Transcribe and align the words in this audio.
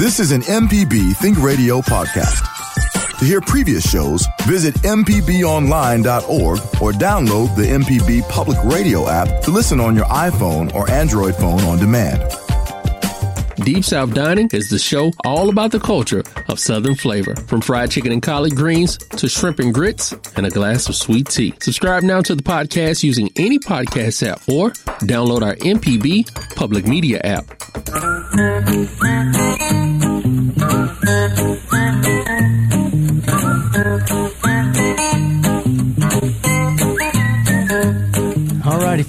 This 0.00 0.18
is 0.18 0.32
an 0.32 0.40
MPB 0.40 1.14
Think 1.18 1.42
Radio 1.42 1.82
podcast. 1.82 3.18
To 3.18 3.24
hear 3.26 3.42
previous 3.42 3.86
shows, 3.86 4.26
visit 4.46 4.74
MPBOnline.org 4.76 6.58
or 6.80 6.92
download 6.92 7.54
the 7.54 7.64
MPB 7.64 8.26
Public 8.30 8.56
Radio 8.64 9.10
app 9.10 9.42
to 9.42 9.50
listen 9.50 9.78
on 9.78 9.94
your 9.94 10.06
iPhone 10.06 10.74
or 10.74 10.90
Android 10.90 11.34
phone 11.36 11.60
on 11.64 11.78
demand. 11.78 12.22
Deep 13.56 13.84
South 13.84 14.14
Dining 14.14 14.48
is 14.54 14.70
the 14.70 14.78
show 14.78 15.12
all 15.22 15.50
about 15.50 15.70
the 15.70 15.78
culture 15.78 16.22
of 16.48 16.58
Southern 16.58 16.94
flavor, 16.94 17.36
from 17.36 17.60
fried 17.60 17.90
chicken 17.90 18.10
and 18.10 18.22
collard 18.22 18.56
greens 18.56 18.96
to 18.96 19.28
shrimp 19.28 19.58
and 19.58 19.74
grits 19.74 20.14
and 20.34 20.46
a 20.46 20.50
glass 20.50 20.88
of 20.88 20.96
sweet 20.96 21.28
tea. 21.28 21.52
Subscribe 21.60 22.04
now 22.04 22.22
to 22.22 22.34
the 22.34 22.42
podcast 22.42 23.02
using 23.02 23.28
any 23.36 23.58
podcast 23.58 24.26
app 24.26 24.40
or 24.48 24.70
download 25.00 25.42
our 25.42 25.56
MPB 25.56 26.56
public 26.56 26.86
media 26.86 27.20
app. 27.22 27.44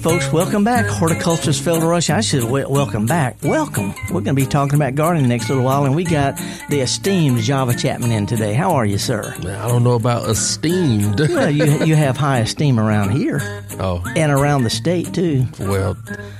Folks, 0.02 0.32
welcome 0.32 0.64
back. 0.64 0.86
Horticulturist 0.86 1.62
Felder 1.62 1.88
Rush. 1.88 2.10
I 2.10 2.20
should 2.20 2.42
w- 2.42 2.68
welcome 2.68 3.06
back. 3.06 3.36
Welcome. 3.42 3.94
We're 4.10 4.20
going 4.20 4.24
to 4.24 4.34
be 4.34 4.46
talking 4.46 4.74
about 4.74 4.96
gardening 4.96 5.28
next 5.28 5.48
little 5.48 5.62
while, 5.62 5.84
and 5.84 5.94
we 5.94 6.02
got 6.02 6.36
the 6.68 6.80
esteemed 6.80 7.38
Java 7.38 7.74
Chapman 7.74 8.10
in 8.10 8.26
today. 8.26 8.52
How 8.52 8.72
are 8.72 8.84
you, 8.84 8.98
sir? 8.98 9.32
I 9.38 9.68
don't 9.68 9.84
know 9.84 9.94
about 9.94 10.28
esteemed. 10.28 11.20
Well, 11.32 11.50
you 11.50 11.64
you 11.84 11.96
have 11.96 12.16
high 12.16 12.40
esteem 12.40 12.78
around 12.78 13.10
here 13.10 13.40
oh, 13.80 14.02
and 14.16 14.30
around 14.30 14.64
the 14.64 14.70
state 14.70 15.14
too. 15.14 15.46
well, 15.58 15.94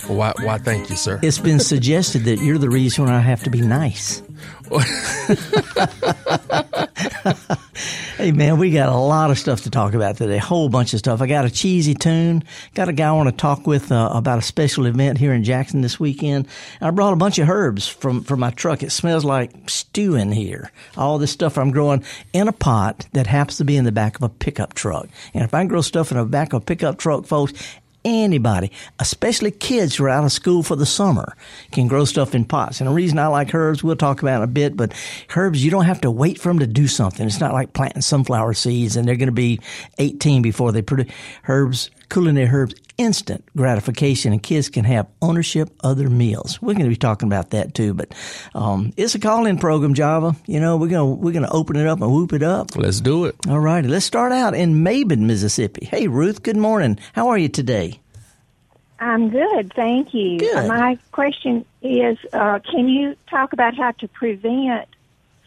why, 0.07 0.35
why 0.43 0.59
thank 0.59 0.91
you, 0.91 0.97
sir. 0.97 1.19
It's 1.23 1.39
been 1.39 1.61
suggested 1.61 2.25
that 2.25 2.41
you're 2.41 2.59
the 2.59 2.69
reason 2.69 3.09
I 3.09 3.21
have 3.21 3.43
to 3.45 3.51
be 3.51 3.63
nice. 3.63 4.23
hey 8.17 8.33
man, 8.33 8.59
we 8.59 8.71
got 8.71 8.89
a 8.89 8.97
lot 8.97 9.31
of 9.31 9.39
stuff 9.39 9.63
to 9.63 9.71
talk 9.71 9.95
about 9.95 10.17
today. 10.17 10.37
A 10.37 10.41
whole 10.41 10.69
bunch 10.69 10.93
of 10.93 10.99
stuff. 10.99 11.21
I 11.23 11.27
got 11.27 11.45
a 11.45 11.51
cheesy 11.51 11.95
tune. 11.95 12.45
Got 12.75 12.89
a 12.89 12.93
guy 12.93 13.09
I 13.09 13.13
want 13.13 13.29
to 13.29 13.37
talk 13.37 13.67
with 13.67 13.91
uh, 13.91 14.11
about 14.13 14.39
a 14.39 14.43
special 14.43 14.87
event 14.87 15.19
here 15.19 15.33
in 15.33 15.45
Jackson 15.45 15.81
this 15.81 15.99
weekend. 15.99 16.47
And 16.81 16.89
I 16.89 16.91
brought 16.91 17.13
a 17.13 17.17
bunch 17.17 17.39
of 17.39 17.49
herbs 17.49 17.89
from 17.89 18.23
from 18.23 18.41
my 18.41 18.51
truck. 18.51 18.83
It 18.83 18.93
smells 18.93 19.25
like 19.25 19.51
stew 19.69 20.15
in 20.15 20.31
here. 20.33 20.71
All 20.97 21.19
this 21.19 21.33
stuff 21.33 21.57
I'm 21.57 21.71
growing 21.71 22.05
in 22.33 22.49
a 22.49 22.53
pot 22.53 23.07
that 23.13 23.27
happens 23.27 23.59
to 23.59 23.65
be 23.65 23.77
in 23.77 23.85
the 23.85 23.93
back 23.93 24.17
of 24.17 24.23
a 24.23 24.29
pickup 24.29 24.75
truck. 24.75 25.09
And 25.33 25.45
if 25.45 25.55
I 25.55 25.61
can 25.61 25.69
grow 25.69 25.81
stuff 25.81 26.11
in 26.11 26.19
the 26.19 26.25
back 26.25 26.53
of 26.53 26.63
a 26.63 26.65
pickup 26.65 26.99
truck, 26.99 27.27
folks, 27.27 27.53
anybody, 28.05 28.73
especially 28.99 29.51
kids 29.51 29.97
who 29.97 30.05
are 30.05 30.09
out 30.09 30.25
of 30.25 30.33
school 30.33 30.63
for 30.63 30.77
the 30.77 30.87
summer, 30.87 31.37
can 31.71 31.89
grow 31.89 32.05
stuff 32.05 32.35
in 32.35 32.45
pots. 32.45 32.81
And 32.81 32.89
the 32.89 32.95
reason 32.95 33.19
I 33.19 33.27
like 33.29 33.55
herbs, 33.55 33.83
we'll 33.83 33.97
talk 33.97 34.23
about 34.23 34.39
in 34.39 34.43
a 34.43 34.53
bit, 34.53 34.77
but 34.77 34.93
herbs, 35.37 35.65
you 35.65 35.71
don't 35.71 35.85
have 35.85 36.01
to 36.03 36.11
wait 36.11 36.41
for 36.41 36.49
them 36.49 36.59
to 36.61 36.67
do 36.67 36.89
something. 36.89 37.27
It's 37.27 37.41
not 37.41 37.53
like 37.53 37.73
planting 37.73 38.03
sunflower 38.03 38.55
seeds 38.55 38.97
and 38.97 39.07
they're 39.07 39.17
going 39.17 39.27
to 39.27 39.33
be 39.33 39.61
18 39.99 40.43
before 40.43 40.73
they 40.73 40.83
produce 40.83 41.13
herbs. 41.49 41.91
Culinary 42.13 42.47
herbs, 42.47 42.75
instant 42.99 43.43
gratification, 43.57 44.33
and 44.33 44.43
kids 44.43 44.69
can 44.69 44.85
have 44.85 45.07
ownership 45.23 45.71
of 45.81 45.97
their 45.97 46.11
meals. 46.11 46.61
We're 46.61 46.75
going 46.75 46.85
to 46.85 46.91
be 46.91 46.97
talking 46.97 47.27
about 47.27 47.51
that 47.53 47.75
too, 47.75 47.95
but 47.95 48.13
um, 48.55 48.93
it's 48.99 49.15
a 49.15 49.19
call-in 49.19 49.57
program, 49.57 49.95
Java. 49.95 50.37
You 50.47 50.61
know, 50.61 50.77
we're 50.77 50.89
gonna 50.89 51.07
we're 51.07 51.33
gonna 51.33 51.51
open 51.51 51.77
it 51.77 51.87
up 51.87 52.03
and 52.03 52.13
whoop 52.13 52.35
it 52.35 52.43
up. 52.43 52.77
Let's 52.77 53.01
do 53.01 53.25
it. 53.25 53.35
All 53.49 53.61
righty, 53.61 53.89
let's 53.89 54.05
start 54.05 54.31
out 54.31 54.55
in 54.55 54.85
Maben, 54.85 55.21
Mississippi. 55.21 55.87
Hey, 55.87 56.07
Ruth. 56.07 56.43
Good 56.43 56.59
morning. 56.59 56.99
How 57.15 57.29
are 57.29 57.39
you 57.39 57.49
today? 57.49 57.99
I'm 59.01 59.31
good, 59.31 59.73
thank 59.75 60.13
you. 60.13 60.39
Good. 60.39 60.69
My 60.69 60.99
question 61.13 61.65
is, 61.81 62.19
uh, 62.35 62.59
can 62.71 62.89
you 62.89 63.17
talk 63.31 63.55
about 63.55 63.75
how 63.75 63.93
to 63.93 64.09
prevent 64.09 64.87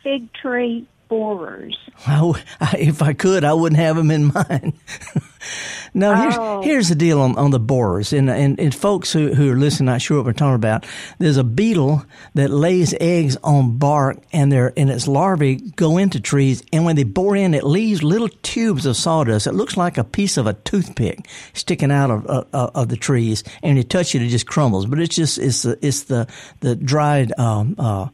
fig 0.03 0.33
tree 0.33 0.88
borers? 1.08 1.78
I, 2.08 2.75
if 2.78 3.02
I 3.02 3.14
could, 3.14 3.44
I 3.44 3.53
wouldn't 3.53 3.80
have 3.80 3.95
them 3.95 4.11
in 4.11 4.25
mine. 4.34 4.73
no, 5.94 6.16
here's 6.16 6.36
Oh. 6.38 6.61
here's 6.61 6.89
the 6.89 6.95
deal 6.95 7.21
on, 7.21 7.38
on 7.38 7.52
the 7.52 7.60
borers, 7.60 8.11
and, 8.14 8.30
and 8.30 8.60
and 8.60 8.73
folks 8.76 9.14
who 9.14 9.33
who 9.33 9.52
are 9.52 9.55
listening, 9.55 9.86
not 9.86 10.02
sure 10.02 10.17
what 10.17 10.26
we're 10.26 10.33
talking 10.33 10.55
about. 10.55 10.86
There's 11.20 11.38
a 11.38 11.44
beetle 11.44 12.04
that 12.33 12.49
lays 12.49 12.94
eggs 12.99 13.38
on 13.44 13.77
bark, 13.77 14.17
and 14.33 14.52
their 14.52 14.73
and 14.77 14.89
its 14.89 15.08
larvae 15.08 15.55
go 15.55 15.98
into 15.98 16.20
trees, 16.20 16.64
and 16.73 16.83
when 16.86 16.95
they 16.95 17.04
bore 17.04 17.36
in, 17.36 17.54
it 17.54 17.64
leaves 17.64 18.04
little 18.04 18.30
tubes 18.44 18.86
of 18.86 18.98
sawdust. 18.98 19.48
It 19.48 19.54
looks 19.54 19.77
like 19.77 19.98
a 19.98 20.04
piece 20.04 20.38
of 20.38 20.48
a 20.48 20.54
toothpick 20.54 21.27
sticking 21.54 21.92
out 21.92 22.11
of 22.11 22.26
of, 22.26 22.48
of 22.54 22.89
the 22.89 22.98
trees, 22.98 23.44
and 23.64 23.77
you 23.77 23.83
touch 23.83 24.15
it, 24.15 24.21
it 24.21 24.27
just 24.30 24.48
crumbles. 24.48 24.86
But 24.86 24.99
it's 24.99 25.15
just 25.15 25.38
it's 25.38 25.64
the 25.64 25.77
it's 25.86 26.04
the 26.04 26.27
the 26.61 26.76
dried 26.76 27.32
um, 27.39 27.76
uh, 27.77 28.08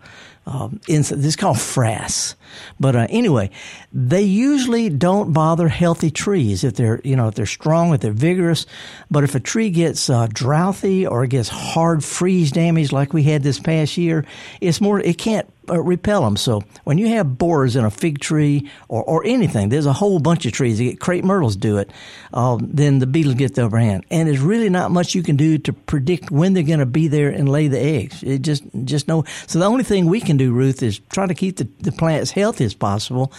um, 0.45 0.79
ins- 0.87 1.09
this 1.09 1.25
is 1.25 1.35
called 1.35 1.57
frass. 1.57 2.35
But 2.79 2.95
uh, 2.95 3.07
anyway, 3.09 3.49
they 3.93 4.23
usually 4.23 4.89
don't 4.89 5.33
bother 5.33 5.67
healthy 5.67 6.11
trees 6.11 6.63
if 6.63 6.75
they're 6.75 7.01
you 7.03 7.15
know 7.15 7.27
if 7.27 7.35
they're 7.35 7.45
strong, 7.45 7.93
if 7.93 8.01
they're 8.01 8.11
vigorous. 8.11 8.65
But 9.09 9.23
if 9.23 9.35
a 9.35 9.39
tree 9.39 9.69
gets 9.69 10.09
uh, 10.09 10.27
drouthy 10.27 11.09
or 11.09 11.25
gets 11.27 11.49
hard 11.49 12.03
freeze 12.03 12.51
damage 12.51 12.91
like 12.91 13.13
we 13.13 13.23
had 13.23 13.43
this 13.43 13.59
past 13.59 13.97
year, 13.97 14.25
it's 14.59 14.81
more 14.81 14.99
it 14.99 15.17
can't 15.17 15.47
uh, 15.69 15.81
repel 15.81 16.23
them. 16.23 16.35
So 16.35 16.63
when 16.83 16.97
you 16.97 17.07
have 17.09 17.37
borers 17.37 17.75
in 17.75 17.85
a 17.85 17.91
fig 17.91 18.19
tree 18.19 18.69
or, 18.87 19.03
or 19.03 19.25
anything, 19.25 19.69
there's 19.69 19.85
a 19.85 19.93
whole 19.93 20.19
bunch 20.19 20.45
of 20.45 20.51
trees. 20.53 20.79
Get 20.79 20.99
crepe 20.99 21.23
myrtles 21.23 21.55
do 21.55 21.77
it, 21.77 21.91
um, 22.33 22.69
then 22.73 22.99
the 22.99 23.07
beetles 23.07 23.35
get 23.35 23.55
the 23.55 23.65
upper 23.65 23.77
hand. 23.77 24.05
And 24.09 24.27
there's 24.27 24.39
really 24.39 24.69
not 24.69 24.91
much 24.91 25.15
you 25.15 25.23
can 25.23 25.35
do 25.35 25.57
to 25.59 25.73
predict 25.73 26.31
when 26.31 26.53
they're 26.53 26.63
going 26.63 26.79
to 26.79 26.85
be 26.85 27.07
there 27.07 27.29
and 27.29 27.47
lay 27.47 27.67
the 27.67 27.79
eggs. 27.79 28.23
It 28.23 28.41
just 28.41 28.63
just 28.85 29.07
no. 29.07 29.23
So 29.47 29.59
the 29.59 29.65
only 29.65 29.83
thing 29.83 30.07
we 30.07 30.19
can 30.19 30.37
do, 30.37 30.51
Ruth, 30.51 30.81
is 30.83 30.99
try 31.11 31.27
to 31.27 31.33
keep 31.33 31.57
the, 31.57 31.67
the 31.79 31.91
plants 31.91 32.31
healthy 32.31 32.40
as 32.43 32.73
possible. 32.73 33.31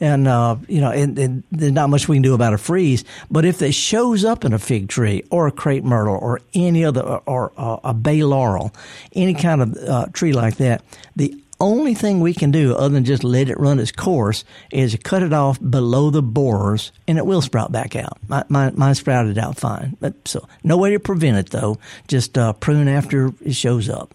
And 0.00 0.26
uh, 0.26 0.56
you 0.68 0.80
know, 0.80 0.90
and, 0.90 1.16
and 1.16 1.42
there's 1.52 1.72
not 1.72 1.88
much 1.88 2.08
we 2.08 2.16
can 2.16 2.22
do 2.22 2.34
about 2.34 2.54
a 2.54 2.58
freeze. 2.58 3.04
But 3.30 3.44
if 3.44 3.62
it 3.62 3.72
shows 3.72 4.24
up 4.24 4.44
in 4.44 4.52
a 4.52 4.58
fig 4.58 4.88
tree 4.88 5.22
or 5.30 5.46
a 5.46 5.52
crepe 5.52 5.84
myrtle 5.84 6.16
or 6.16 6.40
any 6.54 6.84
other 6.84 7.02
or, 7.02 7.22
or 7.26 7.52
uh, 7.56 7.78
a 7.84 7.94
bay 7.94 8.24
laurel, 8.24 8.74
any 9.12 9.34
kind 9.34 9.62
of 9.62 9.76
uh, 9.76 10.06
tree 10.12 10.32
like 10.32 10.56
that, 10.56 10.82
the 11.14 11.36
only 11.62 11.94
thing 11.94 12.18
we 12.20 12.34
can 12.34 12.50
do 12.50 12.74
other 12.74 12.92
than 12.92 13.04
just 13.04 13.22
let 13.22 13.48
it 13.48 13.58
run 13.58 13.78
its 13.78 13.92
course 13.92 14.44
is 14.72 14.98
cut 15.04 15.22
it 15.22 15.32
off 15.32 15.58
below 15.60 16.10
the 16.10 16.22
borers 16.22 16.90
and 17.06 17.16
it 17.16 17.24
will 17.24 17.40
sprout 17.40 17.70
back 17.70 17.94
out. 17.94 18.18
My, 18.26 18.44
my, 18.48 18.70
mine 18.72 18.96
sprouted 18.96 19.38
out 19.38 19.56
fine. 19.56 19.96
But 20.00 20.26
so 20.26 20.46
no 20.64 20.76
way 20.76 20.90
to 20.90 20.98
prevent 20.98 21.36
it 21.36 21.50
though. 21.50 21.78
Just 22.08 22.36
uh, 22.36 22.52
prune 22.54 22.88
after 22.88 23.32
it 23.40 23.54
shows 23.54 23.88
up. 23.88 24.12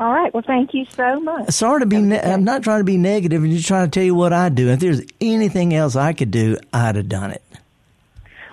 All 0.00 0.10
right. 0.10 0.32
Well, 0.32 0.42
thank 0.46 0.72
you 0.72 0.86
so 0.96 1.20
much. 1.20 1.50
Sorry 1.50 1.80
to 1.80 1.86
be. 1.86 2.00
Ne- 2.00 2.20
I'm 2.20 2.42
not 2.42 2.62
trying 2.62 2.80
to 2.80 2.84
be 2.84 2.96
negative. 2.96 3.44
I'm 3.44 3.50
just 3.50 3.68
trying 3.68 3.84
to 3.86 3.90
tell 3.90 4.02
you 4.02 4.14
what 4.14 4.32
I 4.32 4.48
do. 4.48 4.68
If 4.70 4.80
there's 4.80 5.02
anything 5.20 5.74
else 5.74 5.94
I 5.94 6.14
could 6.14 6.30
do, 6.30 6.56
I'd 6.72 6.96
have 6.96 7.08
done 7.08 7.32
it. 7.32 7.42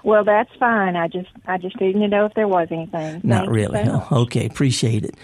Well, 0.03 0.25
that's 0.25 0.53
fine. 0.59 0.97
I 0.97 1.07
just, 1.07 1.30
I 1.46 1.57
just 1.57 1.80
needed 1.80 2.00
to 2.00 2.07
know 2.09 2.25
if 2.25 2.34
there 2.34 2.47
was 2.50 2.68
anything. 2.69 3.22
Not 3.24 3.47
really. 3.50 3.84
so 3.86 3.91
No. 3.91 4.07
Okay, 4.24 4.46
appreciate 4.46 5.06
it. 5.06 5.16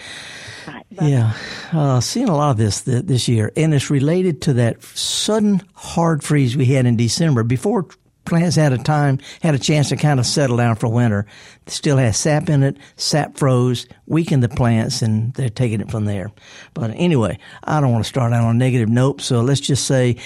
Right. 0.66 0.86
Yeah, 0.92 1.34
uh, 1.74 2.00
seeing 2.00 2.30
a 2.30 2.36
lot 2.36 2.52
of 2.52 2.58
this 2.58 2.82
th- 2.84 3.04
this 3.04 3.28
year, 3.28 3.52
and 3.58 3.74
it's 3.74 3.90
related 3.90 4.42
to 4.44 4.54
that 4.54 4.82
sudden 4.82 5.62
hard 5.74 6.24
freeze 6.24 6.56
we 6.56 6.66
had 6.66 6.86
in 6.86 6.96
December 6.96 7.44
before 7.44 7.86
plants 8.26 8.56
had 8.56 8.74
a 8.74 8.78
time 8.78 9.20
had 9.42 9.56
a 9.56 9.60
chance 9.60 9.90
to 9.90 9.96
kind 9.96 10.20
of 10.20 10.26
settle 10.26 10.58
down 10.58 10.76
for 10.76 10.88
winter. 10.88 11.26
Still 11.68 11.98
has 11.98 12.18
sap 12.18 12.50
in 12.50 12.64
it. 12.64 12.78
Sap 12.96 13.38
froze, 13.38 13.88
weakened 14.08 14.44
the 14.44 14.50
plants, 14.50 15.02
and 15.02 15.34
they're 15.34 15.50
taking 15.50 15.82
it 15.82 15.92
from 15.92 16.06
there. 16.06 16.32
But 16.74 16.92
anyway, 16.96 17.38
I 17.64 17.82
don't 17.82 17.92
want 17.92 18.04
to 18.04 18.10
start 18.10 18.34
out 18.34 18.44
on 18.44 18.56
a 18.56 18.60
negative 18.60 18.90
note, 18.90 19.22
so 19.22 19.42
let's 19.42 19.62
just 19.62 19.86
say. 19.86 20.18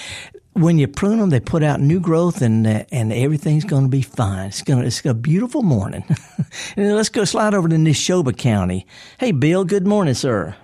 When 0.53 0.79
you 0.79 0.87
prune 0.87 1.19
them, 1.19 1.29
they 1.29 1.39
put 1.39 1.61
out 1.61 1.81
new 1.81 1.99
growth, 1.99 2.41
and 2.41 2.65
uh, 2.65 2.83
and 2.91 3.13
everything's 3.13 3.63
going 3.63 3.83
to 3.83 3.89
be 3.89 4.01
fine. 4.01 4.47
It's 4.47 4.63
gonna 4.63 4.85
it's 4.85 5.05
a 5.05 5.13
beautiful 5.13 5.61
morning. 5.61 6.03
and 6.75 6.95
let's 6.95 7.09
go 7.09 7.25
slide 7.25 7.53
over 7.53 7.69
to 7.69 7.75
Neshoba 7.75 8.35
County. 8.35 8.87
Hey, 9.19 9.31
Bill. 9.31 9.65
Good 9.65 9.85
morning, 9.85 10.15
sir. 10.15 10.55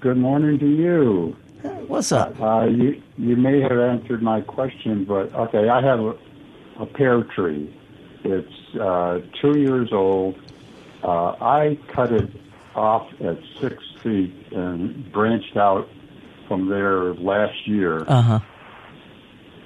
Good 0.00 0.16
morning 0.16 0.58
to 0.60 0.66
you. 0.66 1.36
What's 1.88 2.12
up? 2.12 2.40
Uh, 2.40 2.66
you 2.66 3.02
you 3.18 3.36
may 3.36 3.60
have 3.60 3.78
answered 3.78 4.22
my 4.22 4.40
question, 4.40 5.04
but 5.04 5.34
okay, 5.34 5.68
I 5.68 5.82
have 5.82 6.00
a, 6.00 6.14
a 6.78 6.86
pear 6.86 7.22
tree. 7.34 7.74
It's 8.24 8.76
uh, 8.80 9.20
two 9.40 9.58
years 9.58 9.90
old. 9.92 10.36
Uh, 11.02 11.32
I 11.40 11.78
cut 11.94 12.12
it 12.12 12.28
off 12.74 13.08
at 13.20 13.38
six 13.60 13.82
feet 14.02 14.34
and 14.52 15.10
branched 15.12 15.56
out 15.56 15.88
from 16.48 16.68
there 16.68 17.14
last 17.14 17.66
year. 17.66 18.04
Uh 18.06 18.22
huh. 18.22 18.40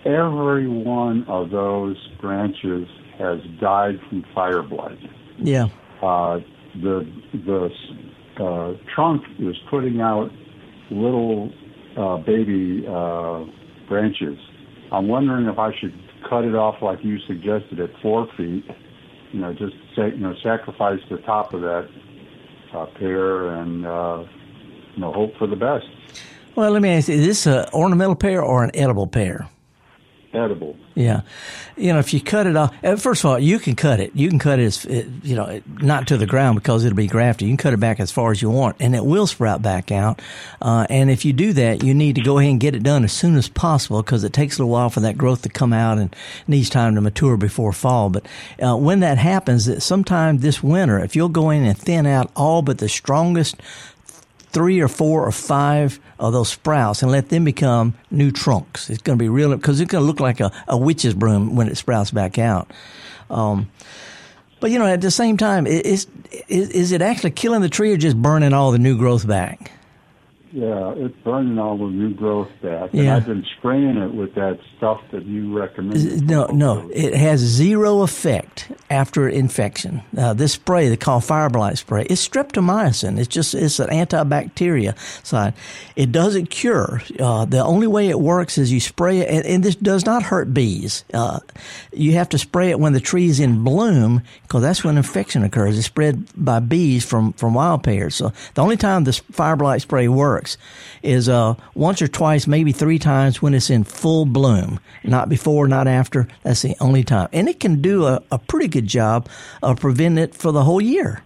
Every 0.04 0.66
one 0.68 1.24
of 1.28 1.50
those 1.50 1.96
branches 2.20 2.88
has 3.18 3.38
died 3.60 4.00
from 4.08 4.24
fire 4.34 4.62
blight. 4.62 4.98
Yeah. 5.38 5.68
uh, 6.02 6.40
the 6.74 7.10
the 7.32 7.70
uh, 8.42 8.74
trunk 8.94 9.22
is 9.38 9.56
putting 9.68 10.00
out 10.00 10.30
little 10.90 11.50
uh, 11.96 12.16
baby 12.18 12.84
uh, 12.88 13.44
branches. 13.88 14.38
I'm 14.92 15.08
wondering 15.08 15.46
if 15.46 15.58
I 15.58 15.72
should 15.78 15.94
cut 16.28 16.44
it 16.44 16.54
off 16.54 16.82
like 16.82 17.04
you 17.04 17.18
suggested 17.26 17.80
at 17.80 17.90
four 18.02 18.26
feet. 18.36 18.64
You 19.32 19.40
know, 19.40 19.52
just 19.52 19.74
say, 19.96 20.10
you 20.10 20.18
know 20.18 20.34
sacrifice 20.42 21.00
the 21.08 21.18
top 21.18 21.54
of 21.54 21.60
that 21.60 21.88
uh, 22.74 22.86
pear 22.98 23.54
and 23.54 23.86
uh, 23.86 24.24
you 24.94 25.00
know, 25.00 25.12
hope 25.12 25.36
for 25.38 25.46
the 25.46 25.56
best. 25.56 25.86
Well, 26.56 26.70
let 26.72 26.82
me 26.82 26.90
ask 26.90 27.08
you: 27.08 27.14
Is 27.14 27.26
this 27.26 27.46
an 27.46 27.66
ornamental 27.72 28.16
pear 28.16 28.42
or 28.42 28.64
an 28.64 28.70
edible 28.74 29.06
pear? 29.06 29.48
Edible. 30.32 30.76
Yeah, 30.94 31.22
you 31.76 31.92
know, 31.92 31.98
if 31.98 32.14
you 32.14 32.20
cut 32.20 32.46
it 32.46 32.56
off, 32.56 32.74
first 33.00 33.24
of 33.24 33.30
all, 33.30 33.38
you 33.38 33.58
can 33.58 33.74
cut 33.74 33.98
it. 33.98 34.12
You 34.14 34.28
can 34.28 34.38
cut 34.38 34.58
it, 34.58 34.64
as, 34.64 34.84
you 34.84 35.34
know, 35.34 35.60
not 35.66 36.06
to 36.08 36.16
the 36.16 36.26
ground 36.26 36.56
because 36.56 36.84
it'll 36.84 36.94
be 36.94 37.06
grafted. 37.08 37.48
You 37.48 37.52
can 37.52 37.56
cut 37.56 37.72
it 37.72 37.80
back 37.80 37.98
as 37.98 38.12
far 38.12 38.30
as 38.30 38.40
you 38.40 38.50
want, 38.50 38.76
and 38.78 38.94
it 38.94 39.04
will 39.04 39.26
sprout 39.26 39.62
back 39.62 39.90
out. 39.90 40.20
Uh, 40.62 40.86
and 40.88 41.10
if 41.10 41.24
you 41.24 41.32
do 41.32 41.52
that, 41.54 41.82
you 41.82 41.94
need 41.94 42.14
to 42.14 42.22
go 42.22 42.38
ahead 42.38 42.50
and 42.50 42.60
get 42.60 42.76
it 42.76 42.82
done 42.82 43.02
as 43.02 43.12
soon 43.12 43.36
as 43.36 43.48
possible 43.48 44.02
because 44.02 44.22
it 44.22 44.32
takes 44.32 44.58
a 44.58 44.62
little 44.62 44.72
while 44.72 44.90
for 44.90 45.00
that 45.00 45.18
growth 45.18 45.42
to 45.42 45.48
come 45.48 45.72
out 45.72 45.98
and 45.98 46.14
needs 46.46 46.70
time 46.70 46.94
to 46.94 47.00
mature 47.00 47.36
before 47.36 47.72
fall. 47.72 48.10
But 48.10 48.26
uh, 48.62 48.76
when 48.76 49.00
that 49.00 49.18
happens, 49.18 49.66
that 49.66 49.80
sometime 49.80 50.38
this 50.38 50.62
winter, 50.62 51.00
if 51.00 51.16
you'll 51.16 51.28
go 51.28 51.50
in 51.50 51.64
and 51.64 51.76
thin 51.76 52.06
out 52.06 52.30
all 52.36 52.62
but 52.62 52.78
the 52.78 52.88
strongest 52.88 53.56
three 54.52 54.80
or 54.80 54.88
four 54.88 55.26
or 55.26 55.32
five 55.32 56.00
of 56.18 56.32
those 56.32 56.48
sprouts 56.48 57.02
and 57.02 57.10
let 57.10 57.28
them 57.28 57.44
become 57.44 57.94
new 58.10 58.30
trunks. 58.30 58.90
It's 58.90 59.02
going 59.02 59.18
to 59.18 59.22
be 59.22 59.28
real 59.28 59.54
because 59.56 59.80
it's 59.80 59.90
going 59.90 60.02
to 60.02 60.06
look 60.06 60.20
like 60.20 60.40
a, 60.40 60.52
a 60.66 60.76
witch's 60.76 61.14
broom 61.14 61.54
when 61.54 61.68
it 61.68 61.76
sprouts 61.76 62.10
back 62.10 62.38
out. 62.38 62.70
Um, 63.28 63.70
but 64.58 64.70
you 64.70 64.78
know, 64.78 64.86
at 64.86 65.00
the 65.00 65.10
same 65.10 65.36
time, 65.36 65.66
is, 65.66 66.06
is 66.48 66.68
is 66.70 66.92
it 66.92 67.00
actually 67.00 67.30
killing 67.30 67.62
the 67.62 67.68
tree 67.68 67.92
or 67.92 67.96
just 67.96 68.20
burning 68.20 68.52
all 68.52 68.72
the 68.72 68.78
new 68.78 68.98
growth 68.98 69.26
back? 69.26 69.72
Yeah, 70.52 70.94
it's 70.96 71.14
burning 71.22 71.58
all 71.58 71.78
the 71.78 71.84
new 71.84 72.12
growth 72.12 72.50
back. 72.60 72.90
Yeah. 72.92 73.02
And 73.02 73.10
I've 73.10 73.26
been 73.26 73.46
spraying 73.58 73.96
it 73.96 74.12
with 74.12 74.34
that 74.34 74.58
stuff 74.76 75.00
that 75.12 75.24
you 75.24 75.56
recommended. 75.56 76.28
No, 76.28 76.46
no, 76.46 76.90
it 76.92 77.14
has 77.14 77.38
zero 77.38 78.02
effect 78.02 78.72
after 78.90 79.28
infection. 79.28 80.02
Uh, 80.16 80.32
this 80.34 80.54
spray 80.54 80.88
they 80.88 80.96
call 80.96 81.20
fire 81.20 81.50
blight 81.50 81.78
spray. 81.78 82.04
It's 82.10 82.26
streptomycin. 82.26 83.18
It's 83.18 83.28
just 83.28 83.54
it's 83.54 83.78
an 83.78 83.90
antibacteria 83.90 84.98
side. 85.24 85.54
It 85.94 86.10
doesn't 86.10 86.50
cure. 86.50 87.00
Uh, 87.18 87.44
the 87.44 87.62
only 87.62 87.86
way 87.86 88.08
it 88.08 88.18
works 88.18 88.58
is 88.58 88.72
you 88.72 88.80
spray 88.80 89.18
it, 89.18 89.28
and, 89.28 89.46
and 89.46 89.62
this 89.62 89.76
does 89.76 90.04
not 90.04 90.24
hurt 90.24 90.52
bees. 90.52 91.04
Uh, 91.14 91.38
you 91.92 92.14
have 92.14 92.28
to 92.30 92.38
spray 92.38 92.70
it 92.70 92.80
when 92.80 92.92
the 92.92 93.00
tree 93.00 93.28
is 93.28 93.38
in 93.38 93.62
bloom 93.62 94.22
because 94.42 94.62
that's 94.62 94.82
when 94.82 94.96
infection 94.96 95.44
occurs. 95.44 95.78
It's 95.78 95.86
spread 95.86 96.26
by 96.34 96.58
bees 96.58 97.04
from 97.04 97.34
from 97.34 97.54
wild 97.54 97.84
pears. 97.84 98.16
So 98.16 98.32
the 98.54 98.62
only 98.62 98.76
time 98.76 99.04
this 99.04 99.18
fire 99.18 99.54
blight 99.54 99.82
spray 99.82 100.08
works 100.08 100.39
is 101.02 101.28
uh, 101.28 101.54
once 101.74 102.02
or 102.02 102.08
twice, 102.08 102.46
maybe 102.46 102.72
three 102.72 102.98
times 102.98 103.40
when 103.40 103.54
it's 103.54 103.70
in 103.70 103.84
full 103.84 104.26
bloom. 104.26 104.80
Not 105.04 105.28
before, 105.28 105.68
not 105.68 105.86
after. 105.86 106.28
That's 106.42 106.62
the 106.62 106.76
only 106.80 107.04
time. 107.04 107.28
And 107.32 107.48
it 107.48 107.60
can 107.60 107.80
do 107.80 108.06
a, 108.06 108.22
a 108.30 108.38
pretty 108.38 108.68
good 108.68 108.86
job 108.86 109.28
of 109.62 109.80
preventing 109.80 110.22
it 110.22 110.34
for 110.34 110.52
the 110.52 110.64
whole 110.64 110.80
year. 110.80 111.22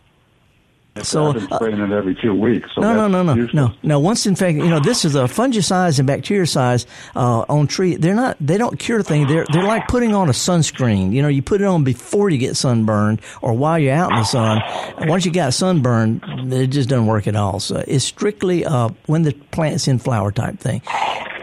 So 1.03 1.27
I've 1.27 1.35
been 1.35 1.49
spraying 1.51 1.81
it 1.81 1.91
every 1.91 2.15
two 2.15 2.35
weeks. 2.35 2.71
So 2.75 2.81
no, 2.81 2.95
no, 2.95 3.09
no, 3.09 3.23
no, 3.25 3.35
useless. 3.35 3.55
no, 3.55 3.75
no. 3.83 3.99
Once 3.99 4.27
infected, 4.27 4.63
you 4.63 4.71
know, 4.71 4.79
this 4.79 5.05
is 5.05 5.17
a 5.17 5.25
fungicides 5.25 5.99
and 5.99 6.09
bactericides 6.09 6.87
uh, 7.17 7.45
on 7.49 7.67
tree. 7.67 7.97
They're 7.97 8.15
not. 8.15 8.37
They 8.41 8.59
don't 8.59 8.79
cure 8.79 9.03
things. 9.03 9.29
They're 9.29 9.45
they're 9.53 9.65
like 9.65 9.89
putting 9.89 10.15
on 10.15 10.29
a 10.29 10.33
sunscreen. 10.33 11.13
You 11.13 11.23
know, 11.23 11.29
you 11.29 11.43
put 11.43 11.61
it 11.61 11.65
on 11.65 11.83
before 11.83 12.31
you 12.31 12.39
get 12.39 12.57
sunburned 12.57 13.23
or 13.43 13.55
while 13.55 13.77
you're 13.77 13.93
out 13.93 14.13
in 14.13 14.19
the 14.19 14.25
sun. 14.25 14.63
Once 15.09 15.27
you 15.27 15.33
got 15.33 15.53
sunburned, 15.53 16.23
it 16.53 16.69
just 16.69 16.89
doesn't 16.89 17.07
work 17.07 17.27
at 17.27 17.35
all. 17.35 17.59
So 17.59 17.83
it's 17.89 18.05
strictly 18.05 18.65
uh, 18.65 18.91
when 19.07 19.23
the 19.23 19.33
plant's 19.51 19.89
in 19.89 19.99
flower 19.99 20.31
type 20.31 20.61
thing. 20.61 20.81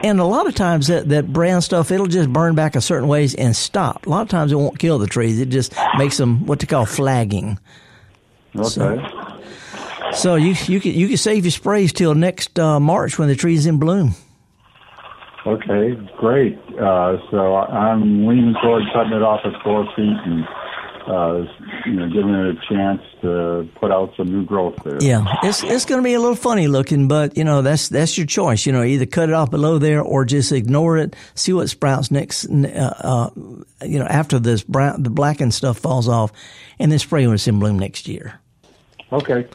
And 0.03 0.19
a 0.19 0.25
lot 0.25 0.48
of 0.48 0.56
times 0.56 0.88
that, 0.88 1.09
that 1.09 1.31
brown 1.31 1.62
stuff, 1.62 1.92
it'll 1.92 2.07
just 2.07 2.31
burn 2.31 2.56
back 2.56 2.75
a 2.75 2.81
certain 2.81 3.07
ways 3.07 3.36
and 3.36 3.56
stop. 3.56 4.07
A 4.07 4.09
lot 4.09 4.21
of 4.21 4.30
times 4.30 4.51
it 4.51 4.56
won't 4.56 4.80
kill 4.80 4.98
the 4.98 5.07
trees. 5.07 5.39
It 5.39 5.50
just 5.50 5.75
makes 5.98 6.18
them 6.18 6.45
what 6.45 6.59
they 6.59 6.65
call 6.65 6.86
flagging. 6.86 7.59
Okay. 8.56 8.68
So 8.68 9.21
you 10.36 10.56
you 10.66 10.80
can 10.80 10.92
you 10.92 11.08
can 11.08 11.18
save 11.18 11.46
your 11.46 11.52
sprays 11.52 11.94
till 11.94 12.16
next 12.16 12.60
uh, 12.60 12.80
March 12.80 13.18
when 13.18 13.28
the 13.28 13.36
tree's 13.36 13.66
in 13.66 13.78
bloom. 13.78 14.16
Okay, 15.46 15.98
great. 16.18 16.58
Uh, 16.80 17.18
so 17.31 17.56
I'm 17.56 18.28
leaning 18.28 18.56
towards 18.62 18.86
cutting 18.94 19.13
it 19.13 19.24
off 19.24 19.42
at 19.44 19.54
four 19.63 19.86
feet 19.96 20.18
and, 20.24 20.46
uh, 21.08 21.52
you 21.88 21.94
know, 21.94 22.08
giving 22.10 22.36
it 22.36 22.56
a 22.56 22.60
chance 22.69 23.02
to 23.22 23.68
put 23.80 23.92
out 23.92 24.13
some 24.16 24.28
new 24.28 24.46
growth 24.46 24.75
there. 24.84 25.00
Yeah, 25.02 25.25
it's 25.42 25.63
it's 25.63 25.86
going 25.86 26.00
to 26.00 26.04
be 26.04 26.13
a 26.13 26.19
little 26.19 26.36
funny 26.36 26.68
looking, 26.68 27.08
but 27.08 27.38
you 27.38 27.44
know 27.44 27.63
that's 27.63 27.90
that's 27.90 28.19
your 28.19 28.28
choice. 28.28 28.68
You 28.68 28.72
know, 28.72 28.84
either 28.84 29.08
cut 29.08 29.30
it 29.30 29.34
off 29.34 29.50
below 29.50 29.80
there 29.80 30.02
or 30.02 30.25
just 30.25 30.52
ignore 30.52 30.98
it. 30.98 31.16
See 31.34 31.54
what 31.54 31.69
sprouts 31.69 32.12
next. 32.12 32.46
Uh, 32.46 32.94
uh, 33.00 33.30
you 33.84 33.98
know, 33.98 34.06
after 34.06 34.38
this 34.38 34.62
brown, 34.62 35.02
the 35.02 35.10
blackened 35.10 35.56
stuff 35.56 35.80
falls 35.80 36.08
off, 36.08 36.31
and 36.78 36.92
then 36.92 37.00
spray 37.00 37.25
when 37.25 37.34
it's 37.34 37.48
in 37.48 37.58
bloom 37.58 37.80
next 37.80 38.08
year. 38.08 38.40
Okay. 39.12 39.48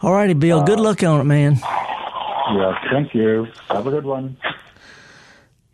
All 0.00 0.12
righty, 0.12 0.34
Bill. 0.34 0.62
Good 0.62 0.78
uh, 0.78 0.82
luck 0.82 1.02
on 1.02 1.20
it, 1.20 1.24
man. 1.24 1.56
Yeah, 1.56 2.78
thank 2.90 3.14
you. 3.14 3.46
Have 3.68 3.86
a 3.86 3.90
good 3.90 4.04
one. 4.04 4.36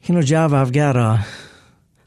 You 0.02 0.14
know, 0.14 0.22
Java, 0.22 0.56
I've 0.56 0.72
got 0.72 0.96
a 0.96 1.24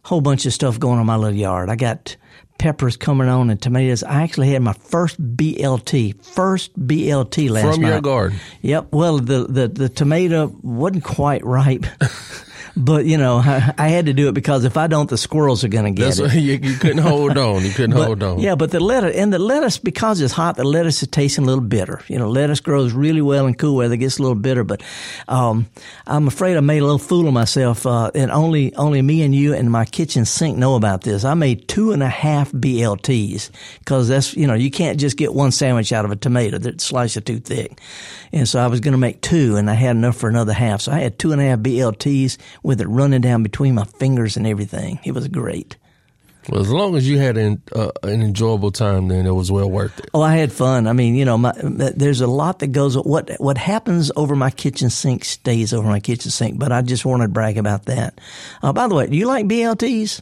whole 0.04 0.22
bunch 0.22 0.46
of 0.46 0.54
stuff 0.54 0.80
going 0.80 0.96
on 0.96 1.02
in 1.02 1.08
my 1.08 1.16
little 1.16 1.38
yard. 1.38 1.70
I 1.70 1.76
got 1.76 2.16
peppers 2.58 2.98
coming 2.98 3.28
on 3.28 3.50
and 3.50 3.62
tomatoes. 3.62 4.04
I 4.04 4.24
actually 4.24 4.50
had 4.50 4.62
my 4.62 4.74
first 4.74 5.22
BLT, 5.22 6.24
first 6.24 6.78
BLT 6.80 7.50
last 7.50 7.74
From 7.76 7.82
night. 7.82 7.90
your 7.90 8.02
garden. 8.02 8.40
Yep. 8.62 8.88
Well, 8.92 9.20
the, 9.20 9.46
the, 9.48 9.68
the 9.68 9.90
tomato 9.90 10.54
wasn't 10.62 11.04
quite 11.04 11.46
ripe. 11.46 11.86
But 12.78 13.06
you 13.06 13.18
know, 13.18 13.38
I, 13.38 13.74
I, 13.78 13.88
had 13.90 14.06
to 14.06 14.14
do 14.14 14.30
it 14.30 14.34
because 14.34 14.64
if 14.64 14.78
I 14.78 14.86
don't, 14.86 15.10
the 15.10 15.18
squirrels 15.18 15.64
are 15.64 15.68
going 15.68 15.86
to 15.86 15.92
get 15.92 16.16
That's 16.16 16.36
it. 16.36 16.40
you, 16.40 16.54
you 16.54 16.78
couldn't 16.78 17.00
hold 17.00 17.38
on. 17.38 17.64
You 17.64 17.72
couldn't 17.72 17.96
But, 17.96 18.06
hold 18.06 18.24
on. 18.24 18.40
Yeah, 18.40 18.56
but 18.56 18.70
the 18.70 18.80
lettuce 18.80 19.16
and 19.16 19.34
the 19.34 19.40
lettuce 19.40 19.80
because 19.80 20.22
it's 20.22 20.34
hot, 20.34 20.58
the 20.58 20.64
lettuce 20.64 21.02
is 21.02 21.08
tasting 21.08 21.44
a 21.46 21.48
little 21.48 21.64
bitter. 21.64 22.02
You 22.08 22.20
know, 22.20 22.30
lettuce 22.30 22.60
grows 22.60 22.94
really 22.94 23.22
well 23.22 23.48
in 23.48 23.56
cool 23.56 23.76
weather, 23.76 23.96
it 23.96 23.98
gets 23.98 24.20
a 24.20 24.22
little 24.22 24.36
bitter. 24.36 24.64
But 24.64 24.84
um, 25.28 25.68
I'm 26.06 26.28
afraid 26.28 26.56
I 26.56 26.60
made 26.60 26.80
a 26.80 26.86
little 26.86 27.00
fool 27.00 27.28
of 27.28 27.34
myself, 27.34 27.86
uh, 27.86 28.12
and 28.14 28.30
only 28.30 28.76
only 28.76 29.02
me 29.02 29.24
and 29.24 29.34
you 29.34 29.56
and 29.56 29.72
my 29.72 29.86
kitchen 29.86 30.26
sink 30.26 30.58
know 30.58 30.76
about 30.76 31.02
this. 31.02 31.24
I 31.24 31.34
made 31.34 31.68
two 31.68 31.94
and 31.94 32.04
a 32.04 32.10
half 32.10 32.52
BLTs 32.52 33.50
because 33.80 34.08
that's 34.08 34.36
you 34.36 34.46
know 34.46 34.54
you 34.54 34.70
can't 34.70 35.00
just 35.00 35.18
get 35.18 35.34
one 35.34 35.52
sandwich 35.52 35.92
out 35.92 36.06
of 36.06 36.12
a 36.12 36.16
tomato 36.16 36.60
that 36.60 36.80
slices 36.80 37.24
too 37.24 37.40
thick, 37.40 37.80
and 38.32 38.48
so 38.48 38.60
I 38.60 38.68
was 38.68 38.82
going 38.82 38.92
to 38.92 39.00
make 39.00 39.22
two, 39.22 39.56
and 39.56 39.68
I 39.68 39.74
had 39.74 39.96
enough 39.96 40.18
for 40.18 40.30
another 40.30 40.54
half. 40.54 40.82
So 40.82 40.92
I 40.92 41.00
had 41.00 41.18
two 41.18 41.32
and 41.32 41.42
a 41.42 41.46
half 41.46 41.60
BLTs 41.60 42.38
with 42.68 42.82
it 42.82 42.88
running 42.88 43.22
down 43.22 43.44
between 43.44 43.74
my 43.74 43.86
fingers 43.86 44.36
and 44.36 44.46
everything. 44.46 45.00
It 45.06 45.14
was 45.14 45.28
great. 45.30 45.78
Well, 46.50 46.62
as 46.62 46.70
long 46.70 46.96
as 46.96 47.10
you 47.10 47.18
had 47.18 47.38
an, 47.38 47.62
uh, 47.74 47.92
an 48.04 48.22
enjoyable 48.22 48.72
time, 48.72 49.08
then 49.08 49.26
it 49.26 49.32
was 49.32 49.52
well 49.52 49.70
worth 49.70 50.00
it. 50.00 50.10
Oh, 50.14 50.22
I 50.22 50.36
had 50.36 50.52
fun. 50.52 50.86
I 50.86 50.94
mean, 50.94 51.16
you 51.16 51.26
know, 51.26 51.38
my, 51.38 51.54
there's 51.62 52.22
a 52.22 52.28
lot 52.28 52.60
that 52.60 52.68
goes. 52.68 52.98
What 52.98 53.32
what 53.40 53.58
happens 53.58 54.12
over 54.16 54.36
my 54.36 54.50
kitchen 54.50 54.90
sink 54.90 55.26
stays 55.26 55.74
over 55.74 55.88
my 55.88 56.00
kitchen 56.00 56.32
sink. 56.32 56.60
But 56.60 56.72
I 56.72 56.82
just 56.82 57.06
wanted 57.06 57.28
to 57.28 57.34
brag 57.34 57.58
about 57.58 57.86
that. 57.86 58.20
Uh, 58.62 58.72
by 58.72 58.88
the 58.88 58.96
way, 58.96 59.08
do 59.08 59.18
you 59.18 59.28
like 59.28 59.46
BLTs? 59.46 60.22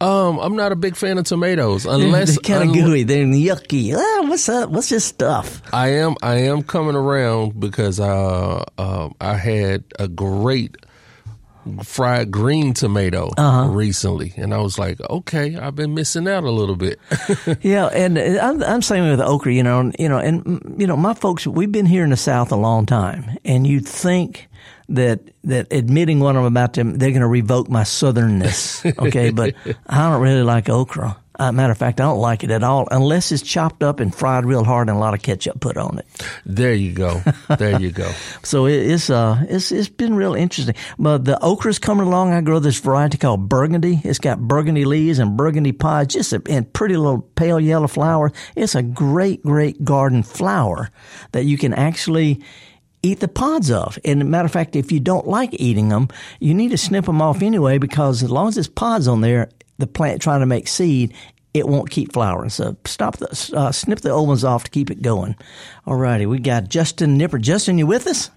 Um, 0.00 0.38
I'm 0.38 0.54
not 0.54 0.70
a 0.70 0.76
big 0.76 0.94
fan 0.94 1.18
of 1.18 1.24
tomatoes 1.24 1.86
unless 1.86 2.36
They're 2.36 2.56
kind 2.58 2.70
of 2.70 2.76
unle- 2.76 2.84
gooey. 2.84 3.02
They're 3.02 3.24
yucky. 3.24 3.96
Ah, 3.96 4.28
what's 4.28 4.48
up? 4.48 4.70
What's 4.70 4.90
this 4.90 5.04
stuff? 5.04 5.60
I 5.72 5.88
am 5.94 6.14
I 6.22 6.36
am 6.36 6.62
coming 6.62 6.94
around 6.94 7.58
because 7.58 7.98
uh, 7.98 8.64
uh, 8.78 9.08
I 9.20 9.34
had 9.34 9.84
a 9.98 10.06
great 10.06 10.76
fried 11.82 12.30
green 12.30 12.74
tomato 12.74 13.30
Uh-huh. 13.36 13.68
recently, 13.70 14.32
and 14.36 14.52
I 14.54 14.58
was 14.58 14.78
like, 14.78 15.00
okay, 15.10 15.56
I've 15.56 15.74
been 15.74 15.94
missing 15.94 16.26
out 16.28 16.44
a 16.44 16.50
little 16.50 16.76
bit. 16.76 16.98
Yeah, 17.62 17.86
and 17.86 18.18
I'm, 18.18 18.62
I'm 18.62 18.82
saying 18.82 19.08
with 19.10 19.20
okra, 19.20 19.52
you 19.52 19.62
know, 19.62 19.80
and, 19.80 19.96
you 19.98 20.08
know, 20.08 20.18
and 20.18 20.74
you 20.78 20.86
know, 20.86 20.96
my 20.96 21.14
folks, 21.14 21.46
we've 21.46 21.72
been 21.72 21.86
here 21.86 22.04
in 22.04 22.10
the 22.10 22.16
South 22.16 22.52
a 22.52 22.56
long 22.56 22.86
time, 22.86 23.24
and 23.44 23.66
you'd 23.66 23.86
think 23.86 24.48
that 24.90 25.20
that 25.44 25.66
admitting 25.72 26.20
what 26.20 26.36
I'm 26.36 26.44
about 26.44 26.74
to, 26.74 26.84
they're 26.84 27.10
going 27.10 27.20
to 27.20 27.26
revoke 27.28 27.68
my 27.68 27.82
southernness, 27.82 28.84
okay? 29.06 29.30
but 29.40 29.54
I 29.86 30.10
don't 30.10 30.20
really 30.22 30.42
like 30.42 30.68
okra. 30.68 31.16
Uh, 31.38 31.52
matter 31.52 31.70
of 31.70 31.78
fact, 31.78 32.00
I 32.00 32.04
don't 32.04 32.18
like 32.18 32.42
it 32.42 32.50
at 32.50 32.64
all 32.64 32.88
unless 32.90 33.30
it's 33.30 33.42
chopped 33.42 33.82
up 33.82 34.00
and 34.00 34.12
fried 34.14 34.44
real 34.44 34.64
hard 34.64 34.88
and 34.88 34.96
a 34.96 35.00
lot 35.00 35.14
of 35.14 35.22
ketchup 35.22 35.60
put 35.60 35.76
on 35.76 35.98
it. 35.98 36.06
there 36.44 36.74
you 36.74 36.92
go, 36.92 37.22
there 37.58 37.80
you 37.80 37.90
go. 37.90 38.10
So 38.42 38.66
it, 38.66 38.76
it's 38.76 39.10
uh 39.10 39.44
it's 39.48 39.70
it's 39.72 39.88
been 39.88 40.14
real 40.14 40.34
interesting. 40.34 40.74
But 40.98 41.24
the 41.24 41.38
okra's 41.42 41.78
coming 41.78 42.06
along. 42.06 42.32
I 42.32 42.40
grow 42.40 42.58
this 42.58 42.78
variety 42.78 43.18
called 43.18 43.48
burgundy. 43.48 44.00
It's 44.04 44.18
got 44.18 44.40
burgundy 44.40 44.84
leaves 44.84 45.18
and 45.18 45.36
burgundy 45.36 45.72
pods, 45.72 46.14
just 46.14 46.32
a 46.32 46.42
and 46.48 46.70
pretty 46.72 46.96
little 46.96 47.20
pale 47.20 47.60
yellow 47.60 47.88
flower. 47.88 48.32
It's 48.56 48.74
a 48.74 48.82
great 48.82 49.42
great 49.42 49.84
garden 49.84 50.22
flower 50.22 50.90
that 51.32 51.44
you 51.44 51.58
can 51.58 51.74
actually 51.74 52.42
eat 53.02 53.20
the 53.20 53.28
pods 53.28 53.70
of. 53.70 53.98
And 54.04 54.30
matter 54.30 54.46
of 54.46 54.52
fact, 54.52 54.76
if 54.76 54.90
you 54.90 55.00
don't 55.00 55.26
like 55.26 55.50
eating 55.52 55.88
them, 55.88 56.08
you 56.40 56.54
need 56.54 56.70
to 56.70 56.78
snip 56.78 57.04
them 57.04 57.22
off 57.22 57.42
anyway 57.42 57.78
because 57.78 58.22
as 58.22 58.30
long 58.30 58.48
as 58.48 58.54
there's 58.54 58.68
pods 58.68 59.06
on 59.08 59.20
there, 59.20 59.50
the 59.78 59.86
plant 59.86 60.20
trying 60.20 60.40
to 60.40 60.46
make 60.46 60.68
seed, 60.68 61.14
it 61.54 61.66
won't 61.66 61.90
keep 61.90 62.12
flowering. 62.12 62.50
So 62.50 62.76
stop 62.84 63.16
the 63.16 63.52
uh, 63.56 63.72
snip 63.72 64.00
the 64.00 64.10
old 64.10 64.28
ones 64.28 64.44
off 64.44 64.64
to 64.64 64.70
keep 64.70 64.90
it 64.90 65.02
going. 65.02 65.36
All 65.86 65.96
righty, 65.96 66.26
we 66.26 66.38
got 66.38 66.68
Justin 66.68 67.16
Nipper. 67.16 67.38
Justin, 67.38 67.78
you 67.78 67.86
with 67.86 68.06
us? 68.06 68.30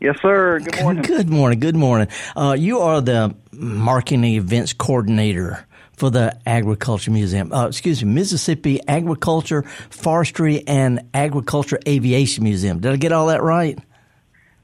Yes, 0.00 0.16
sir. 0.20 0.58
Good 0.60 0.82
morning. 0.82 1.02
Good 1.02 1.28
morning. 1.30 1.60
Good 1.60 1.76
morning. 1.76 2.08
Uh, 2.36 2.56
you 2.58 2.80
are 2.80 3.00
the 3.00 3.34
marketing 3.52 4.24
events 4.24 4.72
coordinator 4.72 5.66
for 5.96 6.10
the 6.10 6.36
Agriculture 6.46 7.10
Museum. 7.10 7.52
Uh, 7.52 7.68
excuse 7.68 8.04
me, 8.04 8.12
Mississippi 8.12 8.80
Agriculture, 8.88 9.62
Forestry, 9.90 10.66
and 10.66 11.08
Agriculture 11.14 11.78
Aviation 11.86 12.44
Museum. 12.44 12.80
Did 12.80 12.92
I 12.92 12.96
get 12.96 13.12
all 13.12 13.28
that 13.28 13.42
right? 13.42 13.78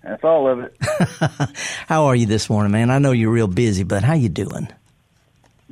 That's 0.02 0.24
all 0.24 0.48
of 0.48 0.60
it. 0.60 0.76
how 1.86 2.06
are 2.06 2.16
you 2.16 2.26
this 2.26 2.50
morning, 2.50 2.72
man? 2.72 2.90
I 2.90 2.98
know 2.98 3.12
you're 3.12 3.30
real 3.30 3.46
busy, 3.46 3.84
but 3.84 4.02
how 4.02 4.14
you 4.14 4.28
doing? 4.28 4.68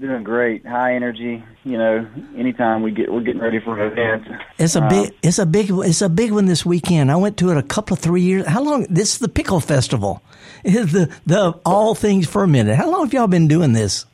Doing 0.00 0.22
great. 0.22 0.64
High 0.64 0.94
energy. 0.94 1.42
You 1.64 1.76
know, 1.76 2.06
anytime 2.36 2.82
we 2.82 2.92
get 2.92 3.12
we're 3.12 3.20
getting 3.22 3.40
ready 3.40 3.58
for 3.58 3.78
an 3.80 3.92
event. 3.92 4.28
It's 4.56 4.76
a 4.76 4.82
Um, 4.82 4.88
big 4.88 5.12
it's 5.22 5.38
a 5.40 5.46
big 5.46 5.70
it's 5.70 6.02
a 6.02 6.08
big 6.08 6.30
one 6.30 6.46
this 6.46 6.64
weekend. 6.64 7.10
I 7.10 7.16
went 7.16 7.36
to 7.38 7.50
it 7.50 7.56
a 7.56 7.62
couple 7.64 7.94
of 7.94 8.00
three 8.00 8.22
years. 8.22 8.46
How 8.46 8.62
long 8.62 8.86
this 8.88 9.14
is 9.14 9.18
the 9.18 9.28
pickle 9.28 9.60
festival. 9.60 10.22
It's 10.64 10.92
the 10.92 11.08
the 11.26 11.58
all 11.64 11.94
things 11.94 12.26
fermented. 12.28 12.76
How 12.76 12.90
long 12.90 13.02
have 13.06 13.12
y'all 13.12 13.26
been 13.28 13.48
doing 13.48 13.72
this? 13.72 14.06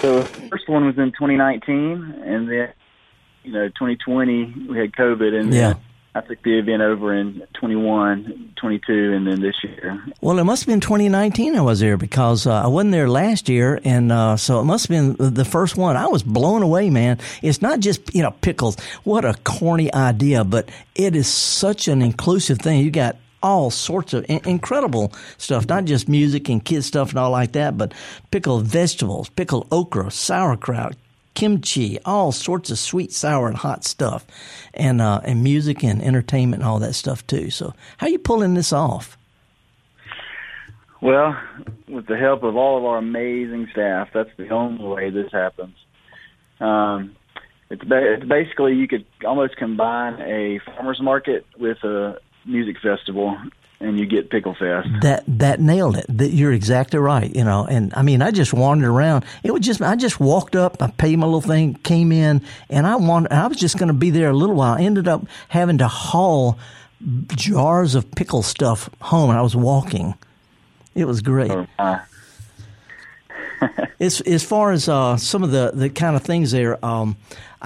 So 0.00 0.20
the 0.20 0.24
first 0.50 0.68
one 0.68 0.84
was 0.86 0.96
in 0.98 1.12
2019, 1.12 2.22
and 2.24 2.48
then 2.50 2.68
you 3.44 3.52
know 3.52 3.68
2020 3.68 4.66
we 4.68 4.78
had 4.78 4.92
COVID, 4.92 5.32
and 5.38 5.52
Yeah. 5.54 5.74
I 6.16 6.22
took 6.22 6.42
the 6.42 6.58
event 6.58 6.80
over 6.80 7.12
in 7.12 7.42
21, 7.60 8.54
22, 8.56 9.12
and 9.12 9.26
then 9.26 9.42
this 9.42 9.56
year. 9.62 10.02
Well, 10.22 10.38
it 10.38 10.44
must 10.44 10.62
have 10.62 10.68
been 10.68 10.80
2019 10.80 11.54
I 11.54 11.60
was 11.60 11.80
there 11.80 11.98
because 11.98 12.46
uh, 12.46 12.54
I 12.54 12.68
wasn't 12.68 12.92
there 12.92 13.06
last 13.06 13.50
year, 13.50 13.78
and 13.84 14.10
uh, 14.10 14.38
so 14.38 14.58
it 14.60 14.64
must 14.64 14.88
have 14.88 15.18
been 15.18 15.34
the 15.34 15.44
first 15.44 15.76
one. 15.76 15.94
I 15.94 16.06
was 16.06 16.22
blown 16.22 16.62
away, 16.62 16.88
man. 16.88 17.18
It's 17.42 17.60
not 17.60 17.80
just 17.80 18.14
you 18.14 18.22
know 18.22 18.30
pickles. 18.30 18.78
What 19.04 19.26
a 19.26 19.34
corny 19.44 19.92
idea, 19.92 20.42
but 20.42 20.70
it 20.94 21.14
is 21.14 21.28
such 21.28 21.86
an 21.86 22.00
inclusive 22.00 22.60
thing. 22.60 22.80
You 22.80 22.90
got 22.90 23.16
all 23.42 23.70
sorts 23.70 24.14
of 24.14 24.24
in- 24.26 24.40
incredible 24.46 25.12
stuff, 25.36 25.68
not 25.68 25.84
just 25.84 26.08
music 26.08 26.48
and 26.48 26.64
kids 26.64 26.86
stuff 26.86 27.10
and 27.10 27.18
all 27.18 27.30
like 27.30 27.52
that, 27.52 27.76
but 27.76 27.92
pickled 28.30 28.64
vegetables, 28.64 29.28
pickled 29.28 29.68
okra, 29.70 30.10
sauerkraut, 30.10 30.96
kimchi, 31.36 32.00
all 32.04 32.32
sorts 32.32 32.70
of 32.70 32.78
sweet, 32.78 33.12
sour, 33.12 33.46
and 33.46 33.56
hot 33.56 33.84
stuff, 33.84 34.26
and 34.74 35.00
uh, 35.00 35.20
and 35.22 35.44
music 35.44 35.84
and 35.84 36.02
entertainment 36.02 36.62
and 36.62 36.68
all 36.68 36.80
that 36.80 36.94
stuff 36.94 37.24
too. 37.28 37.50
So, 37.50 37.74
how 37.98 38.06
are 38.06 38.10
you 38.10 38.18
pulling 38.18 38.54
this 38.54 38.72
off? 38.72 39.16
Well, 41.00 41.38
with 41.88 42.06
the 42.06 42.16
help 42.16 42.42
of 42.42 42.56
all 42.56 42.78
of 42.78 42.84
our 42.84 42.98
amazing 42.98 43.68
staff, 43.70 44.08
that's 44.12 44.30
the 44.36 44.48
only 44.48 44.84
way 44.84 45.10
this 45.10 45.30
happens. 45.30 45.76
Um, 46.58 47.14
it's, 47.70 47.84
ba- 47.84 48.14
it's 48.14 48.24
basically 48.24 48.74
you 48.74 48.88
could 48.88 49.04
almost 49.24 49.56
combine 49.56 50.20
a 50.20 50.58
farmers 50.64 51.00
market 51.00 51.46
with 51.58 51.78
a 51.84 52.18
music 52.46 52.76
festival, 52.82 53.36
and 53.80 53.98
you 53.98 54.06
get 54.06 54.30
Pickle 54.30 54.54
Fest. 54.54 54.88
That 55.02 55.24
that 55.26 55.60
nailed 55.60 55.96
it. 55.96 56.06
That 56.08 56.30
you're 56.30 56.52
exactly 56.52 56.98
right. 56.98 57.34
You 57.34 57.44
know, 57.44 57.66
and 57.66 57.92
I 57.94 58.02
mean, 58.02 58.22
I 58.22 58.30
just 58.30 58.52
wandered 58.52 58.88
around. 58.88 59.24
It 59.42 59.52
was 59.52 59.62
just 59.62 59.82
I 59.82 59.96
just 59.96 60.20
walked 60.20 60.56
up, 60.56 60.82
I 60.82 60.88
paid 60.88 61.18
my 61.18 61.26
little 61.26 61.40
thing, 61.40 61.74
came 61.74 62.12
in, 62.12 62.42
and 62.70 62.86
I 62.86 62.96
wanted. 62.96 63.32
I 63.32 63.46
was 63.46 63.58
just 63.58 63.78
going 63.78 63.88
to 63.88 63.94
be 63.94 64.10
there 64.10 64.30
a 64.30 64.36
little 64.36 64.56
while. 64.56 64.74
I 64.74 64.82
ended 64.82 65.08
up 65.08 65.26
having 65.48 65.78
to 65.78 65.88
haul 65.88 66.58
jars 67.28 67.94
of 67.94 68.10
pickle 68.12 68.42
stuff 68.42 68.88
home, 69.00 69.30
and 69.30 69.38
I 69.38 69.42
was 69.42 69.54
walking. 69.54 70.14
It 70.94 71.04
was 71.04 71.20
great. 71.20 71.52
Uh, 71.78 71.98
As 73.98 74.20
as 74.22 74.42
far 74.42 74.72
as 74.72 74.88
uh, 74.88 75.16
some 75.16 75.42
of 75.42 75.50
the, 75.50 75.70
the 75.72 75.88
kind 75.88 76.14
of 76.14 76.22
things 76.22 76.50
there, 76.50 76.84
um, 76.84 77.16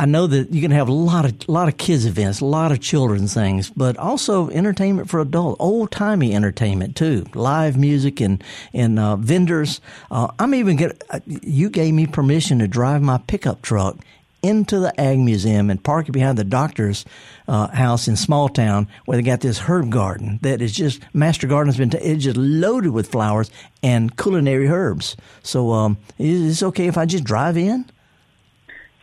I 0.01 0.07
know 0.07 0.27
that 0.29 0.51
you 0.51 0.63
can 0.63 0.71
have 0.71 0.89
a 0.89 0.93
lot 0.93 1.27
of 1.27 1.47
lot 1.47 1.69
of 1.69 1.77
kids 1.77 2.07
events, 2.07 2.41
a 2.41 2.47
lot 2.47 2.73
of 2.73 2.81
children's 2.81 3.35
things, 3.35 3.69
but 3.69 3.99
also 3.99 4.49
entertainment 4.49 5.11
for 5.11 5.21
adults, 5.21 5.59
old 5.61 5.91
timey 5.91 6.35
entertainment 6.35 6.97
too, 6.97 7.27
live 7.35 7.77
music 7.77 8.19
and 8.23 8.43
and 8.73 8.99
uh, 8.99 9.17
vendors. 9.17 9.83
Uh, 10.11 10.29
I'm 10.39 10.55
even 10.55 10.77
get 10.77 11.05
uh, 11.11 11.21
you 11.27 11.69
gave 11.69 11.93
me 11.93 12.07
permission 12.07 12.61
to 12.61 12.67
drive 12.67 13.03
my 13.03 13.19
pickup 13.19 13.61
truck 13.61 13.99
into 14.43 14.79
the 14.79 14.99
Ag 14.99 15.19
Museum 15.19 15.69
and 15.69 15.85
park 15.85 16.09
it 16.09 16.13
behind 16.13 16.39
the 16.39 16.45
doctor's 16.45 17.05
uh, 17.47 17.67
house 17.69 18.09
in 18.09 18.17
small 18.17 18.49
town 18.49 18.89
where 19.05 19.19
they 19.19 19.23
got 19.23 19.43
this 19.43 19.59
herb 19.59 19.91
garden 19.91 20.39
that 20.41 20.63
is 20.63 20.73
just 20.73 21.03
Master 21.13 21.47
Garden's 21.47 21.77
been 21.77 21.91
t- 21.91 21.99
it's 21.99 22.25
just 22.25 22.39
loaded 22.39 22.93
with 22.93 23.11
flowers 23.11 23.51
and 23.83 24.17
culinary 24.17 24.67
herbs. 24.67 25.15
So 25.43 25.73
um, 25.73 25.99
is 26.17 26.63
it 26.63 26.67
okay 26.69 26.87
if 26.87 26.97
I 26.97 27.05
just 27.05 27.25
drive 27.25 27.59
in? 27.59 27.85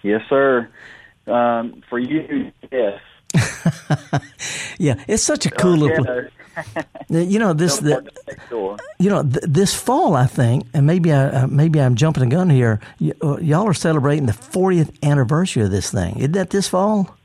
yes, 0.08 0.22
sir. 0.30 0.68
Um, 1.27 1.84
for 1.89 2.00
you, 2.00 2.51
yes. 2.72 3.00
Yeah, 4.79 5.03
it's 5.07 5.24
such 5.24 5.46
a 5.46 5.50
cool 5.50 5.75
little. 5.77 6.05
Yeah, 7.10 7.22
You 7.22 7.39
know 7.39 7.53
this. 7.53 7.77
The, 7.77 7.91
park 7.93 8.07
next 8.27 8.50
door. 8.50 8.77
you 9.00 9.10
know 9.10 9.24
th- 9.24 9.43
this 9.48 9.74
fall, 9.74 10.15
I 10.15 10.27
think, 10.27 10.67
and 10.74 10.86
maybe 10.86 11.12
I 11.12 11.29
uh, 11.29 11.48
maybe 11.48 11.81
I'm 11.81 11.96
jumping 11.96 12.29
the 12.29 12.36
gun 12.36 12.50
here. 12.50 12.79
Y- 13.00 13.12
uh, 13.24 13.38
y'all 13.38 13.67
are 13.67 13.74
celebrating 13.74 14.27
the 14.27 14.34
40th 14.34 14.91
anniversary 15.03 15.63
of 15.63 15.72
this 15.72 15.91
thing. 15.91 16.17
Isn't 16.17 16.34
that 16.34 16.51
this 16.51 16.67
fall? 16.67 17.15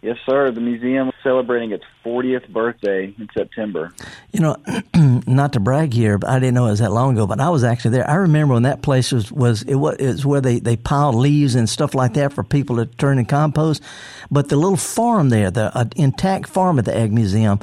Yes, 0.00 0.16
sir. 0.24 0.52
The 0.52 0.60
museum 0.60 1.08
is 1.08 1.14
celebrating 1.24 1.72
its 1.72 1.82
40th 2.04 2.48
birthday 2.50 3.12
in 3.18 3.28
September. 3.36 3.92
You 4.30 4.38
know, 4.40 4.56
not 5.26 5.54
to 5.54 5.60
brag 5.60 5.92
here, 5.92 6.18
but 6.18 6.30
I 6.30 6.38
didn't 6.38 6.54
know 6.54 6.66
it 6.66 6.70
was 6.70 6.78
that 6.78 6.92
long 6.92 7.14
ago. 7.14 7.26
But 7.26 7.40
I 7.40 7.50
was 7.50 7.64
actually 7.64 7.90
there. 7.92 8.08
I 8.08 8.14
remember 8.14 8.54
when 8.54 8.62
that 8.62 8.80
place 8.80 9.10
was 9.10 9.32
was 9.32 9.62
it 9.62 9.74
was, 9.74 10.24
where 10.24 10.40
they 10.40 10.60
they 10.60 10.76
piled 10.76 11.16
leaves 11.16 11.56
and 11.56 11.68
stuff 11.68 11.96
like 11.96 12.14
that 12.14 12.32
for 12.32 12.44
people 12.44 12.76
to 12.76 12.86
turn 12.86 13.18
in 13.18 13.24
compost. 13.24 13.82
But 14.30 14.50
the 14.50 14.56
little 14.56 14.76
farm 14.76 15.30
there, 15.30 15.50
the 15.50 15.76
uh, 15.76 15.86
intact 15.96 16.48
farm 16.48 16.78
at 16.78 16.84
the 16.84 16.96
Ag 16.96 17.12
Museum, 17.12 17.58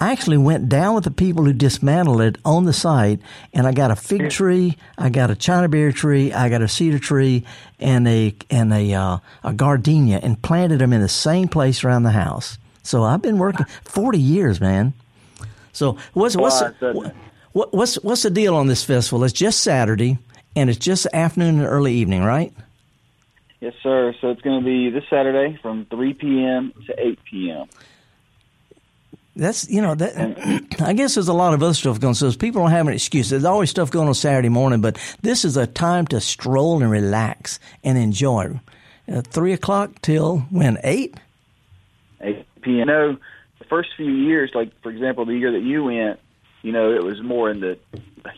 I 0.00 0.12
actually 0.12 0.38
went 0.38 0.68
down 0.68 0.94
with 0.94 1.04
the 1.04 1.10
people 1.10 1.44
who 1.44 1.52
dismantled 1.52 2.20
it 2.20 2.38
on 2.44 2.64
the 2.64 2.72
site, 2.72 3.20
and 3.52 3.66
I 3.66 3.72
got 3.72 3.90
a 3.90 3.96
fig 3.96 4.30
tree, 4.30 4.76
I 4.96 5.08
got 5.08 5.30
a 5.30 5.34
china 5.34 5.68
berry 5.68 5.92
tree, 5.92 6.32
I 6.32 6.48
got 6.48 6.62
a 6.62 6.68
cedar 6.68 7.00
tree, 7.00 7.44
and 7.80 8.06
a 8.06 8.34
and 8.48 8.72
a 8.72 8.94
uh, 8.94 9.18
a 9.42 9.52
gardenia, 9.52 10.20
and 10.22 10.40
planted 10.40 10.78
them 10.78 10.92
in 10.92 11.00
the 11.00 11.08
same 11.08 11.48
place 11.48 11.82
around 11.82 12.04
the 12.04 12.12
house. 12.12 12.58
So 12.84 13.02
I've 13.02 13.22
been 13.22 13.38
working 13.38 13.66
forty 13.82 14.20
years, 14.20 14.60
man. 14.60 14.92
So 15.72 15.96
what's 16.12 16.36
what's 16.36 16.60
Well, 16.60 16.74
I 16.76 16.80
said- 16.80 16.94
what, 16.94 17.14
what, 17.52 17.74
what's 17.74 17.94
what's 17.96 18.22
the 18.22 18.30
deal 18.30 18.54
on 18.54 18.68
this 18.68 18.84
festival? 18.84 19.24
It's 19.24 19.32
just 19.32 19.60
Saturday, 19.60 20.18
and 20.54 20.70
it's 20.70 20.78
just 20.78 21.08
afternoon 21.12 21.58
and 21.58 21.66
early 21.66 21.94
evening, 21.94 22.22
right? 22.22 22.52
Yes, 23.60 23.74
sir. 23.82 24.14
So 24.20 24.30
it's 24.30 24.42
going 24.42 24.60
to 24.60 24.64
be 24.64 24.90
this 24.90 25.02
Saturday 25.10 25.58
from 25.60 25.86
3 25.86 26.14
p.m. 26.14 26.72
to 26.86 26.94
8 26.96 27.18
p.m. 27.28 27.66
That's 29.38 29.70
you 29.70 29.80
know 29.80 29.94
that 29.94 30.80
I 30.82 30.92
guess 30.92 31.14
there's 31.14 31.28
a 31.28 31.32
lot 31.32 31.54
of 31.54 31.62
other 31.62 31.72
stuff 31.74 32.00
going. 32.00 32.10
on. 32.10 32.14
So 32.16 32.30
people 32.32 32.60
don't 32.62 32.72
have 32.72 32.88
an 32.88 32.92
excuse. 32.92 33.30
There's 33.30 33.44
always 33.44 33.70
stuff 33.70 33.90
going 33.90 34.08
on 34.08 34.14
Saturday 34.14 34.48
morning, 34.48 34.80
but 34.80 34.98
this 35.22 35.44
is 35.44 35.56
a 35.56 35.66
time 35.66 36.06
to 36.08 36.20
stroll 36.20 36.82
and 36.82 36.90
relax 36.90 37.60
and 37.84 37.96
enjoy. 37.96 38.60
Uh, 39.10 39.22
Three 39.22 39.52
o'clock 39.52 39.92
till 40.02 40.40
when 40.50 40.78
eight? 40.82 41.14
8 42.20 42.44
p.m. 42.62 42.76
You 42.78 42.84
know, 42.84 43.16
the 43.60 43.64
first 43.66 43.90
few 43.96 44.10
years, 44.10 44.50
like 44.54 44.72
for 44.82 44.90
example, 44.90 45.24
the 45.24 45.34
year 45.36 45.52
that 45.52 45.62
you 45.62 45.84
went, 45.84 46.18
you 46.62 46.72
know, 46.72 46.92
it 46.92 47.04
was 47.04 47.22
more 47.22 47.48
in 47.48 47.60
the 47.60 47.78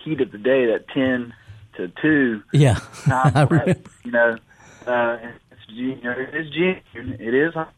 heat 0.05 0.21
of 0.21 0.31
the 0.31 0.39
day, 0.39 0.67
that 0.67 0.87
10 0.89 1.33
to 1.79 1.89
2 2.03 2.43
Yeah, 2.53 2.75
time. 3.05 3.33
I 3.35 3.43
remember. 3.45 3.81
you 4.05 4.11
know, 4.13 4.37
uh, 4.87 5.17
it's, 5.51 5.61
you 5.69 5.97
know, 6.03 6.11
it 6.13 6.35
is 6.35 6.51
June. 6.51 7.17
It 7.19 7.35
is 7.35 7.55
hot. 7.55 7.73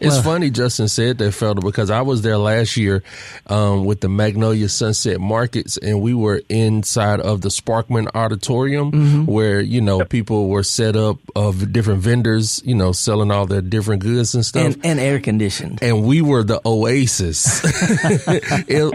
It's 0.00 0.14
Well- 0.14 0.22
funny 0.22 0.50
Justin 0.50 0.88
said 0.88 1.18
that, 1.18 1.32
Felder, 1.32 1.60
because 1.62 1.90
I 1.90 2.02
was 2.02 2.22
there 2.22 2.38
last 2.38 2.76
year 2.76 3.02
um, 3.48 3.84
with 3.84 4.00
the 4.00 4.08
Magnolia 4.08 4.68
Sunset 4.68 5.20
Markets, 5.20 5.76
and 5.76 6.00
we 6.00 6.14
were 6.14 6.40
inside 6.48 7.20
of 7.20 7.40
the 7.40 7.48
Sparkman 7.48 8.08
Auditorium, 8.14 8.92
Mm-hmm. 8.92 9.24
where 9.26 9.60
you 9.60 9.80
know 9.80 10.04
people 10.04 10.48
were 10.48 10.62
set 10.62 10.96
up 10.96 11.18
of 11.36 11.72
different 11.72 12.00
vendors, 12.02 12.62
you 12.64 12.74
know, 12.74 12.92
selling 12.92 13.30
all 13.30 13.46
their 13.46 13.60
different 13.60 14.02
goods 14.02 14.34
and 14.34 14.44
stuff. 14.46 14.64
and, 14.64 14.78
and 14.84 15.00
air 15.00 15.18
conditioned. 15.20 15.78
and 15.82 16.04
we 16.04 16.22
were 16.22 16.42
the 16.44 16.60
oasis 16.64 17.62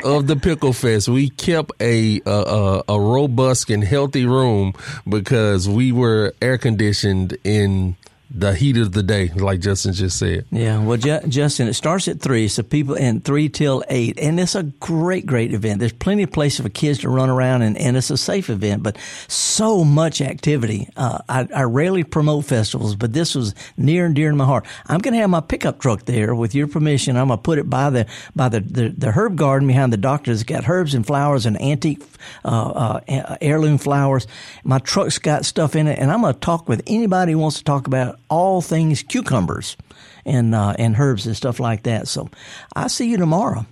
of 0.04 0.28
the 0.28 0.40
pickle 0.42 0.74
fest. 0.74 1.08
We 1.10 1.30
kept 1.30 1.72
a, 1.80 2.22
a 2.26 2.32
a 2.32 2.84
a 2.90 3.00
robust 3.00 3.70
and 3.70 3.84
healthy 3.84 4.26
room 4.26 4.74
because 5.08 5.68
we 5.68 5.92
were 5.92 6.34
air 6.42 6.58
conditioned 6.58 7.38
in 7.44 7.96
the 8.36 8.56
heat 8.56 8.78
of 8.78 8.94
the 8.94 9.04
day, 9.04 9.30
like 9.30 9.60
Justin 9.60 9.94
just 9.94 10.18
said. 10.18 10.46
Yeah, 10.52 10.84
well, 10.84 10.98
Ju- 10.98 11.22
Justin, 11.28 11.68
it 11.68 11.76
starts 11.76 12.08
at 12.08 12.20
three, 12.20 12.48
so 12.48 12.64
people 12.64 12.96
and 12.96 13.24
three 13.24 13.48
till 13.48 13.84
eight, 13.90 14.18
and 14.20 14.40
it's 14.40 14.56
a 14.56 14.64
great, 14.64 15.26
great 15.26 15.54
event. 15.54 15.80
There's 15.80 15.94
plenty 15.94 16.24
of 16.24 16.32
places 16.32 16.62
for 16.62 16.70
kids 16.70 17.00
to 17.00 17.10
run 17.10 17.30
around, 17.30 17.62
and, 17.62 17.78
and 17.78 17.96
it's 17.96 18.10
a 18.10 18.18
safe 18.18 18.50
event. 18.50 18.82
But 18.82 18.98
so 19.28 19.84
much 19.84 20.20
activity. 20.20 20.90
Uh, 20.98 21.20
I, 21.30 21.48
I 21.56 21.62
rarely 21.64 22.04
promote 22.04 22.46
festivals, 22.46 22.96
but 22.96 23.14
this 23.14 23.36
was 23.36 23.54
near 23.78 24.06
and 24.06 24.16
dear 24.16 24.32
to 24.32 24.36
my 24.36 24.46
heart. 24.46 24.66
I'm 24.88 25.00
going 25.00 25.14
to 25.14 25.20
have 25.20 25.30
my 25.30 25.42
pickup 25.42 25.80
truck 25.80 26.06
there, 26.06 26.34
with 26.34 26.56
your 26.56 26.68
permission. 26.68 27.18
I'm 27.18 27.28
going 27.28 27.38
to 27.38 27.44
put 27.44 27.60
it 27.60 27.70
by 27.70 27.92
the 27.92 28.08
by 28.36 28.50
the, 28.50 28.62
the, 28.62 28.90
the 28.90 29.12
herb 29.12 29.36
garden 29.36 29.68
behind 29.68 29.94
the 29.94 29.98
doctor's. 29.98 30.42
It's 30.42 30.50
got 30.50 30.68
herbs 30.68 30.96
and 30.96 31.06
flowers 31.06 31.46
and 31.46 31.62
antique 31.62 32.02
uh, 32.44 33.00
uh, 33.08 33.38
heirloom 33.42 33.78
flowers. 33.78 34.26
My 34.64 34.80
truck's 34.80 35.20
got 35.20 35.46
stuff 35.46 35.76
in 35.76 35.88
it, 35.88 36.00
and 36.00 36.12
I'm 36.12 36.22
going 36.22 36.34
to 36.34 36.40
talk 36.40 36.68
with 36.68 36.82
anybody 36.88 37.34
who 37.34 37.38
wants 37.38 37.60
to 37.60 37.64
talk 37.64 37.86
about 37.86 38.20
all 38.30 38.62
things 38.62 39.04
cucumbers 39.04 39.78
and 40.26 40.56
uh, 40.56 40.76
and 40.78 40.96
herbs 40.98 41.26
and 41.26 41.36
stuff 41.36 41.60
like 41.60 41.84
that. 41.84 42.08
So 42.08 42.30
I 42.76 42.88
see 42.88 43.10
you 43.10 43.18
tomorrow. 43.18 43.66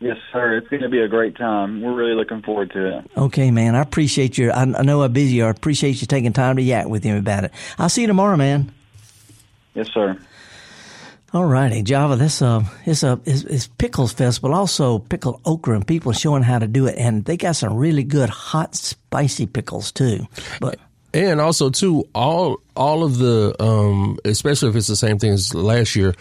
Yes, 0.00 0.18
sir. 0.32 0.58
It's 0.58 0.68
going 0.68 0.82
to 0.82 0.88
be 0.88 1.00
a 1.00 1.08
great 1.08 1.36
time. 1.36 1.80
We're 1.80 1.94
really 1.94 2.14
looking 2.14 2.42
forward 2.42 2.72
to 2.72 2.98
it. 2.98 3.10
Okay, 3.16 3.50
man. 3.50 3.74
I 3.74 3.80
appreciate 3.80 4.36
your. 4.36 4.52
I, 4.52 4.64
know 4.64 5.00
how 5.00 5.08
busy 5.08 5.36
you 5.36 5.44
are. 5.44 5.48
I 5.48 5.50
appreciate 5.50 6.00
you 6.00 6.06
taking 6.06 6.32
time 6.32 6.56
to 6.56 6.62
yak 6.62 6.88
with 6.88 7.04
him 7.04 7.16
about 7.16 7.44
it. 7.44 7.52
I'll 7.78 7.88
see 7.88 8.02
you 8.02 8.06
tomorrow, 8.06 8.36
man. 8.36 8.70
Yes, 9.74 9.88
sir. 9.94 10.18
All 11.32 11.46
righty, 11.46 11.82
Java. 11.82 12.16
This 12.16 12.42
uh, 12.42 12.64
it's 12.84 13.02
a 13.02 13.18
it's, 13.24 13.42
it's 13.44 13.66
pickles 13.66 14.12
festival, 14.12 14.54
also 14.54 14.98
pickled 14.98 15.40
okra, 15.44 15.74
and 15.74 15.86
people 15.86 16.12
showing 16.12 16.42
how 16.42 16.58
to 16.58 16.68
do 16.68 16.86
it, 16.86 16.96
and 16.96 17.24
they 17.24 17.36
got 17.36 17.56
some 17.56 17.74
really 17.74 18.04
good 18.04 18.28
hot 18.28 18.76
spicy 18.76 19.46
pickles 19.46 19.90
too. 19.90 20.28
But 20.60 20.78
And 21.14 21.40
also 21.40 21.70
too, 21.70 22.08
all 22.12 22.60
all 22.74 23.04
of 23.04 23.18
the 23.18 23.54
um, 23.62 24.18
especially 24.24 24.70
if 24.70 24.76
it's 24.76 24.88
the 24.88 24.96
same 24.96 25.20
thing 25.20 25.30
as 25.30 25.54
last 25.54 25.94
year, 25.94 26.14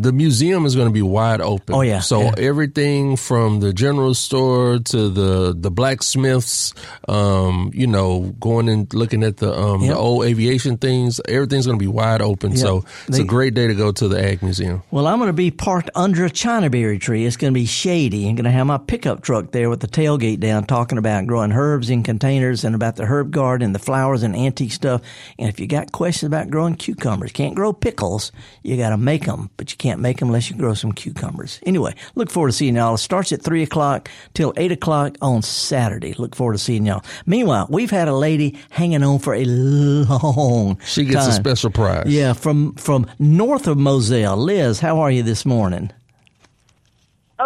the 0.00 0.12
museum 0.12 0.64
is 0.64 0.74
going 0.74 0.88
to 0.88 0.92
be 0.94 1.02
wide 1.02 1.40
open. 1.40 1.74
Oh, 1.74 1.82
yeah, 1.82 2.00
So 2.00 2.22
yeah. 2.22 2.34
everything 2.38 3.16
from 3.16 3.60
the 3.60 3.72
general 3.72 4.14
store 4.14 4.78
to 4.78 5.08
the 5.10 5.54
the 5.56 5.70
blacksmiths, 5.70 6.72
um, 7.08 7.70
you 7.74 7.86
know, 7.86 8.34
going 8.40 8.68
and 8.68 8.92
looking 8.94 9.22
at 9.22 9.36
the 9.38 9.52
um, 9.52 9.82
Yep. 9.82 9.90
the 9.92 9.98
old 9.98 10.24
aviation 10.24 10.76
things, 10.78 11.20
everything's 11.28 11.66
going 11.66 11.78
to 11.78 11.82
be 11.82 11.86
wide 11.88 12.22
open. 12.22 12.56
So 12.56 12.84
it's 13.08 13.18
They- 13.18 13.22
a 13.24 13.26
great 13.26 13.54
day 13.54 13.66
to 13.66 13.74
go 13.74 13.92
to 13.92 14.08
the 14.08 14.22
Ag 14.22 14.42
Museum. 14.42 14.82
Well, 14.90 15.06
I'm 15.06 15.18
going 15.18 15.28
to 15.28 15.32
be 15.32 15.50
parked 15.50 15.90
under 15.94 16.24
a 16.24 16.30
chinaberry 16.30 17.00
tree. 17.00 17.26
It's 17.26 17.36
going 17.36 17.52
to 17.52 17.58
be 17.60 17.66
shady. 17.66 18.28
I'm 18.28 18.36
going 18.36 18.44
to 18.44 18.50
have 18.50 18.66
my 18.66 18.78
pickup 18.78 19.22
truck 19.22 19.52
there 19.52 19.68
with 19.68 19.80
the 19.80 19.88
tailgate 19.88 20.40
down 20.40 20.64
talking 20.64 20.98
about 20.98 21.26
growing 21.26 21.52
herbs 21.52 21.90
in 21.90 22.02
containers 22.02 22.64
and 22.64 22.74
about 22.74 22.96
the 22.96 23.04
herb 23.04 23.30
garden 23.32 23.66
and 23.66 23.74
the 23.74 23.78
flowers 23.78 24.22
and 24.22 24.34
antique 24.36 24.72
stuff. 24.72 25.00
And 25.38 25.48
if 25.48 25.60
you 25.60 25.66
got 25.66 25.92
questions 25.92 26.26
about 26.28 26.48
growing 26.50 26.74
cucumbers, 26.76 27.32
can't 27.32 27.54
grow 27.54 27.72
pickles, 27.72 28.32
you 28.62 28.76
got 28.76 28.90
to 28.90 28.96
make 28.96 29.26
them, 29.26 29.50
but 29.56 29.70
you 29.70 29.76
can't 29.76 29.89
make 29.98 30.18
them 30.18 30.28
unless 30.28 30.50
you 30.50 30.56
grow 30.56 30.74
some 30.74 30.92
cucumbers. 30.92 31.60
Anyway, 31.64 31.94
look 32.14 32.30
forward 32.30 32.48
to 32.48 32.52
seeing 32.52 32.76
y'all. 32.76 32.94
It 32.94 32.98
starts 32.98 33.32
at 33.32 33.42
3 33.42 33.62
o'clock 33.62 34.10
till 34.34 34.52
8 34.56 34.72
o'clock 34.72 35.16
on 35.20 35.42
Saturday. 35.42 36.14
Look 36.14 36.34
forward 36.34 36.54
to 36.54 36.58
seeing 36.58 36.86
y'all. 36.86 37.04
Meanwhile, 37.26 37.66
we've 37.70 37.90
had 37.90 38.08
a 38.08 38.14
lady 38.14 38.58
hanging 38.70 39.02
on 39.02 39.18
for 39.18 39.34
a 39.34 39.44
long 39.44 40.78
She 40.84 41.04
gets 41.04 41.26
a 41.26 41.32
special 41.32 41.70
prize. 41.70 42.06
Yeah, 42.06 42.32
from 42.32 42.74
from 42.74 43.06
north 43.18 43.66
of 43.66 43.78
Moselle. 43.78 44.36
Liz, 44.36 44.80
how 44.80 45.00
are 45.00 45.10
you 45.10 45.22
this 45.22 45.44
morning? 45.44 45.90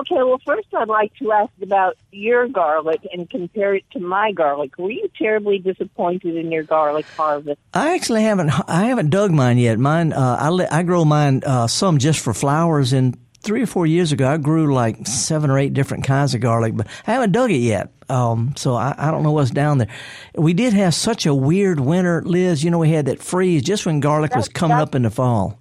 Okay, 0.00 0.16
well, 0.16 0.40
first 0.44 0.66
I'd 0.74 0.88
like 0.88 1.14
to 1.16 1.30
ask 1.30 1.52
about 1.62 1.96
your 2.10 2.48
garlic 2.48 3.00
and 3.12 3.30
compare 3.30 3.74
it 3.74 3.84
to 3.92 4.00
my 4.00 4.32
garlic. 4.32 4.76
Were 4.76 4.90
you 4.90 5.08
terribly 5.16 5.58
disappointed 5.58 6.36
in 6.36 6.50
your 6.50 6.64
garlic 6.64 7.06
harvest? 7.16 7.60
I 7.72 7.94
actually 7.94 8.22
haven't 8.24 8.50
I 8.68 8.86
haven't 8.86 9.10
dug 9.10 9.30
mine 9.30 9.58
yet. 9.58 9.78
Mine 9.78 10.12
uh, 10.12 10.36
I 10.40 10.48
li- 10.50 10.66
I 10.70 10.82
grow 10.82 11.04
mine 11.04 11.42
uh, 11.46 11.68
some 11.68 11.98
just 11.98 12.20
for 12.20 12.34
flowers 12.34 12.92
and 12.92 13.16
three 13.40 13.62
or 13.62 13.66
four 13.66 13.86
years 13.86 14.10
ago 14.10 14.26
I 14.26 14.38
grew 14.38 14.74
like 14.74 15.06
seven 15.06 15.50
or 15.50 15.58
eight 15.58 15.74
different 15.74 16.04
kinds 16.04 16.34
of 16.34 16.40
garlic, 16.40 16.76
but 16.76 16.88
I 17.06 17.12
haven't 17.12 17.32
dug 17.32 17.50
it 17.50 17.58
yet. 17.58 17.92
Um, 18.08 18.54
so 18.56 18.74
I, 18.74 18.94
I 18.98 19.10
don't 19.10 19.22
know 19.22 19.32
what's 19.32 19.50
down 19.50 19.78
there. 19.78 19.88
We 20.34 20.54
did 20.54 20.72
have 20.72 20.94
such 20.94 21.24
a 21.24 21.34
weird 21.34 21.78
winter, 21.78 22.22
Liz. 22.22 22.64
You 22.64 22.70
know, 22.70 22.78
we 22.78 22.90
had 22.90 23.06
that 23.06 23.22
freeze 23.22 23.62
just 23.62 23.86
when 23.86 24.00
garlic 24.00 24.34
was 24.34 24.48
coming 24.48 24.76
up 24.76 24.94
in 24.94 25.02
the 25.02 25.10
fall. 25.10 25.58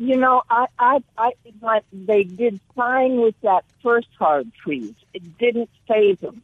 You 0.00 0.16
know, 0.16 0.40
I, 0.48 0.64
I, 0.78 1.00
I, 1.18 1.80
they 1.92 2.24
did 2.24 2.58
fine 2.74 3.20
with 3.20 3.34
that 3.42 3.66
first 3.82 4.08
hard 4.18 4.50
freeze. 4.64 4.94
It 5.12 5.36
didn't 5.36 5.68
faze 5.86 6.18
them. 6.20 6.40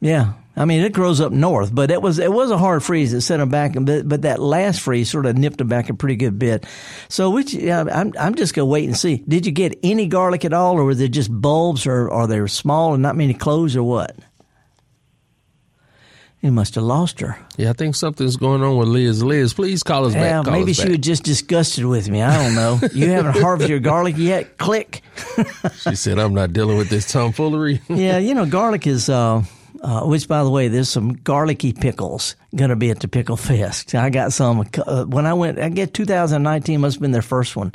Yeah, 0.00 0.32
I 0.56 0.64
mean 0.64 0.82
it 0.82 0.92
grows 0.92 1.20
up 1.20 1.30
north, 1.30 1.72
but 1.72 1.92
it 1.92 2.02
was 2.02 2.18
it 2.18 2.32
was 2.32 2.50
a 2.50 2.58
hard 2.58 2.82
freeze 2.82 3.12
that 3.12 3.20
set 3.20 3.36
them 3.36 3.50
back, 3.50 3.74
but 3.80 4.08
but 4.08 4.22
that 4.22 4.40
last 4.40 4.80
freeze 4.80 5.08
sort 5.08 5.26
of 5.26 5.36
nipped 5.36 5.58
them 5.58 5.68
back 5.68 5.90
a 5.90 5.94
pretty 5.94 6.16
good 6.16 6.40
bit. 6.40 6.66
So 7.08 7.30
which 7.30 7.54
yeah, 7.54 7.84
I'm 7.92 8.12
I'm 8.18 8.34
just 8.34 8.52
gonna 8.52 8.66
wait 8.66 8.86
and 8.86 8.96
see. 8.96 9.22
Did 9.28 9.46
you 9.46 9.52
get 9.52 9.78
any 9.84 10.08
garlic 10.08 10.44
at 10.44 10.52
all, 10.52 10.76
or 10.76 10.84
were 10.84 10.96
they 10.96 11.08
just 11.08 11.30
bulbs, 11.30 11.86
or 11.86 12.10
are 12.10 12.26
they 12.26 12.44
small 12.48 12.94
and 12.94 13.02
not 13.02 13.14
many 13.14 13.34
cloves, 13.34 13.76
or 13.76 13.84
what? 13.84 14.16
You 16.40 16.52
must 16.52 16.76
have 16.76 16.84
lost 16.84 17.18
her. 17.20 17.36
Yeah, 17.56 17.70
I 17.70 17.72
think 17.72 17.96
something's 17.96 18.36
going 18.36 18.62
on 18.62 18.76
with 18.76 18.86
Liz. 18.86 19.24
Liz, 19.24 19.52
please 19.54 19.82
call 19.82 20.06
us 20.06 20.14
Yeah, 20.14 20.22
back. 20.38 20.44
Call 20.44 20.52
maybe 20.54 20.70
us 20.70 20.76
she 20.76 20.82
back. 20.84 20.90
was 20.90 20.98
just 21.00 21.24
disgusted 21.24 21.84
with 21.84 22.08
me. 22.08 22.22
I 22.22 22.44
don't 22.44 22.54
know. 22.54 22.78
you 22.94 23.10
haven't 23.10 23.36
harvested 23.42 23.70
your 23.70 23.80
garlic 23.80 24.14
yet? 24.16 24.56
Click. 24.56 25.02
She 25.80 25.96
said, 25.96 26.18
"I'm 26.20 26.34
not 26.34 26.52
dealing 26.52 26.78
with 26.78 26.90
this 26.90 27.10
tomfoolery." 27.10 27.80
yeah, 27.88 28.18
you 28.18 28.34
know, 28.34 28.46
garlic 28.46 28.86
is, 28.86 29.08
uh, 29.08 29.42
uh, 29.82 30.02
which 30.02 30.28
by 30.28 30.42
the 30.42 30.50
way, 30.50 30.68
there's 30.68 30.88
some 30.88 31.12
garlicky 31.12 31.72
pickles 31.72 32.36
going 32.54 32.70
to 32.70 32.76
be 32.76 32.90
at 32.90 33.00
the 33.00 33.08
Pickle 33.08 33.36
Fest. 33.36 33.94
I 33.94 34.10
got 34.10 34.32
some 34.32 34.68
uh, 34.86 35.04
when 35.04 35.26
I 35.26 35.34
went, 35.34 35.58
I 35.58 35.68
get 35.68 35.94
2019 35.94 36.80
must 36.80 36.96
have 36.96 37.02
been 37.02 37.12
their 37.12 37.22
first 37.22 37.56
one. 37.56 37.72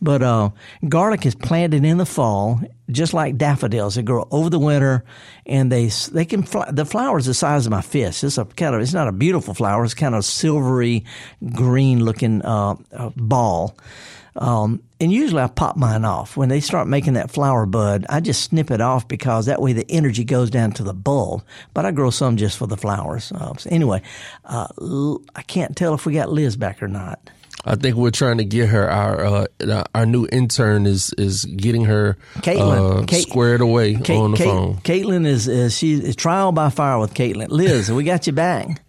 But 0.00 0.22
uh, 0.22 0.50
garlic 0.88 1.26
is 1.26 1.34
planted 1.34 1.84
in 1.84 1.98
the 1.98 2.06
fall, 2.06 2.60
just 2.90 3.14
like 3.14 3.36
daffodils. 3.36 3.94
They 3.94 4.02
grow 4.02 4.26
over 4.30 4.50
the 4.50 4.58
winter 4.58 5.04
and 5.46 5.70
they 5.70 5.88
they 6.12 6.24
can 6.24 6.42
fly, 6.42 6.70
the 6.70 6.84
flower 6.84 7.18
is 7.18 7.26
the 7.26 7.34
size 7.34 7.66
of 7.66 7.70
my 7.70 7.82
fist. 7.82 8.24
It's 8.24 8.38
a 8.38 8.44
kind 8.44 8.74
of 8.74 8.80
it's 8.80 8.94
not 8.94 9.08
a 9.08 9.12
beautiful 9.12 9.54
flower. 9.54 9.84
It's 9.84 9.94
kind 9.94 10.14
of 10.14 10.24
silvery 10.24 11.04
green 11.52 12.04
looking 12.04 12.42
uh, 12.42 12.76
uh, 12.92 13.10
ball. 13.16 13.76
Um, 14.36 14.82
and 15.00 15.12
usually 15.12 15.42
I 15.42 15.46
pop 15.46 15.76
mine 15.76 16.04
off. 16.04 16.36
When 16.36 16.48
they 16.48 16.60
start 16.60 16.88
making 16.88 17.12
that 17.14 17.30
flower 17.30 17.66
bud, 17.66 18.04
I 18.08 18.20
just 18.20 18.42
snip 18.42 18.70
it 18.70 18.80
off 18.80 19.06
because 19.06 19.46
that 19.46 19.62
way 19.62 19.72
the 19.72 19.88
energy 19.88 20.24
goes 20.24 20.50
down 20.50 20.72
to 20.72 20.82
the 20.82 20.92
bulb. 20.94 21.44
But 21.72 21.86
I 21.86 21.92
grow 21.92 22.10
some 22.10 22.36
just 22.36 22.58
for 22.58 22.66
the 22.66 22.76
flowers. 22.76 23.30
Uh, 23.30 23.54
so 23.56 23.68
anyway, 23.70 24.02
uh, 24.44 24.66
l- 24.80 25.22
I 25.36 25.42
can't 25.42 25.76
tell 25.76 25.94
if 25.94 26.04
we 26.06 26.14
got 26.14 26.32
Liz 26.32 26.56
back 26.56 26.82
or 26.82 26.88
not. 26.88 27.20
I 27.66 27.76
think 27.76 27.96
we're 27.96 28.10
trying 28.10 28.38
to 28.38 28.44
get 28.44 28.68
her. 28.68 28.90
Our 28.90 29.24
uh, 29.24 29.84
our 29.94 30.04
new 30.04 30.26
intern 30.30 30.84
is 30.86 31.14
is 31.16 31.44
getting 31.46 31.84
her 31.84 32.18
Caitlin. 32.38 33.02
uh, 33.02 33.06
Kate- 33.06 33.22
squared 33.28 33.60
away 33.62 33.94
Kate, 33.94 34.18
on 34.18 34.32
the 34.32 34.36
Kate- 34.36 34.44
phone. 34.46 34.74
Caitlin 34.78 35.24
is, 35.26 35.48
is 35.48 35.74
she 35.78 35.94
is 35.94 36.14
trial 36.16 36.52
by 36.52 36.68
fire 36.70 36.98
with 36.98 37.14
Caitlin. 37.14 37.48
Liz, 37.48 37.90
we 37.90 38.04
got 38.04 38.26
you 38.26 38.32
back. 38.34 38.82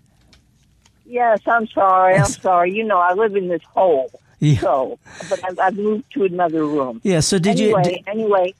Yes, 1.06 1.40
I'm 1.46 1.68
sorry. 1.68 2.16
I'm 2.16 2.26
sorry. 2.26 2.74
You 2.74 2.84
know, 2.84 2.98
I 2.98 3.14
live 3.14 3.36
in 3.36 3.48
this 3.48 3.62
hole. 3.74 4.10
Yeah. 4.46 4.60
So, 4.60 5.00
but 5.30 5.44
I've, 5.44 5.60
I've 5.60 5.78
moved 5.78 6.12
to 6.14 6.24
another 6.24 6.66
room. 6.66 7.02
Yeah. 7.04 7.22
So 7.22 7.40
did 7.40 7.60
anyway, 7.60 7.82
you? 7.86 7.92
Did, 7.92 8.08
anyway, 8.08 8.54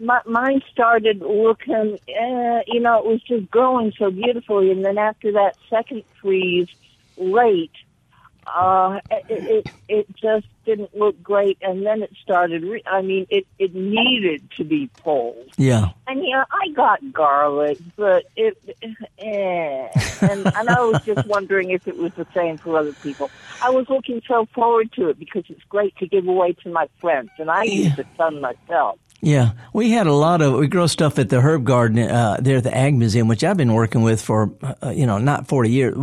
my, 0.00 0.20
mine 0.26 0.62
started 0.72 1.20
looking, 1.20 1.98
uh, 2.08 2.60
you 2.66 2.80
know, 2.80 2.98
it 2.98 3.06
was 3.06 3.22
just 3.22 3.50
growing 3.50 3.92
so 3.98 4.10
beautifully, 4.10 4.70
and 4.70 4.84
then 4.84 4.98
after 4.98 5.32
that 5.32 5.56
second 5.68 6.02
freeze, 6.20 6.68
late, 7.16 7.72
uh, 8.46 9.00
it, 9.10 9.24
it 9.28 9.66
it 9.88 10.16
just 10.16 10.46
didn't 10.64 10.96
look 10.96 11.22
great, 11.22 11.58
and 11.62 11.84
then 11.84 12.02
it 12.02 12.12
started. 12.22 12.62
Re- 12.62 12.82
I 12.86 13.02
mean, 13.02 13.26
it 13.30 13.46
it 13.58 13.74
needed 13.74 14.50
to 14.56 14.64
be 14.64 14.88
pulled, 15.02 15.52
yeah. 15.56 15.90
and 16.06 16.22
yeah, 16.24 16.44
I 16.50 16.68
got 16.70 17.12
garlic, 17.12 17.78
but 17.96 18.24
it, 18.36 18.56
eh. 19.18 19.88
and 20.20 20.46
and 20.46 20.68
I 20.68 20.80
was 20.80 21.02
just 21.04 21.26
wondering 21.26 21.70
if 21.70 21.86
it 21.88 21.96
was 21.96 22.12
the 22.14 22.26
same 22.34 22.58
for 22.58 22.78
other 22.78 22.92
people. 22.92 23.30
I 23.62 23.70
was 23.70 23.88
looking 23.88 24.22
so 24.26 24.46
forward 24.54 24.92
to 24.92 25.08
it 25.08 25.18
because 25.18 25.44
it's 25.48 25.64
great 25.64 25.96
to 25.96 26.06
give 26.06 26.26
away 26.26 26.52
to 26.64 26.68
my 26.70 26.88
friends, 27.00 27.30
and 27.38 27.50
I 27.50 27.64
use 27.64 27.98
a 27.98 28.04
ton 28.16 28.40
myself. 28.40 28.98
Yeah, 29.22 29.52
we 29.72 29.90
had 29.92 30.06
a 30.06 30.12
lot 30.12 30.42
of 30.42 30.54
we 30.54 30.68
grow 30.68 30.86
stuff 30.86 31.18
at 31.18 31.30
the 31.30 31.40
herb 31.40 31.64
garden 31.64 31.98
uh, 31.98 32.36
there 32.38 32.58
at 32.58 32.64
the 32.64 32.76
Ag 32.76 32.94
Museum, 32.94 33.28
which 33.28 33.42
I've 33.42 33.56
been 33.56 33.72
working 33.72 34.02
with 34.02 34.20
for 34.20 34.52
uh, 34.62 34.90
you 34.90 35.06
know 35.06 35.16
not 35.16 35.48
forty 35.48 35.70
years. 35.70 35.96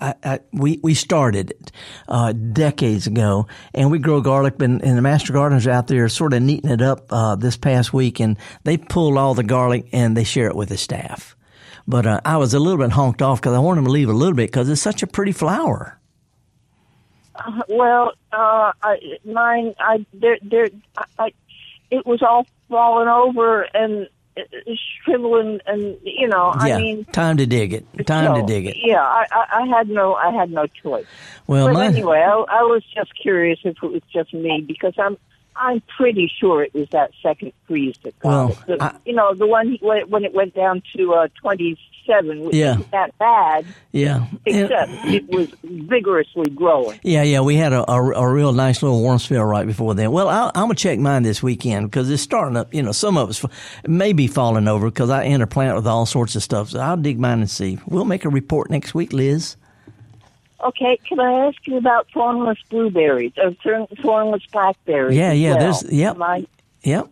I, 0.00 0.14
I, 0.22 0.40
we 0.52 0.78
we 0.80 0.94
started 0.94 1.50
it 1.50 1.72
uh, 2.06 2.32
decades 2.32 3.08
ago, 3.08 3.48
and 3.74 3.90
we 3.90 3.98
grow 3.98 4.20
garlic. 4.20 4.62
And, 4.62 4.80
and 4.82 4.96
the 4.96 5.02
master 5.02 5.32
gardeners 5.32 5.66
out 5.66 5.88
there 5.88 6.08
sort 6.08 6.34
of 6.34 6.42
neating 6.42 6.70
it 6.70 6.82
up 6.82 7.12
uh, 7.12 7.34
this 7.34 7.56
past 7.56 7.92
week, 7.92 8.20
and 8.20 8.36
they 8.62 8.78
pull 8.78 9.18
all 9.18 9.34
the 9.34 9.42
garlic 9.42 9.88
and 9.92 10.16
they 10.16 10.24
share 10.24 10.46
it 10.46 10.56
with 10.56 10.68
the 10.68 10.78
staff. 10.78 11.36
But 11.88 12.06
uh, 12.06 12.20
I 12.24 12.36
was 12.36 12.54
a 12.54 12.60
little 12.60 12.78
bit 12.78 12.92
honked 12.92 13.22
off 13.22 13.40
because 13.40 13.54
I 13.54 13.58
wanted 13.58 13.78
them 13.78 13.86
to 13.86 13.90
leave 13.92 14.08
a 14.08 14.12
little 14.12 14.34
bit 14.34 14.50
because 14.50 14.68
it's 14.68 14.80
such 14.80 15.02
a 15.02 15.06
pretty 15.06 15.32
flower. 15.32 15.98
Uh, 17.34 17.62
well, 17.68 18.12
uh, 18.32 18.72
I, 18.82 18.98
mine, 19.24 19.74
I, 19.78 20.06
there, 20.12 20.38
there, 20.42 20.68
I, 20.96 21.04
I, 21.18 21.32
it 21.90 22.06
was 22.06 22.22
all 22.22 22.46
falling 22.68 23.08
over 23.08 23.62
and 23.62 24.08
uh, 24.36 24.42
shriveling, 25.04 25.60
and 25.66 25.96
you 26.02 26.28
know, 26.28 26.54
yeah, 26.64 26.76
I 26.76 26.78
mean, 26.78 27.04
time 27.06 27.38
to 27.38 27.46
dig 27.46 27.72
it. 27.72 28.06
Time 28.06 28.34
so, 28.34 28.40
to 28.40 28.46
dig 28.46 28.66
it. 28.66 28.76
Yeah, 28.78 29.00
I, 29.00 29.24
I, 29.30 29.62
I 29.62 29.66
had 29.66 29.88
no, 29.88 30.14
I 30.14 30.30
had 30.30 30.50
no 30.50 30.66
choice. 30.66 31.06
Well, 31.46 31.68
but 31.68 31.74
mine, 31.74 31.94
anyway, 31.94 32.18
I, 32.18 32.32
I 32.32 32.62
was 32.62 32.82
just 32.94 33.12
curious 33.20 33.58
if 33.64 33.76
it 33.82 33.86
was 33.86 34.02
just 34.12 34.34
me 34.34 34.64
because 34.66 34.94
I'm, 34.98 35.16
I'm 35.58 35.82
pretty 35.96 36.30
sure 36.40 36.62
it 36.62 36.74
was 36.74 36.88
that 36.90 37.10
second 37.22 37.52
freeze 37.66 37.96
that 38.04 38.18
got 38.20 38.28
Well, 38.28 38.48
it. 38.50 38.78
The- 38.78 38.84
I- 38.84 38.96
you 39.04 39.14
know, 39.14 39.34
the 39.34 39.46
one 39.46 39.76
when 39.80 40.08
when 40.10 40.24
it 40.24 40.34
went 40.34 40.54
down 40.54 40.82
to 40.96 41.14
uh, 41.14 41.28
27, 41.40 42.40
which 42.44 42.54
Yeah. 42.54 42.72
isn't 42.72 42.90
that 42.90 43.16
bad, 43.18 43.64
yeah. 43.92 44.26
Except 44.44 44.90
it 45.06 45.28
was 45.28 45.48
vigorously 45.64 46.50
growing. 46.50 46.98
Yeah, 47.02 47.22
yeah, 47.22 47.40
we 47.40 47.56
had 47.56 47.72
a, 47.72 47.90
a, 47.90 48.02
a 48.12 48.28
real 48.32 48.52
nice 48.52 48.82
little 48.82 49.00
warm 49.00 49.18
spell 49.18 49.44
right 49.44 49.66
before 49.66 49.94
then. 49.94 50.12
Well, 50.12 50.28
I'll, 50.28 50.48
I'm 50.54 50.64
gonna 50.64 50.74
check 50.74 50.98
mine 50.98 51.22
this 51.22 51.42
weekend 51.42 51.90
because 51.90 52.10
it's 52.10 52.22
starting 52.22 52.56
up. 52.56 52.72
You 52.74 52.82
know, 52.82 52.92
some 52.92 53.16
of 53.16 53.30
it's 53.30 53.44
may 53.86 54.12
be 54.12 54.26
falling 54.26 54.68
over 54.68 54.86
because 54.90 55.10
I 55.10 55.26
interplant 55.26 55.74
with 55.76 55.86
all 55.86 56.06
sorts 56.06 56.36
of 56.36 56.42
stuff. 56.42 56.70
So 56.70 56.80
I'll 56.80 56.96
dig 56.96 57.18
mine 57.18 57.40
and 57.40 57.50
see. 57.50 57.78
We'll 57.86 58.04
make 58.04 58.24
a 58.24 58.28
report 58.28 58.70
next 58.70 58.94
week, 58.94 59.12
Liz. 59.12 59.56
Okay, 60.64 60.98
can 61.06 61.20
I 61.20 61.46
ask 61.46 61.66
you 61.66 61.76
about 61.76 62.08
thornless 62.12 62.58
blueberries 62.70 63.32
or 63.36 63.54
thornless 64.02 64.42
blackberries? 64.52 65.16
Yeah, 65.16 65.32
yeah, 65.32 65.50
well? 65.50 65.58
there's- 65.58 65.92
yep. 65.92 66.16
My, 66.16 66.46
Yep. 66.82 67.08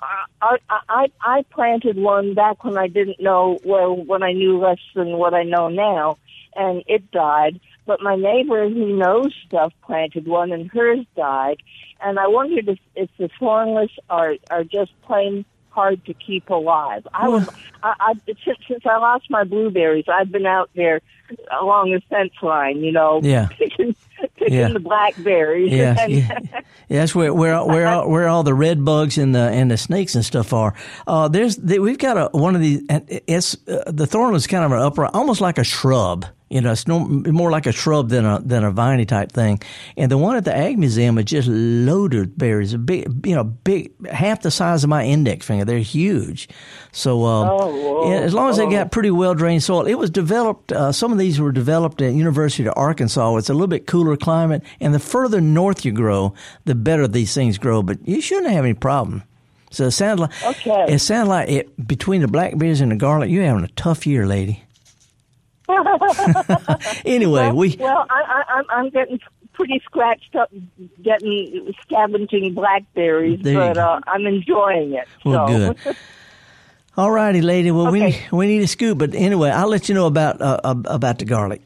I, 0.00 0.56
I 0.68 0.78
I 0.88 1.06
I 1.20 1.42
planted 1.50 1.96
one 1.96 2.34
back 2.34 2.64
when 2.64 2.76
I 2.76 2.88
didn't 2.88 3.20
know 3.20 3.58
well 3.64 3.94
when 3.94 4.22
I 4.24 4.32
knew 4.32 4.58
less 4.58 4.80
than 4.96 5.16
what 5.16 5.32
I 5.32 5.44
know 5.44 5.68
now, 5.68 6.16
and 6.56 6.82
it 6.88 7.08
died. 7.12 7.60
But 7.86 8.00
my 8.00 8.16
neighbor 8.16 8.68
who 8.68 8.96
knows 8.96 9.32
stuff 9.46 9.72
planted 9.86 10.26
one, 10.26 10.50
and 10.52 10.68
hers 10.70 11.06
died. 11.16 11.58
and 12.00 12.18
I 12.18 12.26
wondered 12.26 12.68
if, 12.68 12.78
if 12.96 13.10
the 13.16 13.28
thornless 13.38 13.92
are 14.10 14.34
are 14.50 14.64
just 14.64 14.90
plain 15.02 15.44
hard 15.72 16.04
to 16.06 16.14
keep 16.14 16.48
alive. 16.50 17.06
I 17.12 17.28
was 17.28 17.48
I, 17.82 17.94
I 17.98 18.14
since, 18.44 18.58
since 18.68 18.86
I 18.86 18.98
lost 18.98 19.30
my 19.30 19.44
blueberries, 19.44 20.04
I've 20.08 20.30
been 20.30 20.46
out 20.46 20.70
there 20.74 21.00
along 21.60 21.92
the 21.92 22.00
fence 22.10 22.32
line, 22.42 22.78
you 22.78 22.92
know, 22.92 23.20
Yeah. 23.22 23.48
picking 23.58 23.94
picking 24.36 24.54
Yeah. 24.54 24.68
the 24.72 24.80
blackberries. 24.80 25.72
Yeah, 25.72 26.06
yeah. 26.06 26.38
Yeah, 26.88 27.00
that's 27.00 27.14
where 27.14 27.32
where 27.32 27.62
where 27.64 27.86
all, 27.86 28.08
where 28.10 28.28
all 28.28 28.42
the 28.42 28.54
red 28.54 28.84
bugs 28.84 29.16
and 29.18 29.34
the 29.34 29.40
and 29.50 29.70
the 29.70 29.76
snakes 29.76 30.14
and 30.14 30.24
stuff 30.24 30.52
are. 30.52 30.74
Uh, 31.06 31.28
there's 31.28 31.56
the, 31.56 31.78
we've 31.78 31.98
got 31.98 32.16
a 32.18 32.36
one 32.36 32.54
of 32.54 32.60
these. 32.60 32.82
It's 32.88 33.56
uh, 33.68 33.84
the 33.86 34.06
thorn 34.06 34.34
is 34.34 34.46
kind 34.46 34.64
of 34.64 34.72
an 34.72 34.78
upright, 34.78 35.10
almost 35.14 35.40
like 35.40 35.58
a 35.58 35.64
shrub. 35.64 36.26
You 36.50 36.60
know, 36.60 36.72
it's 36.72 36.86
no, 36.86 36.98
more 37.08 37.50
like 37.50 37.64
a 37.64 37.72
shrub 37.72 38.10
than 38.10 38.26
a 38.26 38.38
than 38.44 38.62
a 38.62 38.70
viney 38.70 39.06
type 39.06 39.32
thing. 39.32 39.62
And 39.96 40.10
the 40.10 40.18
one 40.18 40.36
at 40.36 40.44
the 40.44 40.54
Ag 40.54 40.78
Museum 40.78 41.16
is 41.16 41.24
just 41.24 41.48
loaded 41.48 42.20
with 42.20 42.36
berries. 42.38 42.74
A 42.74 42.78
big, 42.78 43.26
you 43.26 43.34
know, 43.34 43.44
big 43.44 44.06
half 44.06 44.42
the 44.42 44.50
size 44.50 44.84
of 44.84 44.90
my 44.90 45.02
index 45.06 45.46
finger. 45.46 45.64
They're 45.64 45.78
huge. 45.78 46.50
So, 46.94 47.24
um, 47.24 47.48
Oh, 47.50 48.10
yeah, 48.10 48.18
as 48.18 48.34
long 48.34 48.50
as 48.50 48.58
they 48.58 48.66
Oh. 48.66 48.70
got 48.70 48.92
pretty 48.92 49.10
well 49.10 49.34
drained 49.34 49.62
soil, 49.62 49.86
it 49.86 49.94
was 49.94 50.10
developed. 50.10 50.72
Uh, 50.72 50.92
some 50.92 51.10
of 51.10 51.16
these 51.16 51.40
were 51.40 51.52
developed 51.52 52.02
at 52.02 52.12
University 52.12 52.66
of 52.68 52.74
Arkansas. 52.76 53.34
It's 53.36 53.48
a 53.48 53.54
little 53.54 53.66
bit 53.66 53.86
cooler 53.86 54.11
climate, 54.16 54.62
and 54.80 54.94
the 54.94 54.98
further 54.98 55.40
north 55.40 55.84
you 55.84 55.92
grow, 55.92 56.34
the 56.64 56.74
better 56.74 57.06
these 57.08 57.34
things 57.34 57.58
grow. 57.58 57.82
But 57.82 58.06
you 58.06 58.20
shouldn't 58.20 58.52
have 58.52 58.64
any 58.64 58.74
problem. 58.74 59.22
So 59.70 59.86
it 59.86 59.92
sounds 59.92 60.20
like 60.20 60.30
Okay. 60.44 60.86
it 60.88 60.98
sounds 60.98 61.28
like 61.28 61.48
it 61.48 61.86
between 61.88 62.20
the 62.20 62.28
blackberries 62.28 62.80
and 62.80 62.92
the 62.92 62.96
garlic, 62.96 63.30
you're 63.30 63.44
having 63.44 63.64
a 63.64 63.68
tough 63.68 64.06
year, 64.06 64.26
lady. 64.26 64.62
anyway, 67.04 67.50
we 67.52 67.76
well, 67.78 68.04
I, 68.10 68.22
I, 68.26 68.42
I'm 68.56 68.64
I'm 68.70 68.90
getting 68.90 69.18
pretty 69.52 69.80
scratched 69.84 70.34
up, 70.36 70.50
getting 71.02 71.72
scavenging 71.82 72.54
blackberries, 72.54 73.40
but 73.42 73.78
uh, 73.78 74.00
I'm 74.06 74.26
enjoying 74.26 74.94
it. 74.94 75.08
well 75.24 75.48
so. 75.48 75.74
good. 75.84 75.96
All 76.96 77.10
righty, 77.10 77.40
lady. 77.40 77.70
Well, 77.70 77.88
Okay. 77.88 78.20
we 78.30 78.38
we 78.38 78.46
need 78.46 78.62
a 78.62 78.66
scoop, 78.66 78.98
but 78.98 79.14
anyway, 79.14 79.48
I'll 79.50 79.68
let 79.68 79.88
you 79.88 79.94
know 79.94 80.06
about 80.06 80.40
uh, 80.42 80.60
about 80.64 81.18
the 81.18 81.24
garlic. 81.24 81.62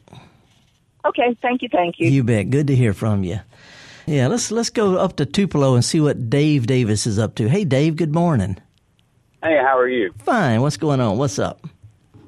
Okay, 1.08 1.36
thank 1.42 1.62
you, 1.62 1.68
thank 1.70 1.98
you. 1.98 2.08
You 2.08 2.24
bet. 2.24 2.50
Good 2.50 2.66
to 2.68 2.76
hear 2.76 2.92
from 2.92 3.24
you. 3.24 3.40
Yeah, 4.06 4.28
let's 4.28 4.52
let's 4.52 4.70
go 4.70 4.96
up 4.96 5.16
to 5.16 5.26
Tupelo 5.26 5.74
and 5.74 5.84
see 5.84 6.00
what 6.00 6.30
Dave 6.30 6.66
Davis 6.66 7.06
is 7.06 7.18
up 7.18 7.34
to. 7.36 7.48
Hey, 7.48 7.64
Dave. 7.64 7.96
Good 7.96 8.14
morning. 8.14 8.56
Hey, 9.42 9.58
how 9.62 9.76
are 9.78 9.88
you? 9.88 10.12
Fine. 10.18 10.62
What's 10.62 10.76
going 10.76 11.00
on? 11.00 11.18
What's 11.18 11.38
up? 11.38 11.66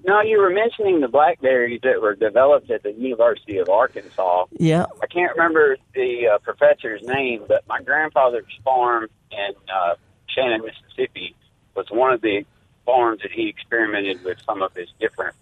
No, 0.05 0.23
you 0.23 0.39
were 0.39 0.51
mentioning 0.51 1.01
the 1.01 1.09
blackberries 1.09 1.81
that 1.83 2.01
were 2.01 2.15
developed 2.15 2.71
at 2.71 2.83
the 2.83 2.93
University 2.93 3.59
of 3.59 3.69
Arkansas. 3.69 4.47
Yeah. 4.53 4.87
I 5.03 5.07
can't 5.07 5.33
remember 5.37 5.77
the 5.95 6.29
uh, 6.35 6.39
professor's 6.39 7.03
name, 7.03 7.45
but 7.47 7.63
my 7.69 7.83
grandfather's 7.83 8.47
farm 8.65 9.09
in 9.31 9.51
uh, 9.71 9.97
Shannon, 10.27 10.63
Mississippi, 10.65 11.37
was 11.75 11.87
one 11.91 12.13
of 12.13 12.23
the 12.23 12.45
farms 12.87 13.21
that 13.21 13.33
he 13.33 13.49
experimented 13.49 14.25
with 14.25 14.39
some 14.47 14.63
of 14.63 14.73
his 14.73 14.89
different 14.99 15.35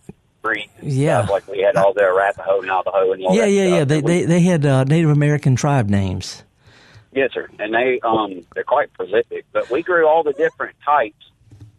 and 0.52 0.92
Yeah. 0.92 1.18
stuff. 1.22 1.30
like 1.30 1.48
we 1.48 1.60
had 1.60 1.76
all 1.76 1.92
the 1.94 2.02
Arapaho, 2.02 2.58
and 2.58 2.66
Navajo, 2.68 3.12
and 3.12 3.24
all 3.24 3.34
Yeah, 3.34 3.42
that 3.42 3.50
yeah, 3.50 3.66
stuff. 3.66 3.78
yeah. 3.78 3.84
They 3.84 4.00
they 4.00 4.24
they 4.24 4.40
had 4.40 4.66
uh, 4.66 4.84
Native 4.84 5.10
American 5.10 5.56
tribe 5.56 5.88
names. 5.88 6.42
Yes, 7.12 7.30
sir. 7.32 7.48
And 7.58 7.72
they 7.74 8.00
um 8.02 8.44
they're 8.54 8.64
quite 8.64 8.92
prolific. 8.92 9.46
But 9.52 9.70
we 9.70 9.82
grew 9.82 10.06
all 10.06 10.22
the 10.22 10.32
different 10.34 10.76
types 10.84 11.14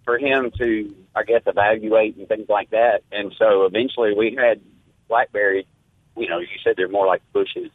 for 0.03 0.17
him 0.17 0.51
to, 0.57 0.95
I 1.15 1.23
guess, 1.23 1.41
evaluate 1.45 2.15
and 2.17 2.27
things 2.27 2.47
like 2.49 2.69
that. 2.71 3.01
And 3.11 3.33
so 3.37 3.65
eventually 3.65 4.13
we 4.17 4.35
had 4.35 4.61
blackberry. 5.07 5.67
You 6.15 6.27
know, 6.29 6.39
you 6.39 6.47
said 6.63 6.73
they're 6.77 6.87
more 6.89 7.05
like 7.05 7.21
bushes, 7.33 7.69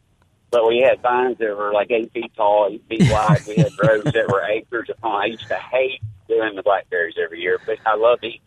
but 0.51 0.67
we 0.67 0.79
had 0.81 1.01
vines 1.03 1.39
that 1.39 1.57
were 1.57 1.73
like 1.73 1.91
eight 1.93 2.11
feet 2.13 2.33
tall, 2.37 2.69
eight 2.73 2.83
feet 2.89 3.09
wide. 3.09 3.43
We 3.47 3.57
had 3.59 3.73
rows 3.79 4.05
that 4.13 4.29
were 4.29 4.43
acres 4.43 4.89
upon. 4.91 5.23
I 5.23 5.27
used 5.27 5.47
to 5.49 5.57
hate 5.71 6.01
doing 6.29 6.57
the 6.57 6.63
blackberries 6.65 7.15
every 7.23 7.41
year, 7.41 7.61
but 7.65 7.77
I 7.87 7.95
love 7.97 8.19
eating. 8.25 8.41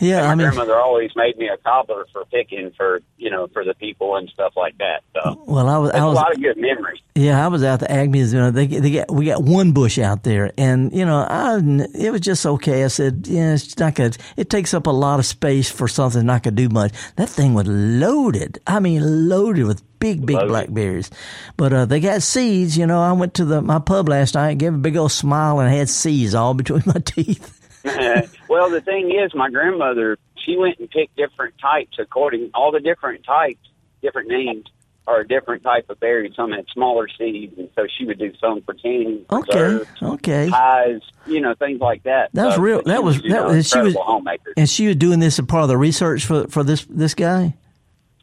Yeah, 0.00 0.18
And 0.18 0.26
my 0.26 0.32
I 0.32 0.34
mean, 0.34 0.46
grandmother 0.46 0.76
always 0.80 1.10
made 1.16 1.36
me 1.38 1.48
a 1.48 1.56
cobbler 1.58 2.06
for 2.12 2.24
picking 2.26 2.70
for 2.76 3.00
you 3.16 3.30
know 3.30 3.48
for 3.48 3.64
the 3.64 3.74
people 3.74 4.16
and 4.16 4.28
stuff 4.30 4.52
like 4.56 4.76
that. 4.78 5.02
So 5.14 5.42
well, 5.46 5.68
I 5.68 5.78
was 5.78 5.90
I 5.90 5.98
a 5.98 6.06
was 6.06 6.14
lot 6.16 6.32
of 6.34 6.40
good 6.40 6.56
memories. 6.56 7.00
yeah, 7.14 7.44
I 7.44 7.48
was 7.48 7.64
out 7.64 7.80
the 7.80 7.90
Ag 7.90 8.10
Museum. 8.10 8.38
You 8.38 8.46
know, 8.46 8.50
they 8.52 8.66
they 8.66 8.90
got 8.92 9.10
we 9.10 9.26
got 9.26 9.42
one 9.42 9.72
bush 9.72 9.98
out 9.98 10.22
there, 10.22 10.52
and 10.56 10.92
you 10.92 11.04
know, 11.04 11.18
I 11.28 11.58
it 11.94 12.10
was 12.12 12.20
just 12.20 12.46
okay. 12.46 12.84
I 12.84 12.88
said, 12.88 13.26
yeah, 13.26 13.54
it's 13.54 13.76
not 13.78 13.94
gonna. 13.94 14.12
It 14.36 14.50
takes 14.50 14.72
up 14.74 14.86
a 14.86 14.90
lot 14.90 15.18
of 15.18 15.26
space 15.26 15.70
for 15.70 15.88
something 15.88 16.24
not 16.24 16.42
gonna 16.44 16.56
do 16.56 16.68
much. 16.68 16.92
That 17.16 17.28
thing 17.28 17.54
was 17.54 17.66
loaded. 17.66 18.58
I 18.66 18.80
mean, 18.80 19.28
loaded 19.28 19.64
with 19.66 19.82
big, 19.98 20.24
big 20.24 20.36
Loaded. 20.36 20.48
blackberries. 20.48 21.10
But 21.56 21.72
uh, 21.72 21.84
they 21.86 21.98
got 22.00 22.22
seeds. 22.22 22.76
You 22.78 22.86
know, 22.86 23.00
I 23.02 23.12
went 23.12 23.34
to 23.34 23.44
the 23.44 23.60
my 23.62 23.78
pub 23.80 24.08
last 24.08 24.34
night, 24.34 24.58
gave 24.58 24.74
a 24.74 24.78
big 24.78 24.96
old 24.96 25.10
smile, 25.12 25.58
and 25.60 25.72
had 25.74 25.88
seeds 25.88 26.34
all 26.34 26.54
between 26.62 26.82
my 26.86 27.00
teeth. 27.04 27.57
well, 28.48 28.70
the 28.70 28.80
thing 28.80 29.10
is, 29.12 29.34
my 29.34 29.50
grandmother, 29.50 30.18
she 30.44 30.56
went 30.56 30.78
and 30.78 30.90
picked 30.90 31.16
different 31.16 31.54
types 31.58 31.96
according 31.98 32.50
all 32.54 32.72
the 32.72 32.80
different 32.80 33.24
types, 33.24 33.60
different 34.02 34.28
names 34.28 34.66
are 35.06 35.20
a 35.20 35.26
different 35.26 35.62
type 35.62 35.88
of 35.88 35.98
berry. 36.00 36.30
Some 36.36 36.52
had 36.52 36.66
smaller 36.72 37.08
seeds, 37.16 37.56
and 37.56 37.70
so 37.74 37.86
she 37.98 38.04
would 38.04 38.18
do 38.18 38.32
some 38.40 38.60
for 38.62 38.74
canning, 38.74 39.24
Okay, 39.32 39.80
okay. 40.02 40.48
pies, 40.50 41.00
you 41.26 41.40
know, 41.40 41.54
things 41.54 41.80
like 41.80 42.02
that. 42.02 42.28
That 42.34 42.44
was 42.46 42.54
So, 42.56 42.60
real- 42.60 42.82
that 42.82 43.02
was- 43.02 43.20
that 43.22 43.28
know, 43.28 43.46
was- 43.48 43.68
she 43.70 43.78
was- 43.80 43.94
homemaker. 43.96 44.52
And 44.56 44.68
she 44.68 44.86
was 44.86 44.96
doing 44.96 45.18
this 45.20 45.38
as 45.38 45.46
part 45.46 45.62
of 45.62 45.68
the 45.68 45.78
research 45.78 46.26
for 46.26 46.46
for 46.48 46.62
this 46.62 46.84
this 46.90 47.14
guy. 47.14 47.54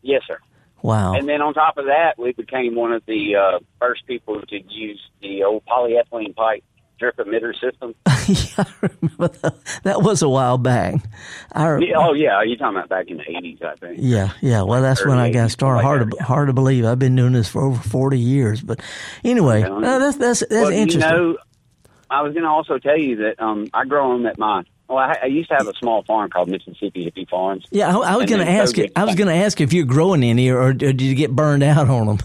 Yes, 0.04 0.22
sir. 0.28 0.38
Wow. 0.84 1.14
And 1.16 1.28
then 1.28 1.42
on 1.42 1.56
top 1.56 1.80
of 1.80 1.86
that, 1.86 2.20
we 2.20 2.34
became 2.34 2.76
one 2.76 2.92
of 2.92 3.04
the 3.08 3.36
uh, 3.36 3.60
first 3.80 4.06
people 4.06 4.40
to 4.40 4.62
use 4.72 5.02
the 5.24 5.44
old 5.44 5.64
polyethylene 5.66 6.36
pipe 6.36 6.64
drip 6.98 7.18
emitter 7.18 7.54
system. 7.54 7.94
yeah, 8.58 8.64
I 8.84 8.90
remember 9.02 9.28
that. 9.40 9.56
That 9.84 10.02
was 10.02 10.22
a 10.22 10.30
while 10.30 10.58
back. 10.58 10.96
I, 11.52 11.68
re- 11.68 11.90
Yeah, 11.90 11.98
oh 11.98 12.14
yeah, 12.14 12.42
you're 12.44 12.58
talking 12.58 12.78
about 12.78 12.90
back 12.90 13.08
in 13.08 13.18
the 13.18 13.30
eighties, 13.38 13.60
I 13.62 13.76
think. 13.76 13.98
yeah, 14.00 14.32
yeah. 14.42 14.62
Well, 14.64 14.82
that's 14.82 15.06
when 15.06 15.18
I 15.18 15.32
got 15.32 15.52
started. 15.52 15.80
80s, 15.80 15.84
Hard 15.84 16.12
to 16.12 16.18
yeah. 16.18 16.24
hard 16.26 16.48
to 16.48 16.54
believe. 16.54 16.86
I've 16.86 17.00
been 17.00 17.16
doing 17.16 17.34
this 17.34 17.50
for 17.50 17.64
over 17.64 17.82
forty 17.82 18.20
years. 18.20 18.62
But 18.62 18.82
anyway, 19.24 19.64
uh, 19.64 19.80
that's 19.80 20.18
that's 20.18 20.40
that's 20.42 20.52
well, 20.52 20.70
interesting. 20.70 21.02
You 21.02 21.18
know, 21.34 21.38
I 22.10 22.22
was 22.22 22.34
going 22.34 22.44
to 22.44 22.50
also 22.50 22.78
tell 22.78 22.98
you 22.98 23.18
that 23.18 23.42
um, 23.42 23.68
I 23.74 23.86
grow 23.86 24.14
them 24.14 24.26
at 24.26 24.38
my. 24.38 24.64
Well, 24.88 25.00
I, 25.00 25.18
I 25.24 25.26
used 25.26 25.50
to 25.50 25.56
have 25.56 25.68
a 25.68 25.74
small 25.74 26.04
farm 26.04 26.30
called 26.30 26.48
Mississippi 26.48 27.10
Hippie 27.10 27.28
Farms. 27.28 27.66
yeah, 27.72 27.88
I, 27.88 28.14
I 28.14 28.16
was 28.18 28.30
going 28.30 28.46
to 28.46 28.52
ask 28.52 28.78
you. 28.78 28.88
I 28.96 29.04
was 29.04 29.16
going 29.16 29.28
to 29.30 29.34
ask 29.44 29.60
if 29.60 29.74
you're 29.74 29.86
growing 29.86 30.24
any, 30.24 30.50
or, 30.50 30.62
or 30.62 30.74
did 30.74 31.02
you 31.02 31.16
get 31.16 31.32
burned 31.32 31.64
out 31.64 31.90
on 31.90 32.06
them? 32.06 32.18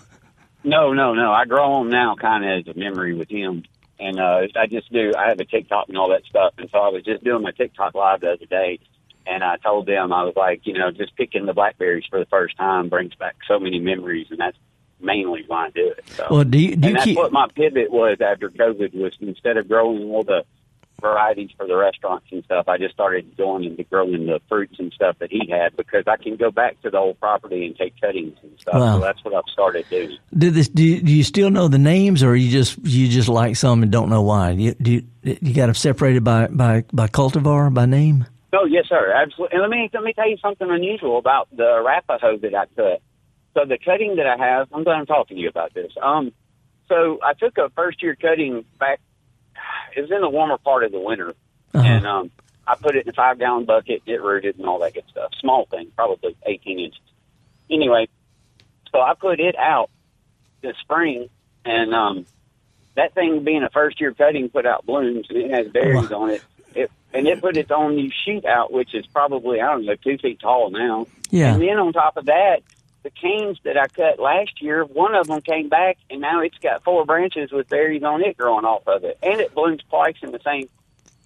No, 0.62 0.92
no, 0.92 1.14
no. 1.14 1.32
I 1.32 1.46
grow 1.46 1.78
them 1.78 1.88
now, 1.88 2.16
kind 2.16 2.44
of 2.44 2.50
as 2.60 2.76
a 2.76 2.78
memory 2.78 3.14
with 3.14 3.30
him, 3.30 3.62
and 4.00 4.18
uh, 4.18 4.40
I 4.56 4.66
just 4.66 4.92
do. 4.92 5.12
I 5.16 5.28
have 5.28 5.40
a 5.40 5.44
TikTok 5.44 5.88
and 5.88 5.98
all 5.98 6.10
that 6.10 6.24
stuff, 6.24 6.54
and 6.58 6.68
so 6.70 6.78
I 6.78 6.88
was 6.88 7.04
just 7.04 7.22
doing 7.22 7.42
my 7.42 7.52
TikTok 7.52 7.94
live 7.94 8.20
the 8.20 8.32
other 8.32 8.46
day, 8.46 8.80
and 9.26 9.44
I 9.44 9.56
told 9.56 9.86
them 9.86 10.12
I 10.12 10.24
was 10.24 10.34
like, 10.36 10.62
you 10.64 10.74
know, 10.74 10.90
just 10.90 11.16
picking 11.16 11.46
the 11.46 11.52
blackberries 11.52 12.04
for 12.08 12.18
the 12.18 12.26
first 12.26 12.56
time 12.56 12.88
brings 12.88 13.14
back 13.14 13.36
so 13.46 13.58
many 13.58 13.78
memories, 13.78 14.28
and 14.30 14.38
that's 14.38 14.56
mainly 15.00 15.44
why 15.46 15.66
I 15.66 15.70
do 15.70 15.94
it. 15.96 16.08
So. 16.08 16.26
Well, 16.30 16.44
do 16.44 16.58
you 16.58 16.68
do 16.68 16.74
and 16.74 16.84
you 16.84 16.92
that's 16.94 17.04
keep? 17.04 17.16
what 17.16 17.32
my 17.32 17.46
pivot 17.54 17.90
was 17.90 18.18
after 18.20 18.50
COVID 18.50 18.94
was 18.94 19.12
instead 19.20 19.56
of 19.56 19.68
growing 19.68 20.02
all 20.10 20.24
the 20.24 20.44
varieties 21.00 21.50
for 21.56 21.66
the 21.66 21.76
restaurants 21.76 22.26
and 22.30 22.44
stuff, 22.44 22.68
I 22.68 22.78
just 22.78 22.94
started 22.94 23.36
going 23.36 23.64
into 23.64 23.84
growing 23.84 24.26
the 24.26 24.40
fruits 24.48 24.76
and 24.78 24.92
stuff 24.92 25.16
that 25.18 25.30
he 25.30 25.50
had 25.50 25.76
because 25.76 26.04
I 26.06 26.16
can 26.16 26.36
go 26.36 26.50
back 26.50 26.80
to 26.82 26.90
the 26.90 26.98
old 26.98 27.18
property 27.18 27.66
and 27.66 27.76
take 27.76 28.00
cuttings 28.00 28.36
and 28.42 28.52
stuff. 28.60 28.74
Wow. 28.74 28.98
So 28.98 29.00
that's 29.00 29.24
what 29.24 29.34
I've 29.34 29.50
started 29.52 29.86
doing. 29.90 30.18
Did 30.36 30.54
this? 30.54 30.68
Do 30.68 30.84
you, 30.84 31.00
do 31.02 31.12
you 31.12 31.24
still 31.24 31.50
know 31.50 31.68
the 31.68 31.78
names, 31.78 32.22
or 32.22 32.36
you 32.36 32.50
just 32.50 32.78
you 32.86 33.08
just 33.08 33.28
like 33.28 33.56
some 33.56 33.82
and 33.82 33.90
don't 33.90 34.10
know 34.10 34.22
why? 34.22 34.50
You 34.50 34.74
do 34.74 34.92
you, 34.92 35.02
you 35.22 35.54
got 35.54 35.66
them 35.66 35.74
separated 35.74 36.22
by 36.22 36.46
by 36.46 36.84
by 36.92 37.06
cultivar 37.06 37.72
by 37.72 37.86
name? 37.86 38.26
Oh 38.52 38.64
yes, 38.64 38.86
sir, 38.88 39.12
absolutely. 39.12 39.54
And 39.54 39.62
let 39.62 39.70
me 39.70 39.90
let 39.92 40.02
me 40.02 40.12
tell 40.12 40.28
you 40.28 40.36
something 40.38 40.68
unusual 40.70 41.18
about 41.18 41.48
the 41.54 41.64
Arapaho 41.64 42.36
that 42.38 42.54
I 42.54 42.66
cut. 42.76 43.02
So 43.54 43.64
the 43.64 43.78
cutting 43.84 44.16
that 44.16 44.26
I 44.26 44.36
have, 44.36 44.68
I'm 44.72 44.84
glad 44.84 44.96
I'm 44.96 45.06
talking 45.06 45.36
to 45.36 45.40
you 45.42 45.48
about 45.48 45.74
this. 45.74 45.92
Um, 46.00 46.32
so 46.88 47.18
I 47.22 47.34
took 47.34 47.58
a 47.58 47.70
first 47.70 48.02
year 48.02 48.16
cutting 48.16 48.64
back. 48.78 49.00
It 49.96 50.00
was 50.02 50.10
in 50.10 50.20
the 50.20 50.28
warmer 50.28 50.58
part 50.58 50.84
of 50.84 50.92
the 50.92 51.00
winter, 51.00 51.34
Uh-huh. 51.74 51.82
and 51.86 52.06
um, 52.06 52.30
I 52.66 52.74
put 52.76 52.96
it 52.96 53.04
in 53.06 53.10
a 53.10 53.12
five 53.12 53.38
gallon 53.38 53.64
bucket, 53.64 54.02
it 54.06 54.22
rooted, 54.22 54.58
and 54.58 54.66
all 54.66 54.78
that 54.80 54.94
good 54.94 55.04
stuff. 55.10 55.32
Small 55.40 55.66
thing, 55.66 55.90
probably 55.96 56.36
18 56.46 56.78
inches. 56.78 57.00
Anyway, 57.70 58.08
so 58.92 59.00
I 59.00 59.14
put 59.14 59.40
it 59.40 59.56
out 59.56 59.90
this 60.62 60.76
spring, 60.78 61.28
and 61.64 61.94
um, 61.94 62.26
that 62.96 63.14
thing 63.14 63.44
being 63.44 63.62
a 63.62 63.70
first 63.70 64.00
year 64.00 64.12
cutting 64.12 64.48
put 64.50 64.66
out 64.66 64.84
blooms, 64.86 65.26
and 65.30 65.38
it 65.38 65.50
has 65.50 65.68
berries 65.68 66.10
on 66.12 66.30
it. 66.30 66.42
It 66.74 66.90
and 67.12 67.26
it 67.26 67.40
put 67.40 67.56
its 67.56 67.70
own 67.72 67.96
new 67.96 68.10
shoot 68.24 68.44
out, 68.44 68.72
which 68.72 68.94
is 68.94 69.04
probably 69.06 69.60
I 69.60 69.66
don't 69.72 69.84
know 69.84 69.94
two 69.96 70.18
feet 70.18 70.38
tall 70.40 70.70
now. 70.70 71.06
Yeah. 71.30 71.52
And 71.54 71.62
then 71.62 71.78
on 71.78 71.92
top 71.92 72.16
of 72.16 72.26
that, 72.26 72.62
the 73.02 73.10
canes 73.10 73.58
that 73.64 73.76
I 73.76 73.86
cut 73.88 74.18
last 74.18 74.60
year, 74.60 74.84
one 74.84 75.14
of 75.14 75.26
them 75.26 75.40
came 75.40 75.68
back, 75.68 75.98
and 76.10 76.20
now 76.20 76.40
it's 76.40 76.58
got 76.58 76.84
four 76.84 77.04
branches 77.04 77.50
with 77.50 77.68
berries 77.68 78.02
on 78.02 78.22
it 78.22 78.36
growing 78.36 78.64
off 78.64 78.86
of 78.86 79.04
it, 79.04 79.18
and 79.22 79.40
it 79.40 79.54
blooms 79.54 79.82
twice 79.88 80.16
in 80.22 80.32
the 80.32 80.40
same 80.44 80.68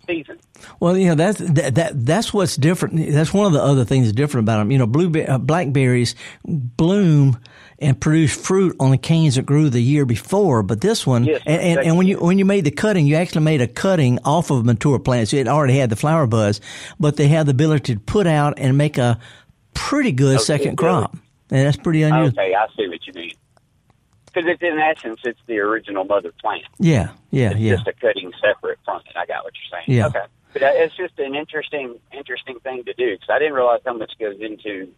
season. 0.06 0.38
Well, 0.80 0.96
you 0.96 1.08
know 1.08 1.14
that's 1.14 1.38
that, 1.38 1.74
that 1.74 2.06
that's 2.06 2.32
what's 2.32 2.56
different. 2.56 3.12
That's 3.12 3.32
one 3.32 3.46
of 3.46 3.52
the 3.52 3.62
other 3.62 3.84
things 3.84 4.12
different 4.12 4.44
about 4.44 4.58
them. 4.58 4.70
You 4.70 4.78
know, 4.78 4.86
blueberry 4.86 5.26
uh, 5.26 5.38
blackberries 5.38 6.14
bloom 6.44 7.38
and 7.78 8.00
produce 8.00 8.34
fruit 8.34 8.76
on 8.78 8.90
the 8.90 8.98
canes 8.98 9.34
that 9.34 9.44
grew 9.44 9.68
the 9.68 9.80
year 9.80 10.06
before, 10.06 10.62
but 10.62 10.80
this 10.80 11.06
one 11.06 11.24
Yes, 11.24 11.42
and, 11.44 11.60
and, 11.60 11.80
and 11.80 11.96
when 11.96 12.06
you 12.06 12.18
when 12.18 12.38
you 12.38 12.44
made 12.44 12.64
the 12.64 12.70
cutting, 12.70 13.06
you 13.06 13.16
actually 13.16 13.42
made 13.42 13.60
a 13.60 13.66
cutting 13.66 14.18
off 14.24 14.50
of 14.50 14.64
mature 14.64 14.98
plants. 14.98 15.32
It 15.32 15.48
already 15.48 15.76
had 15.76 15.90
the 15.90 15.96
flower 15.96 16.26
buds, 16.26 16.60
but 17.00 17.16
they 17.16 17.28
have 17.28 17.46
the 17.46 17.50
ability 17.50 17.94
to 17.94 18.00
put 18.00 18.26
out 18.26 18.58
and 18.58 18.78
make 18.78 18.98
a 18.98 19.18
pretty 19.74 20.12
good 20.12 20.36
Okay, 20.36 20.44
second 20.44 20.76
crop, 20.76 21.16
and 21.50 21.66
that's 21.66 21.76
pretty 21.76 22.02
unusual. 22.02 22.40
Okay, 22.40 22.54
I 22.54 22.66
see 22.76 22.88
what 22.88 23.06
you 23.06 23.12
mean. 23.14 23.32
Because 24.26 24.50
it's 24.50 24.62
in 24.62 24.78
essence, 24.78 25.20
it's 25.24 25.38
the 25.46 25.58
original 25.58 26.04
mother 26.04 26.32
plant. 26.40 26.64
Yeah, 26.78 27.10
yeah, 27.30 27.50
It's 27.50 27.60
yeah. 27.60 27.74
just 27.76 27.86
a 27.86 27.92
cutting 27.92 28.32
separate 28.40 28.78
from 28.84 29.00
it. 29.08 29.16
I 29.16 29.26
got 29.26 29.44
what 29.44 29.52
you're 29.54 29.80
saying. 29.80 29.96
Yeah. 29.96 30.06
Okay. 30.08 30.24
But 30.52 30.62
uh, 30.62 30.70
it's 30.74 30.96
just 30.96 31.18
an 31.18 31.34
interesting, 31.34 31.98
interesting 32.12 32.58
thing 32.60 32.84
to 32.84 32.94
do 32.94 33.12
because 33.12 33.28
I 33.30 33.38
didn't 33.38 33.54
realize 33.54 33.80
how 33.84 33.94
much 33.94 34.12
goes 34.18 34.36
into, 34.40 34.88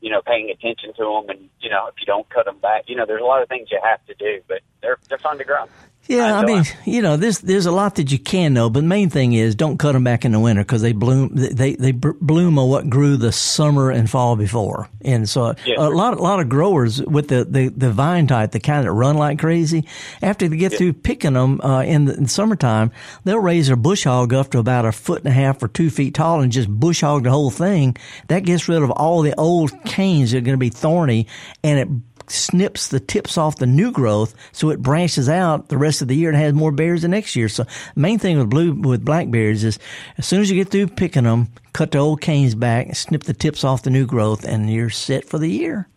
you 0.00 0.10
know, 0.10 0.20
paying 0.22 0.50
attention 0.50 0.92
to 0.94 1.02
them 1.04 1.30
and 1.30 1.48
you 1.60 1.70
know 1.70 1.86
if 1.86 1.94
you 2.00 2.06
don't 2.06 2.28
cut 2.28 2.44
them 2.46 2.58
back, 2.58 2.84
you 2.88 2.96
know, 2.96 3.06
there's 3.06 3.22
a 3.22 3.24
lot 3.24 3.42
of 3.42 3.48
things 3.48 3.68
you 3.70 3.80
have 3.82 4.04
to 4.06 4.14
do, 4.14 4.40
but 4.48 4.60
they're 4.82 4.98
they're 5.08 5.18
fun 5.18 5.38
to 5.38 5.44
grow. 5.44 5.64
Yeah, 6.10 6.36
I 6.36 6.40
enjoy 6.40 6.46
mean, 6.54 6.58
'em. 6.58 6.64
you 6.86 7.02
know, 7.02 7.16
there's 7.16 7.38
there's 7.38 7.66
a 7.66 7.70
lot 7.72 7.94
that 7.94 8.10
you 8.10 8.18
can 8.18 8.52
know, 8.52 8.68
but 8.68 8.80
the 8.80 8.86
main 8.86 9.10
thing 9.10 9.32
is 9.32 9.54
don't 9.54 9.78
cut 9.78 9.92
them 9.92 10.02
back 10.02 10.24
in 10.24 10.32
the 10.32 10.40
winter 10.40 10.62
because 10.62 10.82
they 10.82 10.92
bloom 10.92 11.30
they 11.34 11.76
they 11.76 11.92
bloom 11.92 12.58
on 12.58 12.68
what 12.68 12.90
grew 12.90 13.16
the 13.16 13.30
summer 13.30 13.90
and 13.90 14.10
fall 14.10 14.34
before, 14.34 14.88
and 15.04 15.28
so 15.28 15.54
a 15.78 15.88
lot 15.88 16.14
a 16.18 16.22
lot 16.22 16.40
of 16.40 16.48
growers 16.48 17.00
with 17.02 17.28
the, 17.28 17.44
the, 17.44 17.68
the 17.68 17.90
vine 17.90 18.26
type, 18.26 18.50
the 18.50 18.58
kind 18.60 18.84
that 18.84 18.92
run 18.92 19.16
like 19.16 19.38
crazy, 19.38 19.86
after 20.20 20.48
they 20.48 20.56
get 20.56 20.76
through 20.76 20.94
picking 20.94 21.34
them 21.34 21.60
uh, 21.60 21.82
in 21.82 22.06
the 22.06 22.14
in 22.16 22.26
summertime, 22.26 22.90
they'll 23.24 23.38
raise 23.38 23.68
their 23.68 23.76
bush 23.76 24.04
hog 24.04 24.34
up 24.34 24.50
to 24.50 24.58
about 24.58 24.84
a 24.84 24.92
foot 24.92 25.18
and 25.20 25.28
a 25.28 25.32
half 25.32 25.62
or 25.62 25.68
two 25.68 25.90
feet 25.90 26.14
tall 26.14 26.40
and 26.40 26.50
just 26.50 26.68
bush 26.68 27.02
hog 27.02 27.22
the 27.22 27.30
whole 27.30 27.50
thing. 27.50 27.96
That 28.26 28.40
gets 28.40 28.68
rid 28.68 28.82
of 28.82 28.90
all 28.90 29.22
the 29.22 29.34
old 29.38 29.84
canes 29.84 30.32
that 30.32 30.38
are 30.38 30.40
going 30.40 30.54
to 30.54 30.58
be 30.58 30.70
thorny, 30.70 31.28
and 31.62 31.78
it 31.78 31.88
snips 32.30 32.88
the 32.88 33.00
tips 33.00 33.36
off 33.36 33.56
the 33.56 33.66
new 33.66 33.90
growth 33.92 34.34
so 34.52 34.70
it 34.70 34.80
branches 34.82 35.28
out 35.28 35.68
the 35.68 35.78
rest 35.78 36.02
of 36.02 36.08
the 36.08 36.14
year 36.16 36.28
and 36.30 36.38
has 36.38 36.52
more 36.54 36.72
berries 36.72 37.02
the 37.02 37.08
next 37.08 37.34
year. 37.36 37.48
So 37.48 37.64
main 37.96 38.18
thing 38.18 38.38
with 38.38 38.48
blue 38.50 38.72
with 38.72 39.04
blackberries 39.04 39.64
is 39.64 39.78
as 40.18 40.26
soon 40.26 40.40
as 40.40 40.50
you 40.50 40.56
get 40.62 40.70
through 40.70 40.88
picking 40.88 41.24
them, 41.24 41.48
cut 41.72 41.90
the 41.90 41.98
old 41.98 42.20
canes 42.20 42.54
back, 42.54 42.94
snip 42.96 43.24
the 43.24 43.34
tips 43.34 43.64
off 43.64 43.82
the 43.82 43.90
new 43.90 44.06
growth, 44.06 44.44
and 44.44 44.70
you're 44.72 44.90
set 44.90 45.24
for 45.24 45.38
the 45.38 45.48
year. 45.50 45.88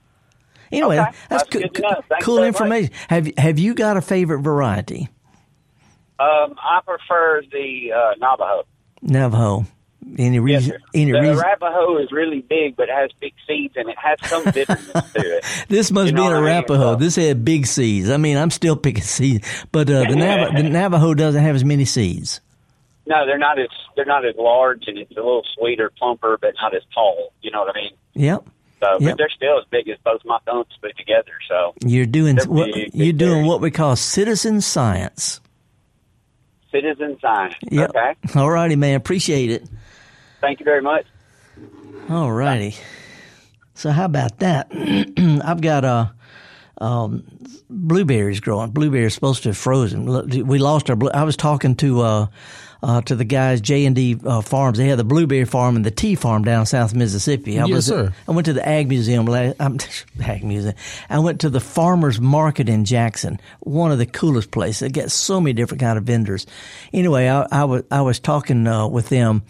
Anyway, 0.72 0.98
Okay. 1.00 1.12
that's, 1.30 1.44
That's 1.50 1.80
co- 1.80 2.02
cool 2.22 2.36
very 2.38 2.48
much. 2.52 2.56
information. 2.62 2.94
Have 3.10 3.30
have 3.38 3.60
you 3.60 3.76
got 3.76 3.96
a 3.98 4.02
favorite 4.02 4.40
variety? 4.42 5.08
Um, 6.20 6.56
I 6.62 6.80
prefer 6.86 7.42
the 7.52 7.92
uh, 7.92 8.14
Navajo. 8.18 8.64
Navajo. 9.02 9.66
Any 10.18 10.40
reason? 10.40 10.72
sir. 10.74 10.80
any 10.94 11.12
the 11.12 11.20
reason? 11.22 11.38
Arapaho 11.38 11.98
is 11.98 12.12
really 12.12 12.42
big, 12.42 12.76
but 12.76 12.90
it 12.90 12.96
has 12.96 13.10
big 13.20 13.34
seeds 13.48 13.74
and 13.78 13.90
it 13.90 13.98
has 13.98 14.18
some 14.30 14.44
bitterness 14.44 14.92
to 15.14 15.38
it. 15.38 15.46
This 15.70 15.92
must 15.92 16.08
You 16.12 16.16
be 16.16 16.22
an 16.22 16.28
what 16.28 16.36
I 16.38 16.42
mean? 16.42 16.50
Arapaho. 16.50 16.96
This 16.96 17.16
had 17.16 17.44
big 17.46 17.66
seeds. 17.68 18.10
I 18.10 18.18
mean, 18.18 18.38
I'm 18.38 18.52
still 18.52 18.76
picking 18.76 19.04
seeds, 19.04 19.48
but 19.72 19.90
uh, 19.90 20.04
the, 20.10 20.16
Nav- 20.16 20.56
the 20.56 20.64
Navajo 20.64 21.14
doesn't 21.14 21.42
have 21.42 21.56
as 21.56 21.64
many 21.66 21.86
seeds. 21.86 22.42
No, 23.06 23.26
they're 23.26 23.38
not 23.38 23.60
as 23.60 23.68
they're 23.96 24.06
not 24.06 24.26
as 24.26 24.36
large, 24.38 24.84
and 24.88 24.98
it's 24.98 25.12
a 25.12 25.16
little 25.16 25.44
sweeter, 25.58 25.92
plumper, 26.00 26.38
but 26.40 26.54
not 26.62 26.74
as 26.74 26.84
tall. 26.94 27.34
You 27.42 27.52
know 27.52 27.60
what 27.64 27.76
I 27.76 27.80
mean? 27.82 27.92
Yep. 28.14 28.44
So, 28.80 28.88
Yep. 29.00 29.12
but 29.12 29.18
they're 29.18 29.30
still 29.30 29.60
as 29.60 29.66
big 29.72 29.90
as 29.90 29.98
both 30.06 30.22
my 30.26 30.38
thumbs 30.46 30.68
put 30.82 30.96
together. 30.98 31.32
So, 31.50 31.74
You're 31.86 32.06
doing 32.06 32.38
what 32.48 32.74
big, 32.74 32.92
you're 32.94 33.12
doing 33.14 33.46
what 33.46 33.60
we 33.62 33.72
call 33.72 33.96
citizen 33.98 34.62
science. 34.62 35.42
citizen 36.72 37.18
science. 37.22 37.56
Yep. 37.70 37.90
Okay. 37.90 38.14
All 38.40 38.50
righty, 38.50 38.76
man. 38.76 38.96
Appreciate 38.96 39.52
it. 39.52 39.64
Thank 40.44 40.60
you 40.60 40.66
very 40.66 40.82
much. 40.82 41.06
All 42.10 42.30
righty. 42.30 42.76
So 43.76 43.92
how 43.92 44.04
about 44.04 44.40
that? 44.40 44.68
I've 45.46 45.62
got 45.62 45.86
uh, 45.86 46.08
um, 46.80 47.24
blueberries 47.70 48.42
growing. 48.42 48.72
Blueberries 48.72 49.14
supposed 49.14 49.44
to 49.44 49.50
have 49.50 49.58
frozen. 49.58 50.06
We 50.46 50.60
lost 50.60 50.90
our. 50.90 50.98
Blue- 50.98 51.12
I 51.14 51.24
was 51.24 51.38
talking 51.38 51.76
to 51.78 52.02
uh, 52.02 52.28
uh, 52.84 53.02
to 53.02 53.16
the 53.16 53.24
guys 53.24 53.62
J 53.62 53.86
and 53.86 53.96
D 53.96 54.18
uh, 54.24 54.42
Farms. 54.42 54.78
They 54.78 54.88
had 54.88 55.00
the 55.00 55.06
blueberry 55.06 55.46
farm 55.46 55.78
and 55.78 55.86
the 55.86 55.92
tea 55.92 56.16
farm 56.16 56.44
down 56.44 56.66
South 56.66 56.94
Mississippi. 56.94 57.58
I 57.58 57.66
Yes, 57.66 57.76
was, 57.76 57.86
sir. 57.86 58.14
I 58.28 58.32
went 58.32 58.46
to 58.46 58.54
the 58.54 58.68
Ag 58.68 58.90
Museum. 58.90 59.28
Ag 59.30 60.44
Museum. 60.44 60.76
I 61.10 61.20
went 61.20 61.42
to 61.42 61.50
the 61.50 61.62
Farmers 61.62 62.20
Market 62.20 62.68
in 62.68 62.84
Jackson. 62.84 63.40
One 63.62 63.92
of 63.94 63.98
the 63.98 64.06
coolest 64.06 64.52
places. 64.52 64.82
They 64.82 64.90
got 64.90 65.12
so 65.12 65.40
many 65.40 65.54
different 65.54 65.80
kind 65.82 65.98
of 65.98 66.04
vendors. 66.04 66.46
Anyway, 66.92 67.28
I, 67.30 67.48
I 67.52 67.64
was 67.64 67.84
I 67.90 68.02
was 68.02 68.20
talking 68.20 68.68
uh, 68.68 68.88
with 68.88 69.08
them, 69.08 69.44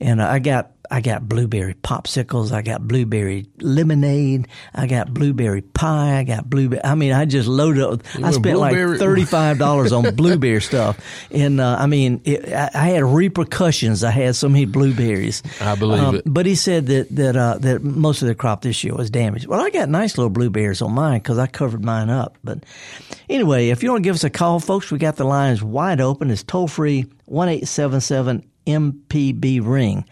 and 0.00 0.20
I 0.20 0.40
got 0.40 0.72
I 0.92 1.00
got 1.00 1.28
blueberry 1.28 1.74
popsicles. 1.74 2.50
I 2.50 2.62
got 2.62 2.86
blueberry 2.88 3.46
lemonade. 3.60 4.48
I 4.74 4.86
got 4.88 5.14
blueberry 5.14 5.62
pie. 5.62 6.18
I 6.18 6.24
got 6.24 6.50
blueberry. 6.50 6.82
I 6.84 6.96
mean, 6.96 7.12
I 7.12 7.26
just 7.26 7.46
loaded 7.46 7.82
up. 7.84 8.00
I 8.16 8.32
spent 8.32 8.42
blueberry- 8.56 8.88
like 8.90 8.98
thirty 8.98 9.24
five 9.24 9.58
dollars 9.58 9.92
on 9.92 10.14
blueberry 10.16 10.60
stuff, 10.60 10.98
and 11.30 11.60
uh, 11.60 11.76
I 11.78 11.86
mean, 11.86 12.20
it, 12.24 12.52
I, 12.52 12.70
I 12.74 12.88
had 12.88 13.04
repercussions. 13.04 14.02
I 14.02 14.10
had 14.10 14.34
so 14.34 14.48
many 14.48 14.64
blueberries. 14.64 15.42
I 15.60 15.76
believe 15.76 16.14
it. 16.14 16.22
But 16.26 16.46
he 16.46 16.56
said 16.56 16.86
that 16.86 17.08
that 17.16 17.36
uh, 17.36 17.58
that 17.58 17.84
most 17.84 18.22
of 18.22 18.28
the 18.28 18.34
crop 18.34 18.62
this 18.62 18.82
year 18.82 18.94
was 18.94 19.10
damaged. 19.10 19.46
Well, 19.46 19.60
I 19.60 19.70
got 19.70 19.88
nice 19.88 20.18
little 20.18 20.30
blueberries 20.30 20.82
on 20.82 20.92
mine 20.92 21.20
because 21.20 21.38
I 21.38 21.46
covered 21.46 21.84
mine 21.84 22.10
up. 22.10 22.36
But 22.42 22.64
anyway, 23.28 23.68
if 23.68 23.82
you 23.84 23.90
want 23.90 24.02
to 24.02 24.08
give 24.08 24.16
us 24.16 24.24
a 24.24 24.30
call, 24.30 24.58
folks, 24.58 24.90
we 24.90 24.98
got 24.98 25.14
the 25.16 25.24
lines 25.24 25.62
wide 25.62 26.00
open. 26.00 26.30
It's 26.30 26.42
toll 26.42 26.66
free 26.66 27.06
one 27.26 27.48
eight 27.48 27.68
seven 27.68 28.00
seven 28.00 28.44
MPB 28.66 29.60
ring. 29.64 30.04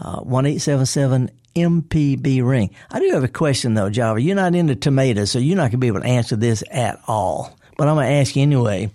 Uh, 0.00 0.20
one 0.20 0.46
eight 0.46 0.58
seven 0.58 0.86
seven 0.86 1.30
MPB 1.54 2.46
ring. 2.46 2.70
I 2.90 3.00
do 3.00 3.10
have 3.10 3.24
a 3.24 3.28
question 3.28 3.74
though, 3.74 3.90
Java. 3.90 4.20
You're 4.20 4.36
not 4.36 4.54
into 4.54 4.76
tomatoes, 4.76 5.30
so 5.30 5.38
you're 5.38 5.56
not 5.56 5.70
gonna 5.70 5.78
be 5.78 5.88
able 5.88 6.00
to 6.00 6.06
answer 6.06 6.36
this 6.36 6.62
at 6.70 7.00
all. 7.08 7.56
But 7.76 7.88
I'm 7.88 7.96
gonna 7.96 8.08
ask 8.08 8.36
you 8.36 8.42
anyway: 8.42 8.90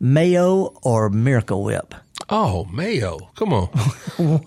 Mayo 0.00 0.74
or 0.82 1.10
Miracle 1.10 1.62
Whip? 1.62 1.94
Oh, 2.28 2.64
mayo! 2.64 3.18
Come 3.36 3.52
on, 3.52 3.68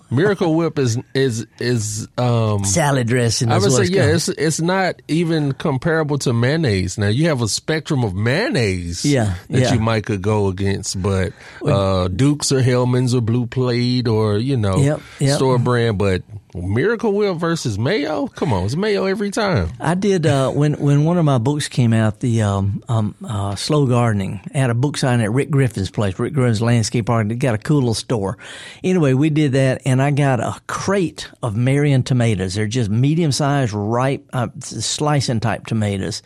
Miracle 0.10 0.54
Whip 0.54 0.78
is 0.78 0.98
is 1.14 1.46
is 1.58 2.08
um. 2.18 2.64
Salad 2.64 3.06
dressing. 3.06 3.50
I 3.50 3.58
would 3.58 3.72
say 3.72 3.84
yeah, 3.84 4.02
called. 4.02 4.14
it's 4.16 4.28
it's 4.28 4.60
not 4.60 5.00
even 5.08 5.52
comparable 5.52 6.18
to 6.18 6.32
mayonnaise. 6.34 6.98
Now 6.98 7.08
you 7.08 7.28
have 7.28 7.40
a 7.40 7.48
spectrum 7.48 8.04
of 8.04 8.14
mayonnaise, 8.14 9.04
Yeah, 9.04 9.34
that 9.48 9.60
yeah. 9.60 9.72
you 9.74 9.80
might 9.80 10.04
could 10.04 10.20
go 10.20 10.48
against, 10.48 11.00
but 11.02 11.32
uh, 11.64 12.08
Dukes 12.08 12.52
or 12.52 12.60
Hellmann's 12.60 13.14
or 13.14 13.22
Blue 13.22 13.46
Plate 13.46 14.08
or 14.08 14.36
you 14.36 14.56
know 14.58 14.76
Yep, 14.76 15.00
yep. 15.18 15.36
store 15.36 15.58
brand, 15.58 15.96
but 15.96 16.22
Miracle 16.54 17.12
Whip 17.12 17.36
versus 17.36 17.78
mayo. 17.78 18.26
Come 18.28 18.52
on, 18.52 18.64
it's 18.64 18.76
mayo 18.76 19.06
every 19.06 19.30
time. 19.30 19.70
I 19.78 19.94
did 19.94 20.26
uh, 20.26 20.50
when 20.50 20.74
when 20.74 21.04
one 21.04 21.18
of 21.18 21.24
my 21.24 21.38
books 21.38 21.68
came 21.68 21.92
out, 21.92 22.20
the 22.20 22.42
um, 22.42 22.82
um, 22.88 23.14
uh, 23.24 23.54
slow 23.54 23.86
gardening. 23.86 24.40
I 24.54 24.58
had 24.58 24.70
a 24.70 24.74
book 24.74 24.96
signing 24.96 25.24
at 25.24 25.32
Rick 25.32 25.50
Griffin's 25.50 25.90
place. 25.90 26.18
Rick 26.18 26.34
Griffin's 26.34 26.62
landscape 26.62 27.08
art. 27.08 27.28
They 27.28 27.36
got 27.36 27.54
a 27.54 27.58
cool 27.58 27.78
little 27.78 27.94
store. 27.94 28.38
Anyway, 28.82 29.12
we 29.14 29.30
did 29.30 29.52
that, 29.52 29.82
and 29.84 30.02
I 30.02 30.10
got 30.10 30.40
a 30.40 30.60
crate 30.66 31.28
of 31.42 31.56
Marion 31.56 32.02
tomatoes. 32.02 32.54
They're 32.54 32.66
just 32.66 32.90
medium 32.90 33.32
sized, 33.32 33.72
ripe, 33.72 34.28
uh, 34.32 34.48
slicing 34.58 35.40
type 35.40 35.66
tomatoes. 35.66 36.22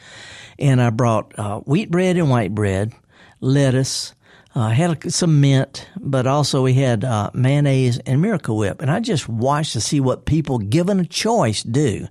And 0.59 0.81
I 0.81 0.91
brought 0.91 1.39
uh, 1.39 1.61
wheat 1.61 1.91
bread 1.91 2.17
and 2.17 2.31
white 2.31 2.55
bread, 2.55 2.93
lettuce. 3.41 4.15
Uh, 4.57 4.69
had 4.69 5.05
a, 5.05 5.11
some 5.11 5.40
mint, 5.40 5.88
but 6.01 6.29
also 6.29 6.62
we 6.62 6.75
had 6.75 7.03
uh, 7.03 7.29
mayonnaise 7.35 7.99
and 8.07 8.23
Miracle 8.23 8.57
Whip. 8.57 8.81
And 8.81 8.88
I 8.88 9.01
just 9.01 9.29
watched 9.29 9.73
to 9.73 9.81
see 9.81 9.99
what 9.99 10.27
people 10.27 10.59
given 10.59 11.01
a 11.01 11.05
choice 11.05 11.64
do. 11.64 12.07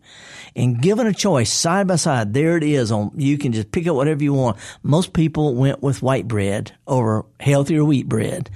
And 0.54 0.82
given 0.82 1.08
a 1.08 1.14
choice 1.14 1.50
side 1.50 1.88
by 1.88 1.96
side, 1.96 2.34
there 2.34 2.58
it 2.58 2.64
is. 2.64 2.92
On 2.92 3.12
you 3.16 3.38
can 3.38 3.54
just 3.54 3.72
pick 3.72 3.88
up 3.88 3.96
whatever 3.96 4.22
you 4.22 4.34
want. 4.34 4.58
Most 4.84 5.14
people 5.14 5.56
went 5.56 5.82
with 5.82 6.02
white 6.02 6.28
bread 6.28 6.74
over 6.86 7.26
healthier 7.40 7.86
wheat 7.86 8.10
bread, 8.10 8.50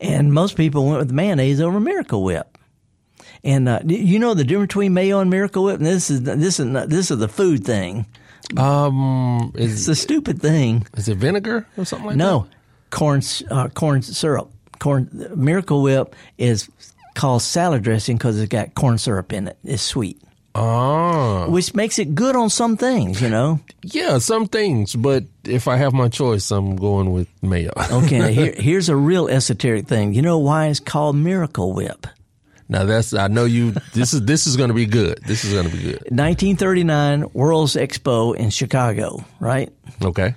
and 0.00 0.32
most 0.32 0.56
people 0.56 0.86
went 0.86 0.98
with 1.00 1.12
mayonnaise 1.12 1.60
over 1.60 1.78
Miracle 1.78 2.24
Whip. 2.24 2.56
And 3.44 3.68
uh, 3.68 3.80
you 3.84 4.18
know 4.18 4.32
the 4.32 4.44
difference 4.44 4.68
between 4.68 4.94
mayo 4.94 5.20
and 5.20 5.28
Miracle 5.30 5.62
Whip. 5.64 5.76
And 5.76 5.86
this 5.86 6.08
is 6.10 6.22
this 6.22 6.58
is 6.58 6.72
this 6.88 7.10
is 7.10 7.18
the 7.18 7.28
food 7.28 7.64
thing. 7.64 8.06
Um, 8.56 9.52
It's 9.54 9.86
a 9.88 9.94
stupid 9.94 10.40
thing. 10.40 10.86
is 10.96 11.08
it 11.08 11.18
vinegar 11.18 11.66
or 11.76 11.84
something 11.84 12.06
like 12.06 12.14
that? 12.16 12.24
No, 12.24 12.46
corn 12.96 13.20
uh, 13.50 13.68
corn 13.68 14.02
syrup. 14.02 14.50
Corn 14.78 15.08
Miracle 15.36 15.82
Whip 15.82 16.16
is 16.38 16.68
called 17.14 17.42
salad 17.42 17.82
dressing 17.82 18.16
because 18.16 18.40
it's 18.40 18.48
got 18.48 18.74
corn 18.74 18.98
syrup 18.98 19.32
in 19.32 19.48
it. 19.48 19.58
It's 19.64 19.82
sweet? 19.82 20.20
Oh, 20.54 21.50
which 21.50 21.74
makes 21.74 21.98
it 21.98 22.14
good 22.14 22.34
on 22.34 22.48
some 22.48 22.78
things. 22.78 23.20
You 23.20 23.28
know. 23.28 23.60
yeah, 23.82 24.16
some 24.18 24.46
things, 24.46 24.94
but 24.96 25.24
if 25.44 25.68
I 25.68 25.76
have 25.76 25.92
my 25.92 26.08
choice, 26.08 26.50
I'm 26.50 26.76
going 26.76 27.12
with 27.12 27.28
mayo. 27.42 27.72
Okay, 27.90 28.32
here, 28.32 28.54
here's 28.56 28.88
a 28.88 28.96
real 28.96 29.28
esoteric 29.28 29.86
thing. 29.86 30.14
You 30.14 30.22
know 30.22 30.38
why 30.38 30.68
it's 30.68 30.80
called 30.80 31.16
Miracle 31.16 31.74
Whip? 31.74 32.06
Now 32.68 32.84
that's 32.84 33.12
I 33.12 33.28
know 33.28 33.44
you. 33.44 33.72
This 33.92 34.14
is 34.14 34.22
this 34.22 34.46
is 34.46 34.56
going 34.56 34.68
to 34.68 34.74
be 34.74 34.86
good. 34.86 35.20
This 35.26 35.44
is 35.44 35.52
going 35.52 35.68
to 35.70 35.76
be 35.76 35.82
good. 35.82 36.00
1939 36.10 37.30
World's 37.34 37.76
Expo 37.76 38.34
in 38.34 38.48
Chicago, 38.50 39.24
right? 39.38 39.70
Okay. 40.02 40.34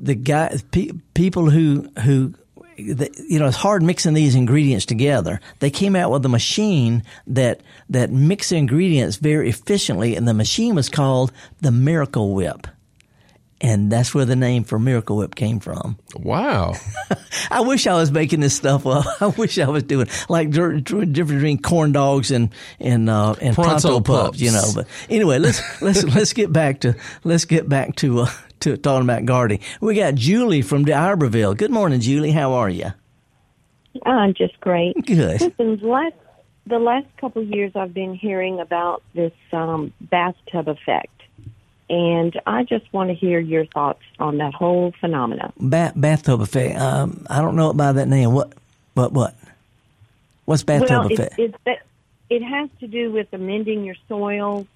The 0.00 0.14
guy, 0.14 0.58
pe- 0.70 0.90
people 1.14 1.50
who 1.50 1.88
who 2.02 2.34
the, 2.86 3.10
you 3.28 3.38
know, 3.38 3.46
it's 3.46 3.56
hard 3.56 3.82
mixing 3.82 4.14
these 4.14 4.34
ingredients 4.34 4.86
together. 4.86 5.40
They 5.58 5.70
came 5.70 5.96
out 5.96 6.10
with 6.10 6.24
a 6.24 6.28
machine 6.28 7.02
that 7.26 7.60
that 7.90 8.10
mixed 8.10 8.52
ingredients 8.52 9.16
very 9.16 9.48
efficiently, 9.48 10.16
and 10.16 10.26
the 10.26 10.34
machine 10.34 10.74
was 10.74 10.88
called 10.88 11.32
the 11.60 11.70
Miracle 11.70 12.34
Whip. 12.34 12.66
And 13.62 13.92
that's 13.92 14.14
where 14.14 14.24
the 14.24 14.36
name 14.36 14.64
for 14.64 14.78
Miracle 14.78 15.18
Whip 15.18 15.34
came 15.34 15.60
from. 15.60 15.98
Wow. 16.16 16.76
I 17.50 17.60
wish 17.60 17.86
I 17.86 17.92
was 17.92 18.10
making 18.10 18.40
this 18.40 18.56
stuff 18.56 18.86
up. 18.86 19.04
I 19.20 19.26
wish 19.26 19.58
I 19.58 19.68
was 19.68 19.82
doing 19.82 20.08
like 20.30 20.50
different 20.50 21.14
between 21.14 21.60
corn 21.60 21.92
dogs 21.92 22.30
and 22.30 22.48
and 22.78 23.10
uh, 23.10 23.34
and 23.38 23.54
pronto, 23.54 23.70
pronto 23.80 24.00
pups, 24.00 24.26
pups, 24.28 24.40
you 24.40 24.50
know. 24.50 24.64
But 24.74 24.86
anyway, 25.10 25.38
let's 25.38 25.82
let's 25.82 26.04
let's 26.04 26.32
get 26.32 26.50
back 26.50 26.80
to 26.80 26.96
let's 27.22 27.44
get 27.44 27.68
back 27.68 27.96
to 27.96 28.20
uh, 28.20 28.30
to 28.60 28.76
talking 28.76 29.04
about 29.04 29.24
gardening. 29.24 29.60
We 29.80 29.94
got 29.94 30.14
Julie 30.14 30.62
from 30.62 30.84
D'Iberville. 30.84 31.54
Good 31.54 31.70
morning, 31.70 32.00
Julie. 32.00 32.32
How 32.32 32.52
are 32.52 32.68
you? 32.68 32.92
I'm 34.06 34.34
just 34.34 34.60
great. 34.60 34.94
Good. 35.04 35.40
Listen, 35.40 35.76
the 35.76 35.86
last 35.86 36.14
the 36.66 36.78
last 36.78 37.06
couple 37.16 37.42
of 37.42 37.48
years, 37.48 37.72
I've 37.74 37.94
been 37.94 38.14
hearing 38.14 38.60
about 38.60 39.02
this 39.14 39.32
um, 39.52 39.92
bathtub 40.00 40.68
effect, 40.68 41.22
and 41.88 42.38
I 42.46 42.62
just 42.64 42.90
want 42.92 43.08
to 43.10 43.14
hear 43.14 43.40
your 43.40 43.66
thoughts 43.66 44.02
on 44.18 44.38
that 44.38 44.54
whole 44.54 44.92
phenomenon. 45.00 45.52
Bath, 45.58 45.94
bathtub 45.96 46.40
effect. 46.40 46.78
Um, 46.78 47.26
I 47.28 47.40
don't 47.40 47.56
know 47.56 47.70
about 47.70 47.96
that 47.96 48.08
name. 48.08 48.32
What? 48.32 48.52
What? 48.94 49.12
What? 49.12 49.34
What's 50.44 50.62
bathtub 50.62 50.90
well, 50.90 51.12
effect? 51.12 51.38
It, 51.38 51.54
it, 51.66 51.78
it 52.28 52.42
has 52.42 52.68
to 52.80 52.86
do 52.86 53.10
with 53.10 53.32
amending 53.32 53.84
your 53.84 53.96
soil 54.08 54.66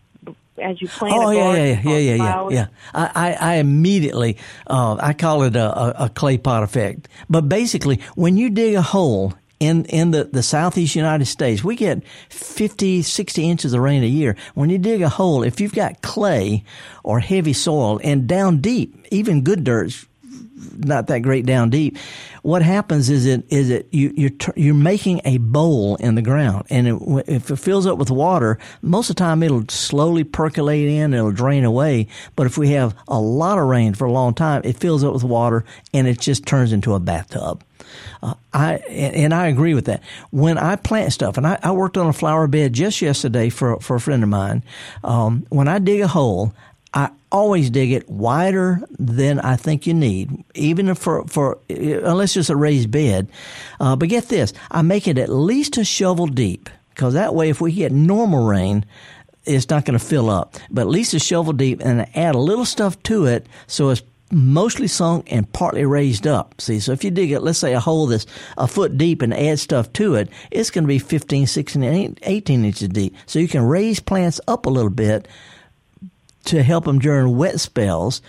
as 0.59 0.81
you 0.81 0.89
plant. 0.89 1.15
Oh 1.17 1.31
yeah, 1.31 1.55
yeah, 1.55 1.81
yeah, 1.83 1.99
yeah, 1.99 2.15
yeah, 2.15 2.49
yeah. 2.51 2.67
I, 2.95 3.11
I, 3.15 3.33
I 3.33 3.55
immediately, 3.57 4.39
uh, 4.67 4.97
I 5.01 5.13
call 5.13 5.43
it 5.43 5.57
a, 5.57 5.79
a, 5.79 6.05
a 6.05 6.09
clay 6.09 6.39
pot 6.39 6.63
effect. 6.63 7.09
But 7.29 7.49
basically, 7.49 8.01
when 8.15 8.37
you 8.37 8.51
dig 8.51 8.75
a 8.75 8.83
hole 8.83 9.35
in 9.61 9.85
in 9.87 10.11
the, 10.11 10.25
the 10.25 10.43
southeast 10.43 10.95
United 10.95 11.27
States, 11.27 11.65
we 11.65 11.77
get 11.77 12.03
50, 12.29 13.03
60 13.03 13.51
inches 13.51 13.73
of 13.73 13.81
rain 13.81 14.03
a 14.03 14.09
year. 14.09 14.37
When 14.55 14.71
you 14.71 14.79
dig 14.79 15.03
a 15.03 15.09
hole, 15.09 15.43
if 15.43 15.61
you've 15.61 15.75
got 15.75 16.03
clay 16.03 16.65
or 17.03 17.21
heavy 17.21 17.53
soil 17.53 18.01
and 18.03 18.27
down 18.27 18.61
deep, 18.61 19.07
even 19.11 19.43
good 19.43 19.65
dirt's 19.65 20.07
not 20.77 21.07
that 21.09 21.21
great 21.21 21.47
down 21.47 21.71
deep. 21.71 21.97
What 22.43 22.63
happens 22.63 23.11
is 23.11 23.27
it 23.27 23.45
is 23.49 23.71
it 23.71 23.89
you 23.91 24.13
you're 24.17 24.31
you're 24.57 24.75
making 24.75 25.21
a 25.25 25.39
bowl 25.39 25.97
in 25.97 26.15
the 26.15 26.23
ground, 26.23 26.67
and 26.71 26.89
it, 26.89 27.25
if 27.27 27.51
it 27.51 27.57
fills 27.57 27.87
up 27.87 27.99
with 27.99 28.11
water, 28.11 28.59
most 28.83 29.11
of 29.11 29.17
the 29.17 29.21
time 29.21 29.43
it'll 29.43 29.65
slowly 29.69 30.25
percolate 30.25 30.89
in, 30.89 31.15
it'll 31.15 31.33
drain 31.33 31.65
away. 31.65 32.09
But 32.37 32.47
if 32.47 32.59
we 32.59 32.71
have 32.71 32.95
a 33.09 33.19
lot 33.19 33.59
of 33.59 33.67
rain 33.67 33.95
for 33.95 34.07
a 34.07 34.13
long 34.13 34.35
time, 34.35 34.63
it 34.65 34.77
fills 34.77 35.05
up 35.05 35.13
with 35.13 35.25
water, 35.25 35.65
and 35.93 36.07
it 36.07 36.21
just 36.21 36.47
turns 36.47 36.73
into 36.73 36.95
a 36.95 37.01
bathtub. 37.01 37.65
Uh, 38.23 38.35
I 38.53 38.75
and 38.89 39.35
I 39.35 39.49
agree 39.49 39.75
with 39.75 39.87
that. 39.87 40.03
When 40.31 40.59
I 40.59 40.77
plant 40.77 41.13
stuff, 41.13 41.37
and 41.37 41.47
I, 41.47 41.59
I, 41.63 41.73
worked 41.73 41.97
on 41.97 42.07
a 42.07 42.13
flower 42.13 42.47
bed 42.47 42.73
just 42.73 43.03
yesterday 43.03 43.49
for 43.51 43.79
for 43.81 43.97
a 43.97 44.01
friend 44.01 44.23
of 44.23 44.29
mine. 44.29 44.63
Um, 45.03 45.47
when 45.51 45.69
I 45.69 45.79
dig 45.79 46.01
a 46.01 46.09
hole, 46.09 46.55
I 46.95 47.11
always 47.33 47.71
dig 47.71 47.91
it 47.91 48.09
wider 48.09 48.81
than 48.99 49.41
I 49.41 49.57
think 49.57 49.87
you 49.87 49.95
need, 49.95 50.45
even 50.55 50.95
for 50.95 51.27
for 51.27 51.59
unless 51.69 52.37
it's 52.37 52.51
a 52.51 52.57
raised 52.57 52.91
bed. 52.91 53.29
Uh, 53.81 53.97
but 53.97 54.09
get 54.09 54.29
this, 54.29 54.53
I 54.71 54.83
make 54.83 55.09
it 55.09 55.19
at 55.19 55.29
least 55.29 55.77
a 55.77 55.85
shovel 55.85 56.27
deep 56.27 56.71
because 56.91 57.15
that 57.15 57.35
way, 57.35 57.51
if 57.51 57.61
we 57.61 57.73
get 57.73 57.91
normal 57.91 58.47
rain, 58.47 58.85
it's 59.45 59.69
not 59.69 59.85
going 59.85 59.99
to 59.99 60.05
fill 60.05 60.31
up. 60.31 60.55
But 60.71 60.83
at 60.83 60.89
least 60.89 61.13
a 61.15 61.19
shovel 61.19 61.53
deep, 61.53 61.81
and 61.85 62.07
add 62.17 62.37
a 62.37 62.39
little 62.39 62.65
stuff 62.65 63.03
to 63.05 63.27
it 63.27 63.47
so 63.67 63.91
it's 63.91 64.03
mostly 64.31 64.87
sunk 64.87 65.33
and 65.33 65.53
partly 65.53 65.85
raised 65.85 66.27
up. 66.27 66.61
See, 66.61 66.79
so 66.79 66.93
if 66.93 67.03
you 67.03 67.11
dig 67.11 67.33
it, 67.33 67.41
let's 67.41 67.59
say 67.59 67.75
a 67.75 67.81
hole 67.81 68.07
that's 68.07 68.27
a 68.57 68.69
foot 68.69 68.97
deep 68.97 69.23
and 69.23 69.35
add 69.35 69.59
stuff 69.59 69.93
to 69.95 70.15
it, 70.15 70.29
it's 70.53 70.71
going 70.71 70.85
to 70.85 70.89
be 70.89 70.99
15, 70.99 71.47
16, 71.47 72.17
18 72.23 72.65
inches 72.65 72.89
deep. 72.89 73.15
So 73.27 73.41
you 73.41 73.49
can 73.49 73.63
raise 73.63 74.01
plants 74.01 74.41
up 74.47 74.67
a 74.67 74.71
little 74.71 74.91
bit 74.91 75.29
to 76.45 76.63
help 76.63 76.85
them 76.85 76.99
during 76.99 77.37
wet 77.37 77.61
spells 77.61 78.23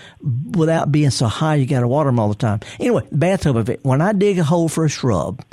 without 0.51 0.91
being 0.91 1.09
so 1.09 1.27
high 1.27 1.55
you 1.55 1.65
got 1.65 1.81
to 1.81 1.87
water 1.87 2.09
them 2.09 2.19
all 2.19 2.29
the 2.29 2.35
time. 2.35 2.59
Anyway, 2.79 3.07
bathtub 3.11 3.57
effect. 3.57 3.83
When 3.83 4.01
I 4.01 4.13
dig 4.13 4.39
a 4.39 4.43
hole 4.43 4.69
for 4.69 4.85
a 4.85 4.89
shrub, 4.89 5.43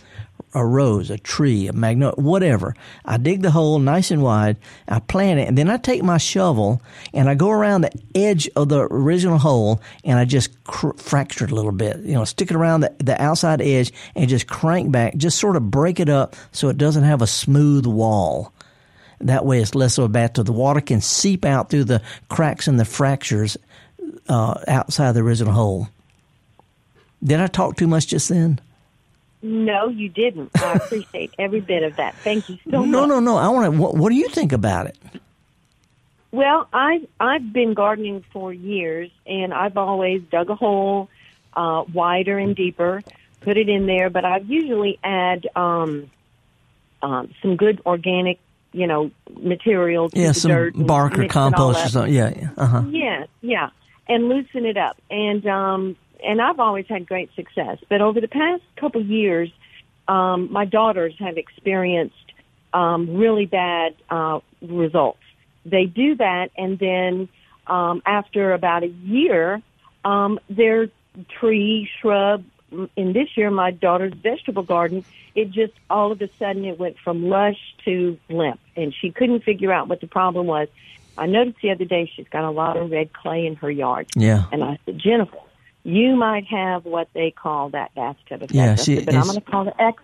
a 0.55 0.65
rose, 0.65 1.11
a 1.11 1.19
tree, 1.19 1.69
a 1.69 1.73
magnolia, 1.73 2.15
whatever. 2.17 2.75
I 3.05 3.17
dig 3.17 3.43
the 3.43 3.51
hole 3.51 3.79
nice 3.79 4.11
and 4.11 4.23
wide. 4.23 4.57
I 4.87 5.01
plant 5.01 5.41
it, 5.41 5.49
and 5.49 5.57
then 5.57 5.71
I 5.71 5.79
take 5.79 6.03
my 6.03 6.19
shovel 6.19 6.83
and 7.15 7.29
I 7.29 7.35
go 7.35 7.51
around 7.51 7.83
the 7.83 7.93
edge 8.15 8.51
of 8.55 8.69
the 8.69 8.81
original 8.81 9.39
hole 9.39 9.81
and 10.05 10.19
I 10.19 10.25
just 10.25 10.63
cr- 10.65 10.97
fracture 10.97 11.45
it 11.45 11.53
a 11.53 11.55
little 11.55 11.73
bit. 11.73 11.99
You 12.01 12.15
know, 12.15 12.25
stick 12.25 12.51
it 12.51 12.57
around 12.57 12.81
the, 12.83 12.95
the 12.99 13.21
outside 13.21 13.63
edge 13.63 13.93
and 14.15 14.29
just 14.29 14.47
crank 14.47 14.91
back, 14.93 15.17
just 15.17 15.39
sort 15.39 15.57
of 15.57 15.71
break 15.71 16.01
it 16.01 16.09
up 16.09 16.37
so 16.53 16.69
it 16.69 16.79
doesn't 16.79 17.05
have 17.05 17.23
a 17.23 17.27
smooth 17.27 17.87
wall. 17.87 18.53
That 19.23 19.45
way, 19.47 19.61
it's 19.61 19.75
less 19.75 19.99
of 19.99 20.05
a 20.05 20.09
bathtub. 20.09 20.47
The 20.47 20.53
water 20.53 20.81
can 20.81 21.01
seep 21.01 21.45
out 21.45 21.71
through 21.71 21.85
the 21.85 22.03
cracks 22.29 22.67
and 22.67 22.79
the 22.79 22.85
fractures 22.85 23.57
uh, 24.29 24.55
outside 24.67 25.13
the 25.13 25.21
original 25.21 25.53
hole. 25.53 25.89
Did 27.23 27.41
I 27.41 27.47
talk 27.47 27.77
too 27.77 27.87
much 27.87 28.09
just 28.09 28.29
then? 28.29 28.61
No, 29.43 29.89
you 29.89 30.09
didn't. 30.09 30.51
I 30.57 30.73
appreciate 30.85 31.33
every 31.39 31.61
bit 31.61 31.83
of 31.83 31.97
that. 31.97 32.15
Thank 32.17 32.49
you 32.49 32.57
so 32.65 32.71
no, 32.71 32.81
much. 32.81 32.91
No, 32.91 33.07
no, 33.07 33.21
no. 33.21 33.37
I 33.37 33.49
want 33.49 33.73
to. 33.73 33.81
What, 33.81 33.95
what 33.97 34.11
do 34.11 34.17
you 34.17 34.29
think 34.29 34.53
about 34.53 34.87
it? 34.87 34.99
Well, 36.31 36.67
I 36.73 37.07
I've 37.21 37.53
been 37.53 37.75
gardening 37.75 38.25
for 38.33 38.53
years, 38.53 39.11
and 39.27 39.53
I've 39.53 39.77
always 39.77 40.23
dug 40.23 40.51
a 40.51 40.55
hole 40.55 41.09
uh, 41.55 41.85
wider 41.93 42.39
and 42.39 42.57
deeper, 42.57 43.03
put 43.41 43.57
it 43.57 43.69
in 43.69 43.87
there. 43.87 44.11
But 44.11 44.25
I 44.25 44.39
usually 44.39 44.99
add 45.05 45.47
um, 45.55 46.11
um, 47.03 47.35
some 47.43 47.57
good 47.57 47.83
organic 47.85 48.39
you 48.73 48.87
know, 48.87 49.11
material 49.39 50.11
to 50.11 50.19
yeah, 50.19 50.29
the 50.29 50.35
some 50.35 50.51
dirt. 50.51 50.75
bark 50.77 51.19
or 51.19 51.29
compost 51.29 51.87
or 51.87 51.89
something. 51.89 52.15
Yeah, 52.15 52.33
yeah. 52.37 52.51
Uh-huh. 52.57 52.83
Yeah, 52.91 53.27
yeah. 53.41 53.71
And 54.09 54.29
loosen 54.29 54.67
it 54.67 54.77
up. 54.77 54.97
And 55.11 55.47
um 55.47 55.97
and 56.25 56.41
I've 56.41 56.61
always 56.61 56.87
had 56.89 57.07
great 57.07 57.31
success. 57.35 57.79
But 57.89 58.01
over 58.01 58.21
the 58.21 58.29
past 58.29 58.63
couple 58.77 59.05
years, 59.05 59.51
um, 60.09 60.53
my 60.53 60.65
daughters 60.65 61.15
have 61.19 61.37
experienced 61.37 62.15
um, 62.73 63.17
really 63.17 63.47
bad 63.47 63.95
uh, 64.11 64.41
results. 64.61 65.19
They 65.65 65.85
do 65.85 66.17
that, 66.17 66.51
and 66.57 66.79
then 66.79 67.29
um, 67.67 68.03
after 68.05 68.53
about 68.53 68.83
a 68.83 68.89
year, 68.89 69.63
um, 70.05 70.41
their 70.49 70.89
tree, 71.41 71.89
shrub, 72.01 72.45
in 72.97 73.13
this 73.13 73.37
year, 73.37 73.51
my 73.51 73.71
daughter's 73.71 74.15
vegetable 74.15 74.63
garden, 74.63 75.05
it 75.35 75.51
just 75.51 75.73
all 75.91 76.13
of 76.13 76.21
a 76.21 76.29
sudden 76.39 76.65
it 76.65 76.79
went 76.79 76.99
from 76.99 77.29
lush 77.29 77.59
to 77.85 78.19
limp, 78.29 78.61
and 78.77 78.95
she 78.95 79.11
couldn't 79.11 79.45
figure 79.45 79.73
out 79.73 79.89
what 79.89 80.01
the 80.01 80.07
problem 80.07 80.47
was. 80.47 80.69
I 81.17 81.27
noticed 81.27 81.59
the 81.63 81.71
other 81.71 81.85
day 81.85 82.11
she's 82.15 82.29
got 82.29 82.45
a 82.45 82.51
lot 82.51 82.77
of 82.77 82.91
red 82.91 83.13
clay 83.13 83.47
in 83.47 83.57
her 83.57 83.71
yard. 83.71 84.07
Yeah. 84.17 84.45
And 84.51 84.65
I 84.65 84.79
said, 84.87 84.99
Jennifer, 84.99 85.37
you 85.85 86.17
might 86.17 86.47
have 86.47 86.85
what 86.85 87.09
they 87.13 87.31
call 87.31 87.71
that 87.71 87.95
bathtub 87.95 88.43
effect. 88.43 88.55
Yeah, 88.55 88.77
she, 88.77 89.05
but 89.05 89.15
I'm 89.15 89.25
going 89.25 89.35
to 89.35 89.41
call 89.41 89.65
the 89.65 89.83
ex. 89.83 90.03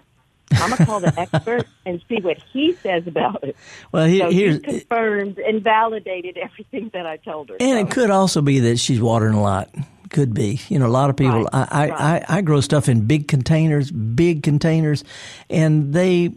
I'm 0.51 0.71
gonna 0.71 0.87
call 0.87 1.01
the 1.01 1.19
expert 1.19 1.67
and 1.87 2.03
see 2.09 2.21
what 2.21 2.39
he 2.53 2.73
says 2.75 3.07
about 3.07 3.45
it. 3.45 3.55
Well, 3.93 4.07
he, 4.07 4.19
so 4.19 4.31
here's 4.31 4.57
he 4.57 4.61
confirmed 4.61 5.39
and 5.39 5.63
validated 5.63 6.39
everything 6.39 6.91
that 6.95 7.07
I 7.07 7.19
told 7.19 7.51
her. 7.51 7.57
And 7.61 7.79
so. 7.79 7.87
it 7.87 7.91
could 7.91 8.11
also 8.11 8.41
be 8.41 8.61
that 8.61 8.79
she's 8.79 9.01
watering 9.01 9.35
a 9.35 9.43
lot. 9.43 9.69
Could 10.11 10.35
be. 10.35 10.61
You 10.69 10.79
know, 10.79 10.87
a 10.87 10.89
lot 10.89 11.11
of 11.11 11.17
people. 11.17 11.45
Right, 11.45 11.69
I, 11.71 11.89
right. 11.89 12.25
I, 12.29 12.39
I 12.39 12.41
grow 12.41 12.61
stuff 12.61 12.89
in 12.89 13.07
big 13.07 13.29
containers, 13.29 13.91
big 13.91 14.43
containers, 14.43 15.05
and 15.51 15.93
they 15.93 16.33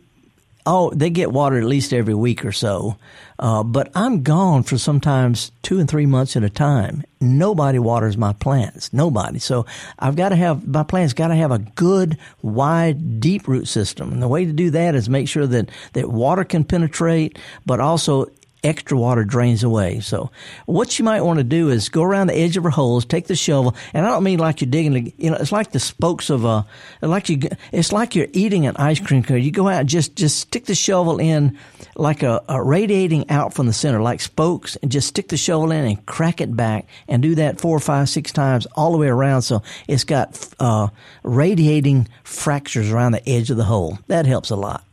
oh 0.66 0.92
they 0.92 1.10
get 1.10 1.32
water 1.32 1.58
at 1.58 1.64
least 1.64 1.94
every 1.94 2.14
week 2.14 2.44
or 2.46 2.52
so. 2.52 2.98
Uh, 3.40 3.64
but 3.64 3.92
I'm 3.96 4.22
gone 4.22 4.62
for 4.64 4.78
sometimes 4.78 5.52
two 5.64 5.80
and 5.80 5.90
three 5.90 6.06
months 6.06 6.36
at 6.36 6.44
a 6.44 6.50
time. 6.50 7.04
Nobody 7.20 7.80
waters 7.80 8.16
my 8.16 8.34
plants. 8.34 8.94
Nobody. 8.94 9.40
So 9.40 9.66
I've 9.98 10.16
got 10.16 10.30
to 10.30 10.36
have 10.36 10.68
my 10.68 10.84
plants 10.84 11.14
got 11.14 11.30
to 11.30 11.36
have 11.36 11.52
a 11.52 11.60
good, 11.60 12.18
wide, 12.44 13.20
deep 13.20 13.48
root 13.48 13.68
system. 13.68 14.12
And 14.12 14.22
the 14.22 14.28
way 14.28 14.46
to 14.46 14.54
do 14.54 14.70
that 14.72 14.94
is 14.94 15.10
make 15.10 15.28
sure 15.28 15.48
that 15.48 15.70
that 15.94 16.12
water 16.12 16.44
can 16.44 16.64
penetrate, 16.64 17.40
but 17.66 17.80
also 17.80 18.28
extra 18.64 18.98
water 18.98 19.24
drains 19.24 19.64
away. 19.64 20.00
So 20.02 20.30
what 20.66 21.00
you 21.00 21.06
might 21.06 21.22
want 21.22 21.40
to 21.40 21.44
do 21.44 21.70
is 21.70 21.90
go 21.90 22.04
around 22.04 22.28
the 22.28 22.38
edge 22.38 22.58
of 22.58 22.64
her 22.64 22.70
holes, 22.70 23.06
take 23.06 23.28
the 23.28 23.36
shovel, 23.36 23.76
and 23.94 24.06
I 24.06 24.10
don't 24.10 24.24
mean 24.24 24.40
like 24.40 24.62
you're 24.62 24.70
digging, 24.70 25.14
you 25.18 25.32
know, 25.32 25.38
it's 25.38 25.52
like 25.52 25.72
the 25.72 25.80
spokes 25.80 26.30
of 26.30 26.46
a, 26.46 26.66
like 27.02 27.30
you, 27.30 27.40
it's 27.72 27.92
like 27.92 28.16
you're 28.16 28.28
eating 28.34 28.68
an 28.68 28.76
ice 28.78 29.00
cream 29.00 29.24
cone. 29.24 29.42
You 29.42 29.52
go 29.52 29.68
out 29.68 29.80
and 29.80 29.90
just, 29.90 30.16
just 30.16 30.40
stick 30.40 30.66
the 30.66 30.76
shovel 30.76 31.20
in 31.20 31.58
like 31.96 32.22
a, 32.22 32.44
a 32.48 32.62
radiating 32.62 33.30
out 33.30 33.54
from 33.54 33.66
the 33.66 33.74
center, 33.74 34.02
like 34.02 34.22
spokes, 34.22 34.76
and 34.78 34.92
just 34.92 35.08
stick 35.08 35.30
the 35.30 35.38
shovel 35.38 35.72
in 35.72 35.84
and 35.84 36.06
crack 36.06 36.40
it 36.40 36.56
back 36.56 36.88
and 37.08 37.24
do 37.24 37.36
that 37.36 37.60
four, 37.60 37.80
five, 37.80 38.10
six 38.10 38.32
times 38.32 38.68
all 38.76 38.92
the 38.92 38.98
way 39.00 39.08
around. 39.08 39.42
So 39.42 39.64
it's 39.88 40.04
got, 40.04 40.48
uh, 40.60 40.90
radiating 41.24 42.08
fractures 42.24 42.92
around 42.92 43.14
the 43.14 43.28
edge 43.28 43.50
of 43.50 43.58
the 43.58 43.64
hole. 43.64 43.98
That 44.08 44.28
helps 44.28 44.52
a 44.52 44.56
lot. 44.56 44.84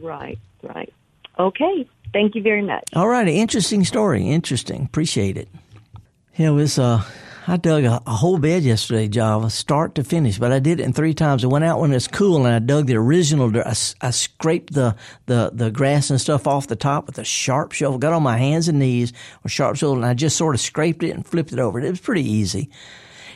Right, 0.00 0.38
right. 0.62 0.92
Okay. 1.38 1.88
Thank 2.14 2.36
you 2.36 2.42
very 2.42 2.62
much. 2.62 2.84
All 2.94 3.08
right, 3.08 3.18
righty. 3.18 3.40
Interesting 3.40 3.84
story. 3.84 4.30
Interesting. 4.30 4.84
Appreciate 4.84 5.36
it. 5.36 5.48
Yeah, 6.36 6.50
it 6.50 6.52
was, 6.52 6.78
uh, 6.78 7.02
I 7.48 7.56
dug 7.56 7.82
a, 7.82 8.00
a, 8.06 8.12
whole 8.12 8.38
bed 8.38 8.62
yesterday, 8.62 9.08
Java, 9.08 9.50
start 9.50 9.96
to 9.96 10.04
finish, 10.04 10.38
but 10.38 10.52
I 10.52 10.60
did 10.60 10.78
it 10.78 10.84
in 10.84 10.92
three 10.92 11.12
times. 11.12 11.42
I 11.42 11.48
went 11.48 11.64
out 11.64 11.80
when 11.80 11.92
it's 11.92 12.06
cool 12.06 12.46
and 12.46 12.54
I 12.54 12.60
dug 12.60 12.86
the 12.86 12.96
original. 12.96 13.52
I, 13.56 13.74
I 14.00 14.10
scraped 14.10 14.74
the, 14.74 14.94
the, 15.26 15.50
the 15.52 15.72
grass 15.72 16.08
and 16.08 16.20
stuff 16.20 16.46
off 16.46 16.68
the 16.68 16.76
top 16.76 17.06
with 17.06 17.18
a 17.18 17.24
sharp 17.24 17.72
shovel, 17.72 17.98
got 17.98 18.12
on 18.12 18.22
my 18.22 18.38
hands 18.38 18.68
and 18.68 18.78
knees 18.78 19.12
with 19.42 19.50
sharp 19.50 19.76
shovel, 19.76 19.96
and 19.96 20.06
I 20.06 20.14
just 20.14 20.36
sort 20.36 20.54
of 20.54 20.60
scraped 20.60 21.02
it 21.02 21.10
and 21.10 21.26
flipped 21.26 21.52
it 21.52 21.58
over. 21.58 21.80
It 21.80 21.90
was 21.90 22.00
pretty 22.00 22.28
easy. 22.28 22.70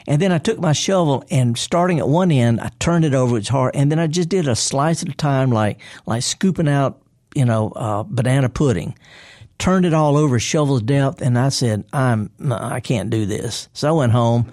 And 0.07 0.23
then 0.23 0.31
I 0.31 0.39
took 0.39 0.61
my 0.61 0.73
shovel 0.73 1.25
and 1.33 1.59
starting 1.59 1.99
at 1.99 2.09
one 2.09 2.31
end, 2.31 2.61
I 2.61 2.71
turned 2.79 3.05
it 3.05 3.13
over. 3.13 3.37
It's 3.37 3.49
hard. 3.49 3.75
And 3.75 3.91
then 3.91 3.99
I 3.99 4.07
just 4.07 4.29
did 4.29 4.47
a 4.47 4.55
slice 4.55 5.03
at 5.03 5.09
a 5.09 5.15
time, 5.15 5.51
like, 5.51 5.81
like 6.07 6.23
scooping 6.23 6.69
out, 6.69 7.03
you 7.35 7.45
know, 7.45 7.71
uh, 7.71 8.03
banana 8.05 8.49
pudding 8.49 8.95
turned 9.59 9.85
it 9.85 9.93
all 9.93 10.17
over 10.17 10.39
shovel's 10.39 10.83
depth, 10.83 11.21
and 11.21 11.39
I 11.39 11.51
said, 11.51 11.85
"I'm 11.93 12.31
I 12.51 12.81
can't 12.81 13.11
do 13.11 13.27
this." 13.27 13.69
So 13.73 13.89
I 13.89 13.93
went 13.93 14.13
home, 14.13 14.51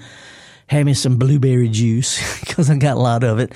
had 0.67 0.85
me 0.85 0.93
some 0.93 1.17
blueberry 1.17 1.69
juice 1.69 2.39
because 2.39 2.69
I 2.69 2.77
got 2.77 2.97
a 2.97 3.01
lot 3.01 3.23
of 3.23 3.39
it, 3.39 3.53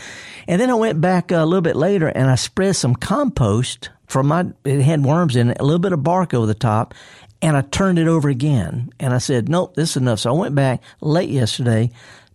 and 0.47 0.61
then 0.61 0.69
I 0.69 0.75
went 0.75 1.01
back 1.01 1.31
a 1.31 1.45
little 1.45 1.61
bit 1.61 1.75
later 1.75 2.07
and 2.07 2.29
I 2.29 2.35
spread 2.35 2.75
some 2.75 2.95
compost 2.95 3.89
from 4.07 4.27
my. 4.27 4.45
It 4.63 4.81
had 4.81 5.03
worms 5.03 5.35
in 5.35 5.49
it, 5.49 5.57
a 5.59 5.63
little 5.63 5.79
bit 5.79 5.93
of 5.93 6.03
bark 6.03 6.33
over 6.33 6.45
the 6.45 6.53
top, 6.53 6.93
and 7.41 7.57
I 7.57 7.61
turned 7.61 7.99
it 7.99 8.07
over 8.07 8.29
again, 8.29 8.91
and 8.99 9.13
I 9.13 9.17
said, 9.17 9.49
"Nope, 9.49 9.75
this 9.75 9.91
is 9.91 9.97
enough." 9.97 10.19
So 10.19 10.29
I 10.29 10.37
went 10.37 10.55
back 10.55 10.81
late 11.01 11.29
yesterday. 11.29 11.91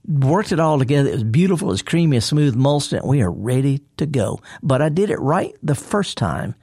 Worked 0.07 0.53
it 0.53 0.61
all 0.61 0.78
together. 0.78 1.09
It 1.09 1.14
was 1.14 1.24
beautiful. 1.24 1.68
It 1.68 1.72
was 1.72 1.82
creamy, 1.82 2.20
smooth 2.20 2.55
mulch, 2.55 2.93
and 2.93 3.09
we 3.09 3.22
are 3.22 3.30
ready 3.30 3.80
to 3.97 4.05
go. 4.05 4.39
But 4.62 4.82
I 4.82 4.91
did 4.91 5.09
it 5.09 5.18
right 5.18 5.55
the 5.62 5.74
first 5.74 6.18
time 6.18 6.55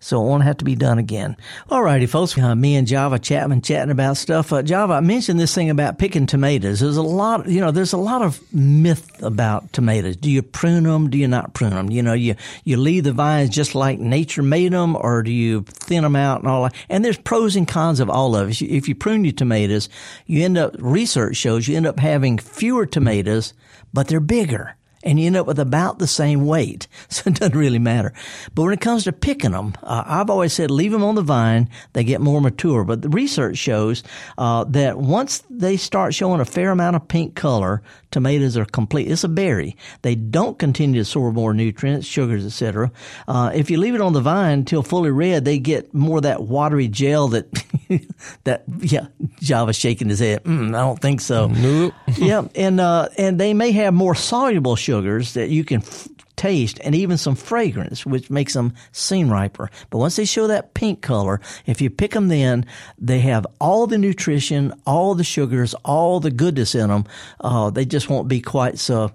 so 0.00 0.20
it 0.20 0.26
won't 0.26 0.42
have 0.42 0.56
to 0.56 0.64
be 0.64 0.74
done 0.74 0.98
again. 0.98 1.36
All 1.68 1.82
righty, 1.82 2.06
folks. 2.06 2.36
Uh, 2.36 2.54
me 2.54 2.74
and 2.74 2.86
Java 2.86 3.18
Chapman 3.18 3.60
chatting 3.60 3.90
about 3.90 4.16
stuff. 4.16 4.52
Uh, 4.52 4.62
Java, 4.62 4.94
I 4.94 5.00
mentioned 5.00 5.38
this 5.38 5.54
thing 5.54 5.68
about 5.68 5.98
picking 5.98 6.26
tomatoes. 6.26 6.80
There's 6.80 6.96
a 6.96 7.02
lot, 7.02 7.46
you 7.46 7.60
know, 7.60 7.70
there's 7.70 7.92
a 7.92 7.98
lot 7.98 8.22
of 8.22 8.40
myth 8.52 9.22
about 9.22 9.72
tomatoes. 9.74 10.16
Do 10.16 10.30
you 10.30 10.42
prune 10.42 10.84
them? 10.84 11.10
Do 11.10 11.18
you 11.18 11.28
not 11.28 11.52
prune 11.52 11.70
them? 11.70 11.90
You 11.90 12.02
know, 12.02 12.14
you, 12.14 12.34
you 12.64 12.78
leave 12.78 13.04
the 13.04 13.12
vines 13.12 13.50
just 13.50 13.74
like 13.74 13.98
nature 13.98 14.42
made 14.42 14.72
them, 14.72 14.96
or 14.96 15.22
do 15.22 15.30
you 15.30 15.62
thin 15.62 16.02
them 16.02 16.16
out 16.16 16.40
and 16.40 16.48
all 16.48 16.62
that? 16.64 16.74
And 16.88 17.04
there's 17.04 17.18
pros 17.18 17.54
and 17.54 17.68
cons 17.68 18.00
of 18.00 18.08
all 18.08 18.34
of 18.34 18.48
it. 18.48 18.62
If 18.62 18.88
you 18.88 18.94
prune 18.94 19.24
your 19.24 19.34
tomatoes, 19.34 19.90
you 20.24 20.42
end 20.42 20.56
up, 20.56 20.74
research 20.78 21.36
shows 21.36 21.68
you 21.68 21.76
end 21.76 21.86
up 21.86 21.98
having 21.98 22.38
fewer 22.38 22.86
tomatoes, 22.86 23.52
but 23.92 24.08
they're 24.08 24.20
bigger 24.20 24.76
and 25.02 25.18
you 25.18 25.26
end 25.26 25.36
up 25.36 25.46
with 25.46 25.58
about 25.58 25.98
the 25.98 26.06
same 26.06 26.46
weight. 26.46 26.86
So 27.10 27.28
it 27.28 27.34
doesn't 27.34 27.56
really 27.56 27.80
matter. 27.80 28.12
But 28.54 28.62
when 28.62 28.72
it 28.72 28.80
comes 28.80 29.04
to 29.04 29.12
picking 29.12 29.50
them, 29.50 29.74
uh, 29.82 30.04
I've 30.06 30.30
always 30.30 30.52
said 30.52 30.70
leave 30.70 30.92
them 30.92 31.02
on 31.02 31.16
the 31.16 31.22
vine. 31.22 31.68
They 31.92 32.04
get 32.04 32.20
more 32.20 32.40
mature. 32.40 32.84
But 32.84 33.02
the 33.02 33.08
research 33.08 33.58
shows 33.58 34.04
uh, 34.38 34.64
that 34.64 34.98
once 34.98 35.42
they 35.50 35.76
start 35.76 36.14
showing 36.14 36.40
a 36.40 36.44
fair 36.44 36.70
amount 36.70 36.94
of 36.94 37.08
pink 37.08 37.34
color, 37.34 37.82
tomatoes 38.12 38.56
are 38.56 38.64
complete. 38.64 39.10
It's 39.10 39.24
a 39.24 39.28
berry. 39.28 39.76
They 40.02 40.14
don't 40.14 40.58
continue 40.58 40.94
to 40.94 41.00
absorb 41.00 41.34
more 41.34 41.52
nutrients, 41.52 42.06
sugars, 42.06 42.46
etc. 42.46 42.92
Uh, 43.26 43.50
if 43.52 43.70
you 43.70 43.78
leave 43.78 43.96
it 43.96 44.00
on 44.00 44.12
the 44.12 44.20
vine 44.20 44.60
until 44.60 44.84
fully 44.84 45.10
red, 45.10 45.44
they 45.44 45.58
get 45.58 45.92
more 45.92 46.18
of 46.18 46.22
that 46.22 46.44
watery 46.44 46.86
gel 46.86 47.28
that 47.28 47.50
that 48.44 48.62
yeah. 48.78 49.08
Java 49.40 49.72
shaking 49.72 50.08
his 50.08 50.20
head. 50.20 50.44
Mm, 50.44 50.68
I 50.68 50.80
don't 50.80 51.00
think 51.00 51.20
so. 51.20 51.48
Nope. 51.48 51.92
yeah, 52.16 52.46
and 52.54 52.80
uh, 52.80 53.08
and 53.18 53.40
they 53.40 53.52
may 53.52 53.72
have 53.72 53.94
more 53.94 54.14
soluble 54.14 54.76
sugars 54.76 54.89
that 54.90 55.48
you 55.50 55.64
can 55.64 55.82
f- 55.82 56.08
taste 56.36 56.80
and 56.82 56.94
even 56.94 57.18
some 57.18 57.34
fragrance, 57.34 58.06
which 58.06 58.30
makes 58.30 58.54
them 58.54 58.72
seem 58.92 59.30
riper. 59.30 59.70
But 59.90 59.98
once 59.98 60.16
they 60.16 60.24
show 60.24 60.46
that 60.46 60.74
pink 60.74 61.02
color, 61.02 61.40
if 61.66 61.80
you 61.80 61.90
pick 61.90 62.12
them 62.12 62.28
then, 62.28 62.64
they 62.98 63.20
have 63.20 63.46
all 63.60 63.86
the 63.86 63.98
nutrition, 63.98 64.72
all 64.86 65.14
the 65.14 65.24
sugars, 65.24 65.74
all 65.84 66.18
the 66.18 66.30
goodness 66.30 66.74
in 66.74 66.88
them. 66.88 67.04
Uh, 67.40 67.70
they 67.70 67.84
just 67.84 68.08
won't 68.08 68.28
be 68.28 68.40
quite 68.40 68.78
so 68.78 69.12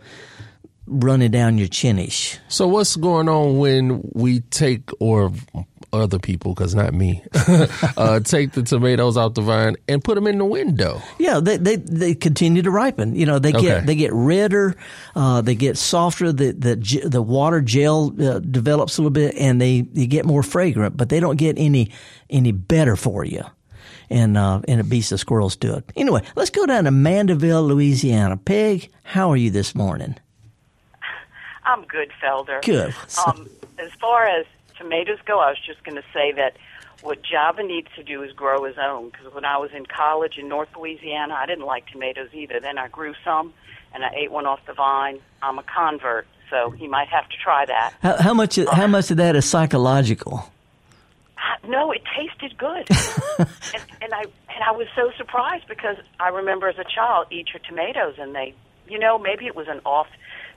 running 0.87 1.31
down 1.31 1.57
your 1.57 1.67
chinish. 1.67 2.37
So 2.47 2.67
what's 2.67 2.95
going 2.95 3.27
on 3.27 3.57
when 3.57 4.07
we 4.13 4.41
take 4.41 4.91
or 4.99 5.31
other 6.01 6.19
people, 6.19 6.53
because 6.53 6.75
not 6.75 6.93
me, 6.93 7.23
uh, 7.97 8.19
take 8.21 8.51
the 8.53 8.63
tomatoes 8.63 9.17
out 9.17 9.35
the 9.35 9.41
vine 9.41 9.75
and 9.87 10.03
put 10.03 10.15
them 10.15 10.27
in 10.27 10.37
the 10.37 10.45
window. 10.45 11.01
Yeah, 11.19 11.39
they 11.39 11.57
they, 11.57 11.75
they 11.77 12.13
continue 12.15 12.61
to 12.61 12.71
ripen. 12.71 13.15
You 13.15 13.25
know, 13.25 13.39
they 13.39 13.51
get 13.51 13.77
Okay. 13.77 13.85
they 13.85 13.95
get 13.95 14.11
redder, 14.13 14.75
uh, 15.15 15.41
they 15.41 15.55
get 15.55 15.77
softer. 15.77 16.31
The 16.31 16.51
the 16.51 16.75
the 17.07 17.21
water 17.21 17.61
gel 17.61 18.13
uh, 18.21 18.39
develops 18.39 18.97
a 18.97 19.01
little 19.01 19.11
bit, 19.11 19.35
and 19.35 19.59
they, 19.61 19.81
they 19.81 20.05
get 20.07 20.25
more 20.25 20.43
fragrant. 20.43 20.97
But 20.97 21.09
they 21.09 21.19
don't 21.19 21.37
get 21.37 21.57
any 21.57 21.91
any 22.29 22.51
better 22.51 22.95
for 22.95 23.23
you. 23.25 23.43
And 24.09 24.37
uh, 24.37 24.61
and 24.67 24.79
it 24.79 24.87
beats 24.87 25.09
the 25.09 25.17
squirrels 25.17 25.55
to 25.57 25.77
it. 25.77 25.91
Anyway, 25.95 26.21
let's 26.35 26.51
go 26.51 26.65
down 26.67 26.83
to 26.83 26.91
Mandeville, 26.91 27.63
Louisiana. 27.63 28.37
Peg, 28.37 28.89
how 29.03 29.31
are 29.31 29.37
you 29.37 29.49
this 29.49 29.73
morning? 29.73 30.15
I'm 31.63 31.83
good, 31.85 32.11
Felder. 32.21 32.63
Good. 32.63 32.93
Um, 33.25 33.49
as 33.79 33.91
far 33.99 34.27
as 34.27 34.45
tomatoes 34.77 35.19
go, 35.25 35.39
I 35.39 35.49
was 35.49 35.59
just 35.65 35.83
going 35.83 35.95
to 35.95 36.03
say 36.13 36.31
that 36.33 36.55
what 37.01 37.21
Java 37.21 37.63
needs 37.63 37.87
to 37.95 38.03
do 38.03 38.23
is 38.23 38.31
grow 38.31 38.63
his 38.63 38.77
own. 38.77 39.09
Because 39.09 39.33
when 39.33 39.45
I 39.45 39.57
was 39.57 39.71
in 39.75 39.85
college 39.85 40.37
in 40.37 40.47
North 40.47 40.69
Louisiana, 40.77 41.33
I 41.35 41.45
didn't 41.45 41.65
like 41.65 41.87
tomatoes 41.87 42.29
either. 42.33 42.59
Then 42.59 42.77
I 42.77 42.87
grew 42.87 43.13
some, 43.23 43.53
and 43.93 44.03
I 44.03 44.11
ate 44.15 44.31
one 44.31 44.45
off 44.45 44.59
the 44.65 44.73
vine. 44.73 45.19
I'm 45.41 45.59
a 45.59 45.63
convert, 45.63 46.27
so 46.49 46.71
he 46.71 46.87
might 46.87 47.07
have 47.09 47.27
to 47.29 47.35
try 47.43 47.65
that. 47.65 47.93
How, 48.01 48.17
how 48.17 48.33
much 48.33 48.57
how 48.71 48.87
much 48.87 49.11
of 49.11 49.17
that 49.17 49.35
is 49.35 49.45
psychological? 49.45 50.49
Uh, 51.37 51.67
No, 51.67 51.91
it 51.91 52.01
tasted 52.17 52.57
good, 52.57 52.87
and, 53.39 53.83
and 54.01 54.13
I 54.13 54.23
and 54.53 54.63
I 54.65 54.71
was 54.71 54.87
so 54.95 55.11
surprised 55.17 55.67
because 55.67 55.97
I 56.19 56.29
remember 56.29 56.67
as 56.69 56.77
a 56.79 56.83
child 56.85 57.27
eat 57.31 57.49
your 57.53 57.61
tomatoes, 57.67 58.15
and 58.17 58.33
they, 58.33 58.53
you 58.87 58.97
know, 58.97 59.19
maybe 59.19 59.45
it 59.45 59.55
was 59.55 59.67
an 59.67 59.81
off, 59.85 60.07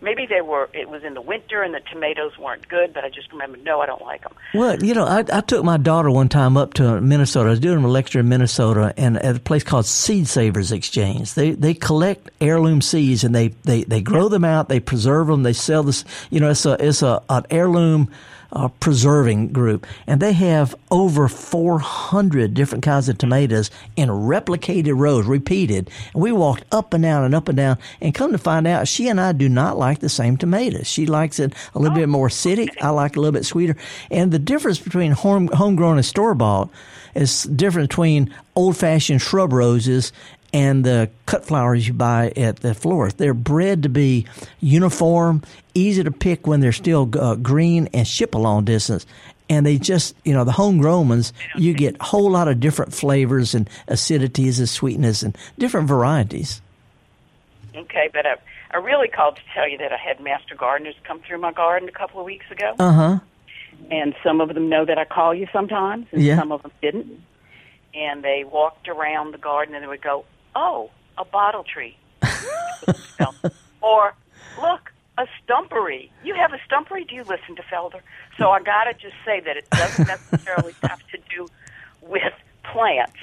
maybe 0.00 0.26
they 0.26 0.40
were. 0.40 0.68
It 0.72 0.88
was 0.88 1.04
in 1.04 1.14
the 1.14 1.20
winter, 1.20 1.62
and 1.62 1.74
the 1.74 1.80
tomatoes 1.92 2.36
weren't 2.38 2.68
good, 2.68 2.92
but 2.92 3.04
I 3.04 3.10
just 3.10 3.32
remember, 3.32 3.58
no, 3.58 3.80
I 3.80 3.86
don't 3.86 4.02
like 4.02 4.22
them. 4.22 4.32
Well, 4.54 4.82
you 4.82 4.94
know, 4.94 5.04
I, 5.04 5.24
I 5.32 5.40
took 5.40 5.64
my 5.64 5.76
daughter 5.76 6.10
one 6.10 6.28
time 6.28 6.56
up 6.56 6.74
to 6.74 7.00
Minnesota. 7.00 7.48
I 7.48 7.50
was 7.50 7.60
doing 7.60 7.82
a 7.82 7.88
lecture 7.88 8.20
in 8.20 8.28
Minnesota 8.28 8.94
and 8.96 9.16
at 9.18 9.36
a 9.36 9.40
place 9.40 9.62
called 9.64 9.86
Seed 9.86 10.28
Savers 10.28 10.72
Exchange. 10.72 11.34
They 11.34 11.52
they 11.52 11.74
collect 11.74 12.30
heirloom 12.40 12.80
seeds 12.80 13.24
and 13.24 13.34
they, 13.34 13.48
they, 13.64 13.84
they 13.84 14.00
grow 14.00 14.28
them 14.28 14.44
out, 14.44 14.68
they 14.68 14.80
preserve 14.80 15.26
them, 15.26 15.42
they 15.42 15.52
sell 15.52 15.82
this. 15.82 16.04
You 16.30 16.40
know, 16.40 16.50
it's 16.50 16.66
a 16.66 16.76
it's 16.84 17.02
a 17.02 17.22
an 17.28 17.44
heirloom 17.50 18.10
uh, 18.52 18.68
preserving 18.80 19.48
group, 19.48 19.86
and 20.06 20.20
they 20.20 20.32
have 20.32 20.74
over 20.90 21.28
400 21.28 22.54
different 22.54 22.84
kinds 22.84 23.08
of 23.08 23.18
tomatoes 23.18 23.70
in 23.96 24.08
replicated 24.08 24.96
rows, 24.96 25.26
repeated. 25.26 25.90
And 26.14 26.22
we 26.22 26.32
walked 26.32 26.64
up 26.72 26.94
and 26.94 27.02
down 27.02 27.24
and 27.24 27.34
up 27.34 27.48
and 27.48 27.56
down, 27.56 27.78
and 28.00 28.14
come 28.14 28.32
to 28.32 28.38
find 28.38 28.66
out, 28.66 28.88
she 28.88 29.08
and 29.08 29.20
I 29.20 29.32
do 29.32 29.48
not 29.48 29.78
like 29.78 30.00
the 30.00 30.08
same 30.08 30.36
tomatoes. 30.36 30.86
She 30.86 31.06
likes 31.06 31.38
it 31.38 31.54
a 31.74 31.78
little 31.78 31.96
bit 31.96 32.08
more 32.08 32.28
acidic. 32.28 32.68
I 32.80 32.90
like 32.90 33.12
it 33.12 33.16
a 33.16 33.20
little 33.20 33.32
bit 33.32 33.46
sweeter. 33.46 33.76
And 34.10 34.32
the 34.32 34.38
difference 34.38 34.78
between 34.78 35.12
home 35.12 35.48
homegrown 35.48 35.96
and 35.96 36.06
store 36.06 36.34
bought 36.34 36.70
is 37.14 37.44
different 37.44 37.88
between 37.88 38.34
old 38.54 38.76
fashioned 38.76 39.22
shrub 39.22 39.52
roses 39.52 40.12
and 40.52 40.84
the 40.84 41.10
cut 41.26 41.44
flowers 41.44 41.86
you 41.86 41.92
buy 41.94 42.32
at 42.36 42.56
the 42.60 42.74
florist. 42.74 43.18
They're 43.18 43.34
bred 43.34 43.82
to 43.82 43.88
be 43.88 44.26
uniform, 44.60 45.42
easy 45.74 46.02
to 46.04 46.10
pick 46.10 46.46
when 46.46 46.60
they're 46.60 46.72
still 46.72 47.08
uh, 47.18 47.34
green, 47.36 47.88
and 47.92 48.06
ship 48.06 48.34
a 48.34 48.38
long 48.38 48.64
distance. 48.64 49.06
And 49.50 49.64
they 49.64 49.78
just, 49.78 50.14
you 50.24 50.34
know, 50.34 50.44
the 50.44 50.52
homegrown 50.52 51.08
ones, 51.08 51.32
you 51.56 51.72
get 51.72 51.96
a 52.00 52.04
whole 52.04 52.30
lot 52.30 52.48
of 52.48 52.60
different 52.60 52.92
flavors 52.92 53.54
and 53.54 53.68
acidities 53.88 54.58
and 54.58 54.68
sweetness 54.68 55.22
and 55.22 55.36
different 55.58 55.88
varieties. 55.88 56.60
Okay, 57.74 58.10
but 58.12 58.26
I, 58.26 58.36
I 58.72 58.76
really 58.78 59.08
called 59.08 59.36
to 59.36 59.42
tell 59.54 59.68
you 59.68 59.78
that 59.78 59.92
I 59.92 59.96
had 59.96 60.20
master 60.20 60.54
gardeners 60.54 60.94
come 61.04 61.20
through 61.20 61.38
my 61.38 61.52
garden 61.52 61.88
a 61.88 61.92
couple 61.92 62.20
of 62.20 62.26
weeks 62.26 62.50
ago, 62.50 62.74
Uh 62.78 62.92
huh. 62.92 63.18
and 63.90 64.14
some 64.22 64.40
of 64.42 64.52
them 64.52 64.68
know 64.68 64.84
that 64.84 64.98
I 64.98 65.04
call 65.04 65.34
you 65.34 65.46
sometimes, 65.52 66.06
and 66.12 66.22
Yeah. 66.22 66.36
some 66.38 66.52
of 66.52 66.62
them 66.62 66.72
didn't. 66.82 67.22
And 67.94 68.22
they 68.22 68.44
walked 68.44 68.86
around 68.88 69.32
the 69.32 69.38
garden 69.38 69.74
and 69.74 69.82
they 69.82 69.88
would 69.88 70.02
go, 70.02 70.24
"Oh, 70.54 70.90
a 71.16 71.24
bottle 71.24 71.64
tree," 71.64 71.96
or 73.80 74.14
"Look, 74.60 74.92
a 75.16 75.26
stumpery. 75.42 76.10
You 76.24 76.34
have 76.34 76.52
a 76.52 76.58
stumpery? 76.68 77.08
Do 77.08 77.14
you 77.14 77.24
listen 77.24 77.56
to 77.56 77.62
Felder?" 77.62 78.00
So 78.38 78.50
I 78.50 78.60
gotta 78.60 78.94
just 78.94 79.16
say 79.24 79.40
that 79.40 79.56
it 79.56 79.68
doesn't 79.70 80.08
necessarily 80.08 80.74
have 80.82 81.00
to 81.08 81.18
do 81.30 81.48
with 82.02 82.32
plants, 82.72 83.18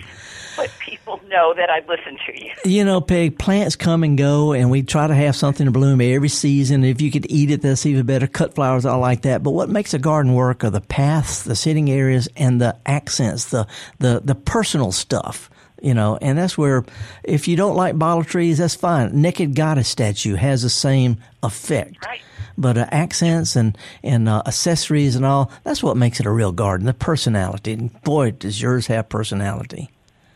but 0.58 0.72
people 0.80 1.20
know 1.28 1.54
that 1.54 1.70
I 1.70 1.80
listen 1.88 2.18
to 2.26 2.44
you. 2.44 2.52
You 2.66 2.84
know, 2.84 3.02
Peg, 3.02 3.38
plants 3.38 3.76
come 3.76 4.04
and 4.04 4.18
go, 4.18 4.54
and 4.54 4.70
we 4.72 4.84
try 4.84 5.08
to 5.08 5.16
have 5.16 5.36
something 5.36 5.66
to 5.66 5.72
bloom 5.72 6.02
every 6.02 6.30
season. 6.30 6.84
If 6.84 7.02
you 7.02 7.12
could 7.12 7.30
eat 7.30 7.52
it, 7.52 7.62
that's 7.62 7.86
even 7.86 8.06
better. 8.06 8.28
Cut 8.28 8.56
flowers, 8.56 8.86
I 8.86 8.96
like 8.96 9.22
that. 9.24 9.44
But 9.44 9.52
what 9.52 9.70
makes 9.70 9.94
a 9.94 10.00
garden 10.00 10.34
work 10.34 10.64
are 10.64 10.70
the 10.70 10.82
paths, 10.82 11.44
the 11.44 11.56
sitting 11.56 11.90
areas, 11.90 12.28
and 12.36 12.60
the 12.60 12.76
accents, 12.86 13.46
the 13.46 13.68
the 14.00 14.22
the 14.24 14.36
personal 14.36 14.92
stuff. 14.92 15.50
You 15.86 15.94
know, 15.94 16.18
and 16.20 16.36
that's 16.36 16.58
where 16.58 16.84
if 17.24 17.48
you 17.48 17.56
don't 17.56 17.76
like 17.76 17.96
bottle 18.00 18.24
trees, 18.24 18.58
that's 18.58 18.74
fine. 18.74 19.22
Naked 19.22 19.54
goddess 19.56 19.88
statue 19.88 20.34
has 20.34 20.64
the 20.64 20.70
same 20.70 21.18
effect. 21.44 22.04
Right. 22.04 22.22
But 22.58 22.78
uh, 22.78 22.88
accents 22.92 23.56
and 23.56 23.78
and 24.02 24.28
uh, 24.28 24.42
accessories 24.48 25.16
and 25.16 25.24
all, 25.26 25.52
that's 25.64 25.84
what 25.84 25.96
makes 25.96 26.20
it 26.20 26.26
a 26.26 26.32
real 26.32 26.52
garden. 26.52 26.88
The 26.88 26.94
personality. 26.96 27.74
And 27.74 28.02
boy, 28.02 28.32
does 28.32 28.60
yours 28.60 28.88
have 28.88 29.10
personality. 29.10 29.92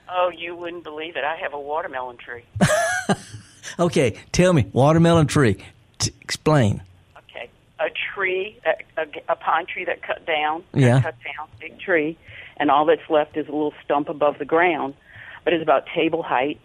Oh, 0.08 0.30
you 0.38 0.56
wouldn't 0.56 0.84
believe 0.84 1.16
it. 1.16 1.24
I 1.24 1.36
have 1.38 1.54
a 1.54 1.60
watermelon 1.60 2.18
tree. 2.18 2.44
Okay, 3.78 4.16
tell 4.32 4.52
me, 4.52 4.66
watermelon 4.74 5.28
tree. 5.28 5.58
T- 6.00 6.12
explain. 6.22 6.82
Okay, 7.18 7.50
a 7.80 7.86
tree, 8.14 8.58
a, 8.66 9.02
a, 9.02 9.06
a 9.30 9.36
pine 9.36 9.68
tree 9.68 9.86
that 9.86 10.02
cut 10.02 10.26
down, 10.26 10.64
Yeah. 10.74 11.02
cut 11.02 11.16
down, 11.24 11.48
big 11.60 11.80
tree, 11.80 12.18
and 12.58 12.72
all 12.72 12.86
that's 12.86 13.08
left 13.10 13.38
is 13.38 13.48
a 13.48 13.52
little 13.52 13.74
stump 13.86 14.10
above 14.10 14.38
the 14.40 14.46
ground, 14.46 14.96
but 15.44 15.54
it's 15.54 15.64
about 15.64 15.86
table 15.96 16.24
height. 16.24 16.60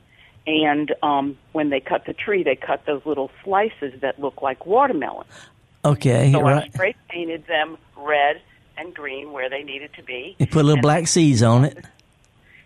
And 0.46 0.94
um, 1.02 1.38
when 1.52 1.70
they 1.70 1.80
cut 1.80 2.04
the 2.04 2.12
tree, 2.12 2.42
they 2.42 2.56
cut 2.56 2.84
those 2.86 3.04
little 3.06 3.30
slices 3.42 4.00
that 4.00 4.20
look 4.20 4.42
like 4.42 4.66
watermelon. 4.66 5.26
Okay, 5.84 6.32
So 6.32 6.40
I 6.40 6.52
right. 6.52 6.72
spray 6.72 6.94
painted 7.08 7.46
them 7.46 7.76
red 7.96 8.40
and 8.76 8.94
green 8.94 9.32
where 9.32 9.48
they 9.48 9.62
needed 9.62 9.92
to 9.94 10.02
be. 10.02 10.36
You 10.38 10.46
put 10.46 10.56
a 10.60 10.64
little 10.64 10.72
and, 10.74 10.82
black 10.82 11.06
seeds 11.06 11.42
on 11.42 11.64
it. 11.64 11.82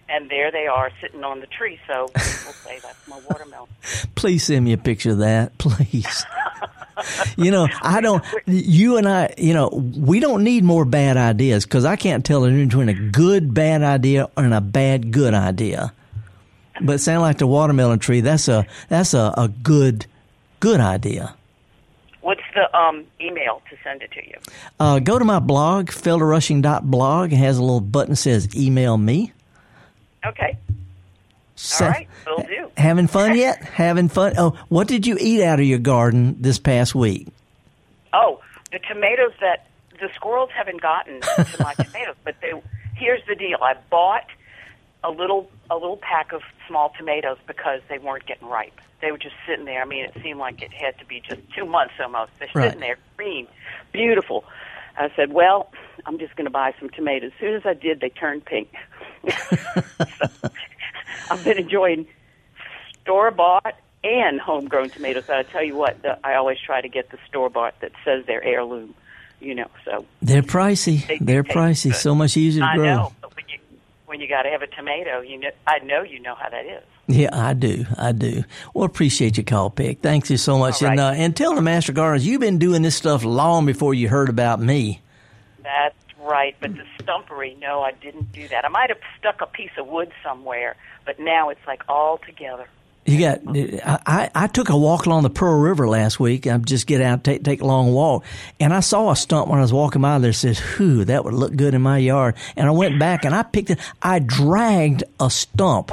and 0.09 0.29
there 0.31 0.51
they 0.51 0.67
are 0.67 0.91
sitting 1.01 1.23
on 1.23 1.41
the 1.41 1.47
tree. 1.47 1.79
So 1.87 2.07
people 2.09 2.53
say 2.65 2.79
that's 2.83 3.07
my 3.09 3.21
watermelon. 3.29 3.69
Please 4.17 4.43
send 4.45 4.65
me 4.65 4.73
a 4.73 4.79
picture 4.79 5.11
of 5.13 5.19
that, 5.19 5.57
please. 5.59 6.25
you 7.37 7.51
know, 7.53 7.69
I 7.83 8.01
don't. 8.01 8.25
You 8.47 8.97
and 8.97 9.09
I, 9.09 9.35
you 9.39 9.55
know, 9.55 9.69
we 9.69 10.19
don't 10.19 10.43
need 10.43 10.65
more 10.65 10.85
bad 10.85 11.17
ideas 11.17 11.65
because 11.65 11.85
I 11.85 11.95
can't 11.95 12.25
tell 12.25 12.41
the 12.41 12.49
difference 12.51 12.71
between 12.75 12.89
a 12.89 13.11
good 13.11 13.55
bad 13.55 13.83
idea 13.83 14.29
and 14.37 14.53
a 14.53 14.61
bad 14.61 15.13
good 15.13 15.35
idea. 15.35 15.93
But 16.81 17.01
sound 17.01 17.23
like 17.23 17.39
the 17.39 17.47
watermelon 17.47 17.99
tree. 17.99 18.21
That's 18.21 18.49
a 18.49 18.67
that's 18.89 19.15
a, 19.15 19.33
a 19.37 19.49
good 19.49 20.07
good 20.61 20.81
idea. 20.81 21.35
What's 22.21 22.43
the 22.55 22.75
um, 22.77 23.05
email 23.21 23.63
to 23.71 23.77
send 23.83 24.03
it 24.03 24.11
to 24.13 24.27
you? 24.27 24.35
Uh, 24.79 24.99
go 24.99 25.19
to 25.19 25.25
my 25.25 25.39
blog, 25.39 25.89
felderrushing.blog. 25.91 27.33
It 27.33 27.37
has 27.37 27.57
a 27.59 27.63
little 27.63 27.81
button 27.81 28.11
that 28.11 28.17
says 28.17 28.55
email 28.57 28.99
me. 28.99 29.33
Okay. 30.27 30.59
Sa- 31.55 31.87
All 31.87 31.91
right, 31.91 32.09
will 32.27 32.43
do. 32.45 32.71
Having 32.77 33.07
fun 33.07 33.37
yet? 33.37 33.63
Having 33.63 34.09
fun? 34.09 34.35
Oh, 34.37 34.59
what 34.69 34.89
did 34.89 35.07
you 35.07 35.17
eat 35.21 35.43
out 35.43 35.59
of 35.59 35.67
your 35.67 35.79
garden 35.79 36.37
this 36.41 36.59
past 36.59 36.95
week? 36.95 37.29
Oh, 38.13 38.41
the 38.73 38.79
tomatoes 38.81 39.33
that 39.41 39.67
the 40.01 40.09
squirrels 40.15 40.51
haven't 40.55 40.81
gotten 40.81 41.21
to 41.21 41.57
my 41.61 41.75
tomatoes, 41.83 42.17
but 42.25 42.37
they, 42.43 42.53
here's 42.95 43.25
the 43.27 43.35
deal: 43.35 43.59
I 43.63 43.75
bought 43.91 44.25
a 45.05 45.11
little 45.11 45.51
a 45.71 45.75
little 45.75 45.97
pack 45.99 46.33
of 46.33 46.43
small 46.67 46.93
tomatoes 46.99 47.39
because 47.47 47.81
they 47.89 47.99
weren't 47.99 48.27
getting 48.27 48.49
ripe. 48.49 48.81
They 49.01 49.13
were 49.13 49.19
just 49.19 49.35
sitting 49.47 49.65
there. 49.65 49.81
I 49.81 49.85
mean, 49.85 50.05
it 50.05 50.13
seemed 50.23 50.39
like 50.41 50.61
it 50.61 50.73
had 50.73 50.99
to 50.99 51.05
be 51.05 51.21
just 51.21 51.41
two 51.57 51.65
months 51.67 51.95
almost. 52.03 52.33
They're 52.39 52.49
Right. 52.55 52.65
sitting 52.67 52.81
there, 52.81 52.97
green, 53.17 53.47
beautiful. 53.93 54.45
I 54.97 55.11
said, 55.15 55.33
"Well, 55.33 55.71
I'm 56.07 56.19
just 56.19 56.35
going 56.35 56.47
to 56.47 56.51
buy 56.51 56.75
some 56.81 56.91
tomatoes." 56.91 57.31
As 57.35 57.41
soon 57.41 57.55
as 57.55 57.63
I 57.65 57.75
did, 57.75 58.01
they 58.01 58.09
turned 58.09 58.45
pink. 58.45 58.69
so, 59.29 59.57
I've 61.31 61.45
been 61.45 61.59
enjoying 61.59 62.07
store 63.03 63.31
bought 63.31 63.75
and 64.03 64.41
homegrown 64.41 64.91
tomatoes. 64.91 65.25
But 65.27 65.37
I 65.37 65.43
tell 65.45 65.63
you 65.63 65.77
what, 65.77 66.03
the, 66.03 66.19
I 66.27 66.35
always 66.35 66.59
try 66.59 66.81
to 66.81 66.89
get 66.89 67.11
the 67.11 67.19
store 67.29 67.51
bought 67.51 67.79
that 67.81 67.93
says 68.05 68.25
they're 68.27 68.43
heirloom. 68.43 68.95
You 69.41 69.55
know, 69.55 69.69
so 69.85 70.05
They're 70.21 70.43
pricey. 70.43 71.07
They- 71.07 71.19
They're 71.19 71.45
they 71.45 71.51
pricey. 71.55 71.91
good. 71.91 71.95
So 71.99 72.13
much 72.13 72.37
easier 72.37 72.65
to 72.65 72.69
I 72.71 72.75
grow. 72.75 72.85
know. 72.85 73.13
When 74.09 74.21
you 74.21 74.29
got 74.29 74.43
to 74.43 74.49
have 74.49 74.63
a 74.63 74.67
tomato, 74.67 75.21
you 75.21 75.39
know, 75.39 75.51
I 75.67 75.81
know 75.81 76.03
you 76.03 76.19
know 76.19 76.35
how 76.35 76.49
that 76.49 76.65
is. 76.65 76.83
Yeah, 77.09 77.29
I 77.31 77.53
do. 77.53 77.85
I 77.97 78.13
do. 78.13 78.43
Well, 78.73 78.85
appreciate 78.85 79.37
your 79.37 79.45
call, 79.45 79.69
Peg. 79.69 80.01
Thank 80.01 80.31
you 80.31 80.39
so 80.39 80.59
much. 80.59 80.83
All 80.83 80.89
And 80.89 80.99
uh, 80.99 81.11
and 81.11 81.37
tell 81.37 81.55
the 81.55 81.61
Master 81.61 81.93
Gardeners, 81.93 82.27
you've 82.27 82.41
been 82.41 82.59
doing 82.59 82.81
this 82.81 82.97
stuff 82.97 83.23
long 83.23 83.67
before 83.67 83.93
you 83.93 84.09
heard 84.09 84.31
about 84.31 84.61
me. 84.61 85.03
That's 85.63 85.95
right. 86.23 86.57
But 86.59 86.75
the 86.75 86.85
stumpery, 87.03 87.59
no, 87.59 87.83
I 87.83 87.93
didn't 87.93 88.33
do 88.33 88.49
that. 88.49 88.65
I 88.65 88.69
might 88.69 88.89
have 88.89 89.01
stuck 89.19 89.43
a 89.43 89.47
piece 89.47 89.71
of 89.79 89.87
wood 89.87 90.11
somewhere, 90.23 90.77
but 91.05 91.21
now 91.21 91.51
it's 91.51 91.67
like 91.67 91.83
all 91.87 92.19
together. 92.19 92.67
You 93.09 93.19
got. 93.21 93.41
I, 93.87 93.99
I 94.07 94.31
I 94.35 94.47
took 94.49 94.69
a 94.69 94.77
walk 94.77 95.07
along 95.07 95.23
the 95.23 95.31
Pearl 95.31 95.59
River 95.59 95.89
last 95.89 96.21
week. 96.21 96.47
I 96.47 96.59
just 96.59 96.87
get 96.87 97.01
out, 97.01 97.25
take 97.25 97.43
take 97.43 97.63
a 97.63 97.65
long 97.65 97.95
walk, 97.95 98.23
and 98.61 98.75
I 98.75 98.81
saw 98.81 99.11
a 99.11 99.17
stump 99.17 99.49
when 99.49 99.59
I 99.59 99.63
was 99.63 99.73
walking 99.73 100.03
by 100.03 100.19
there. 100.19 100.35
Says, 100.35 100.59
"Whew, 100.59 101.07
that 101.07 101.25
would 101.25 101.33
look 101.33 101.57
good 101.57 101.73
in 101.73 101.81
my 101.81 101.97
yard." 101.97 102.35
And 102.55 102.69
I 102.69 102.71
went 102.71 102.99
back 102.99 103.25
and 103.25 103.35
I 103.35 103.45
picked 103.45 103.71
it. 103.71 103.79
I 104.03 104.19
dragged 104.19 105.05
a 105.19 105.31
stump 105.31 105.91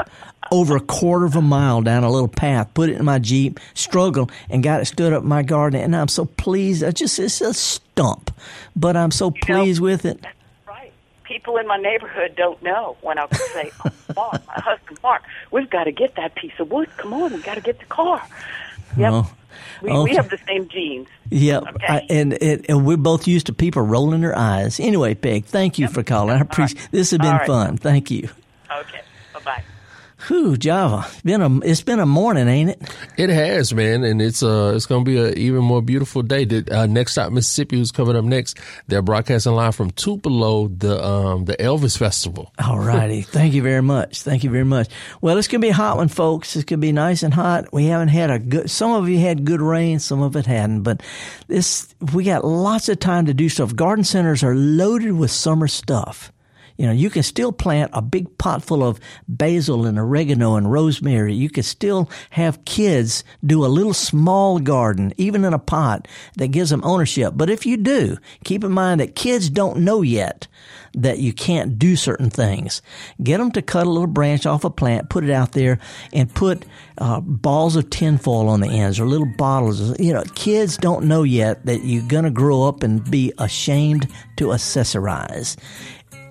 over 0.52 0.76
a 0.76 0.82
quarter 0.82 1.24
of 1.24 1.38
a 1.38 1.42
mile 1.42 1.82
down 1.82 2.04
a 2.04 2.12
little 2.12 2.28
path, 2.28 2.74
put 2.74 2.90
it 2.90 2.98
in 2.98 3.06
my 3.06 3.18
jeep, 3.18 3.62
struggled, 3.76 4.30
and 4.50 4.62
got 4.62 4.82
it 4.82 4.86
stood 4.86 5.14
up 5.14 5.24
in 5.24 5.30
my 5.30 5.42
garden. 5.42 5.80
And 5.80 5.96
I'm 5.96 6.10
so 6.10 6.26
pleased. 6.26 6.84
I 6.84 6.92
just 6.92 7.18
it's 7.18 7.40
a 7.40 7.54
stump, 7.54 8.30
but 8.76 8.98
I'm 8.98 9.12
so 9.12 9.32
pleased 9.32 9.80
with 9.80 10.04
it. 10.04 10.20
Right. 11.26 11.34
People 11.34 11.58
in 11.58 11.68
my 11.68 11.78
neighborhood 11.78 12.36
don't 12.36 12.62
know 12.64 12.98
when 13.02 13.18
I 13.18 13.26
would 13.26 13.36
say, 13.36 13.72
oh, 13.86 13.92
Mark, 14.16 14.48
my 14.48 14.54
husband 14.62 15.00
Mark, 15.04 15.24
we've 15.52 15.70
got 15.70 15.86
to 15.86 15.92
get 15.92 16.16
that 16.16 16.36
piece 16.36 16.54
of 16.60 16.72
wood. 16.72 16.90
Come 16.98 17.14
on, 17.14 17.34
we've 17.34 17.44
got 17.44 17.56
to 17.56 17.62
get 17.62 17.80
the 17.80 17.86
car. 17.86 18.26
Yep. 18.98 19.12
Oh, 19.14 19.34
we, 19.82 19.90
okay. 19.92 20.04
we 20.12 20.16
have 20.16 20.30
the 20.30 20.40
same 20.48 20.68
genes. 20.70 21.08
Yeah, 21.30 21.60
Okay. 21.60 21.86
I, 21.88 22.06
and, 22.10 22.34
it, 22.34 22.66
and 22.70 22.86
we're 22.86 22.98
both 22.98 23.28
used 23.28 23.48
to 23.48 23.54
people 23.54 23.82
rolling 23.82 24.22
their 24.22 24.38
eyes. 24.38 24.80
Anyway, 24.80 25.16
Peg, 25.16 25.46
thank 25.46 25.80
you 25.80 25.88
for 25.88 26.04
calling. 26.04 26.36
I 26.36 26.40
appreciate 26.40 26.88
this. 26.92 27.12
Has 27.12 27.20
been 27.20 27.32
right. 27.32 27.48
fun. 27.48 27.78
Thank 27.78 28.12
you. 28.12 28.30
Okay. 28.72 29.02
Whew, 30.28 30.58
Java. 30.58 31.06
It's 31.08 31.22
been 31.22 31.42
a 31.42 31.60
it's 31.60 31.82
been 31.82 32.00
a 32.00 32.06
morning, 32.06 32.48
ain't 32.48 32.72
it? 32.72 32.82
It 33.18 33.30
has, 33.30 33.74
man, 33.74 34.04
and 34.04 34.22
it's 34.22 34.42
uh 34.42 34.74
it's 34.76 34.86
gonna 34.88 35.04
be 35.04 35.18
an 35.18 35.38
even 35.38 35.64
more 35.64 35.82
beautiful 35.82 36.24
day. 36.24 36.46
The, 36.46 36.66
uh, 36.76 36.86
next 36.88 37.12
stop, 37.12 37.32
Mississippi, 37.32 37.78
who's 37.78 37.92
coming 37.92 38.16
up 38.16 38.26
next. 38.26 38.58
They're 38.88 39.04
broadcasting 39.04 39.54
live 39.54 39.76
from 39.76 39.92
Tupelo, 39.92 40.68
the 40.68 41.04
um 41.04 41.46
the 41.46 41.56
Elvis 41.58 41.98
Festival. 41.98 42.52
All 42.58 42.80
righty. 42.80 43.22
Thank 43.36 43.54
you 43.54 43.62
very 43.62 43.84
much. 43.84 44.24
Thank 44.24 44.44
you 44.44 44.50
very 44.50 44.66
much. 44.66 44.90
Well, 45.22 45.38
it's 45.38 45.48
gonna 45.48 45.62
be 45.62 45.70
a 45.70 45.74
hot 45.74 45.98
one, 45.98 46.08
folks. 46.08 46.56
It's 46.56 46.66
gonna 46.66 46.80
be 46.80 46.92
nice 46.92 47.22
and 47.22 47.34
hot. 47.34 47.72
We 47.72 47.86
haven't 47.86 48.08
had 48.10 48.32
a 48.32 48.40
good. 48.40 48.70
Some 48.70 48.94
of 48.94 49.08
you 49.08 49.20
had 49.20 49.46
good 49.46 49.62
rain, 49.62 50.00
some 50.00 50.22
of 50.22 50.36
it 50.36 50.48
hadn't. 50.48 50.82
But 50.82 51.04
this, 51.48 51.94
we 52.14 52.24
got 52.24 52.44
lots 52.44 52.90
of 52.90 53.00
time 53.00 53.28
to 53.28 53.34
do 53.34 53.48
stuff. 53.50 53.76
Garden 53.76 54.04
centers 54.04 54.44
are 54.44 54.56
loaded 54.56 55.12
with 55.12 55.30
summer 55.30 55.68
stuff. 55.68 56.32
You 56.78 56.88
know, 56.88 56.92
you 56.92 57.10
can 57.10 57.24
still 57.24 57.52
plant 57.52 57.92
a 57.94 58.02
big 58.02 58.38
pot 58.38 58.64
full 58.64 58.84
of 58.84 59.00
basil 59.28 59.86
and 59.86 59.98
oregano 59.98 60.56
and 60.56 60.72
rosemary. 60.72 61.34
You 61.34 61.50
can 61.50 61.64
still 61.64 62.10
have 62.32 62.66
kids 62.66 63.24
do 63.46 63.66
a 63.66 63.68
little 63.68 63.94
small 63.94 64.60
garden, 64.60 65.14
even 65.18 65.46
in 65.46 65.54
a 65.54 65.60
pot, 65.60 66.08
that 66.38 66.48
gives 66.50 66.70
them 66.70 66.84
ownership. 66.84 67.34
But 67.36 67.50
if 67.50 67.66
you 67.66 67.78
do, 67.78 68.18
keep 68.44 68.64
in 68.64 68.72
mind 68.72 69.00
that 69.00 69.16
kids 69.16 69.50
don't 69.50 69.80
know 69.80 70.02
yet 70.02 70.48
that 70.96 71.20
you 71.20 71.34
can't 71.34 71.78
do 71.78 71.96
certain 71.96 72.30
things. 72.30 72.82
Get 73.22 73.38
them 73.38 73.52
to 73.52 73.62
cut 73.62 73.86
a 73.86 73.90
little 73.90 74.08
branch 74.08 74.46
off 74.46 74.64
a 74.64 74.70
plant, 74.70 75.10
put 75.10 75.24
it 75.24 75.30
out 75.30 75.52
there, 75.52 75.80
and 76.14 76.34
put 76.34 76.66
uh, 76.98 77.20
balls 77.20 77.76
of 77.76 77.90
tinfoil 77.90 78.48
on 78.48 78.62
the 78.62 78.70
ends 78.70 79.00
or 79.00 79.06
little 79.06 79.32
bottles. 79.38 80.00
You 80.00 80.14
know, 80.14 80.24
kids 80.36 80.78
don't 80.78 81.06
know 81.06 81.24
yet 81.24 81.66
that 81.66 81.84
you're 81.84 82.08
going 82.08 82.24
to 82.24 82.32
grow 82.32 82.64
up 82.64 82.84
and 82.84 83.10
be 83.10 83.34
ashamed 83.38 84.08
to 84.38 84.48
accessorize. 84.48 85.58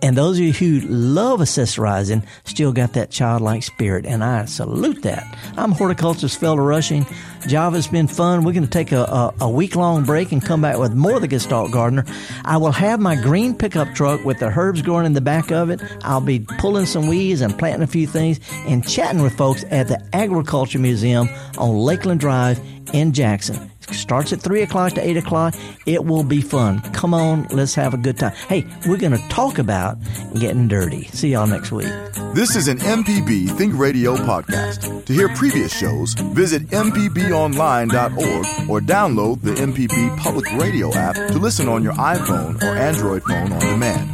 And 0.05 0.18
those 0.18 0.36
of 0.36 0.44
you 0.44 0.52
who 0.52 0.86
love 0.86 1.40
accessorizing 1.40 2.26
still 2.44 2.74
got 2.74 2.92
that 2.92 3.11
childlike 3.11 3.62
spirit, 3.62 4.05
and 4.05 4.22
I 4.22 4.44
salute 4.44 5.00
that. 5.00 5.24
I'm 5.57 5.72
horticulturist 5.72 6.38
Felder 6.38 6.66
Rushing. 6.66 7.07
Java's 7.48 7.86
been 7.86 8.07
fun. 8.07 8.44
We're 8.44 8.52
going 8.52 8.64
to 8.64 8.70
take 8.70 8.92
a, 8.92 9.05
a, 9.05 9.34
a 9.40 9.48
week 9.48 9.76
long 9.76 10.05
break 10.05 10.30
and 10.30 10.44
come 10.44 10.61
back 10.61 10.76
with 10.76 10.92
more 10.92 11.14
of 11.14 11.22
the 11.22 11.26
Gestalt 11.26 11.72
Gardener. 11.72 12.05
I 12.44 12.59
will 12.59 12.70
have 12.72 13.00
my 13.00 13.16
green 13.16 13.55
pickup 13.55 13.94
truck 13.94 14.22
with 14.26 14.40
the 14.40 14.52
herbs 14.55 14.82
growing 14.82 15.07
in 15.07 15.14
the 15.14 15.22
back 15.22 15.50
of 15.50 15.70
it. 15.70 15.80
I'll 16.02 16.20
be 16.20 16.40
pulling 16.59 16.84
some 16.84 17.07
weeds 17.07 17.40
and 17.40 17.59
planting 17.59 17.82
a 17.82 17.86
few 17.86 18.07
things 18.07 18.40
and 18.66 18.86
chatting 18.86 19.22
with 19.22 19.34
folks 19.38 19.64
at 19.70 19.88
the 19.88 20.07
Agriculture 20.12 20.78
Museum 20.78 21.30
on 21.57 21.78
Lakeland 21.78 22.20
Drive 22.20 22.61
in 22.92 23.14
Jackson. 23.14 23.70
Starts 23.93 24.32
at 24.32 24.41
3 24.41 24.62
o'clock 24.62 24.93
to 24.95 25.07
8 25.07 25.16
o'clock. 25.16 25.55
It 25.87 26.05
will 26.05 26.24
be 26.24 26.41
fun. 26.41 26.80
Come 26.93 27.14
on, 27.14 27.47
let's 27.51 27.74
have 27.74 27.95
a 27.95 27.97
good 27.97 28.18
time. 28.18 28.32
Hey, 28.49 28.66
we're 28.87 28.97
going 28.97 29.12
to 29.12 29.28
talk 29.28 29.59
about 29.59 29.99
getting 30.39 30.68
dirty. 30.68 31.05
See 31.09 31.30
y'all 31.30 31.47
next 31.47 31.72
week. 31.72 31.89
This 32.35 32.57
is 32.57 32.68
an 32.68 32.78
MPB 32.78 33.57
Think 33.57 33.78
Radio 33.78 34.16
podcast. 34.16 35.05
To 35.07 35.12
hear 35.12 35.28
previous 35.30 35.76
shows, 35.76 36.14
visit 36.14 36.66
MPBOnline.org 36.68 38.68
or 38.68 38.80
download 38.80 39.41
the 39.43 39.55
MPB 39.55 40.18
Public 40.18 40.51
Radio 40.55 40.93
app 40.95 41.14
to 41.14 41.39
listen 41.39 41.68
on 41.68 41.82
your 41.82 41.95
iPhone 41.95 42.61
or 42.62 42.76
Android 42.76 43.22
phone 43.22 43.53
on 43.53 43.61
demand. 43.61 44.11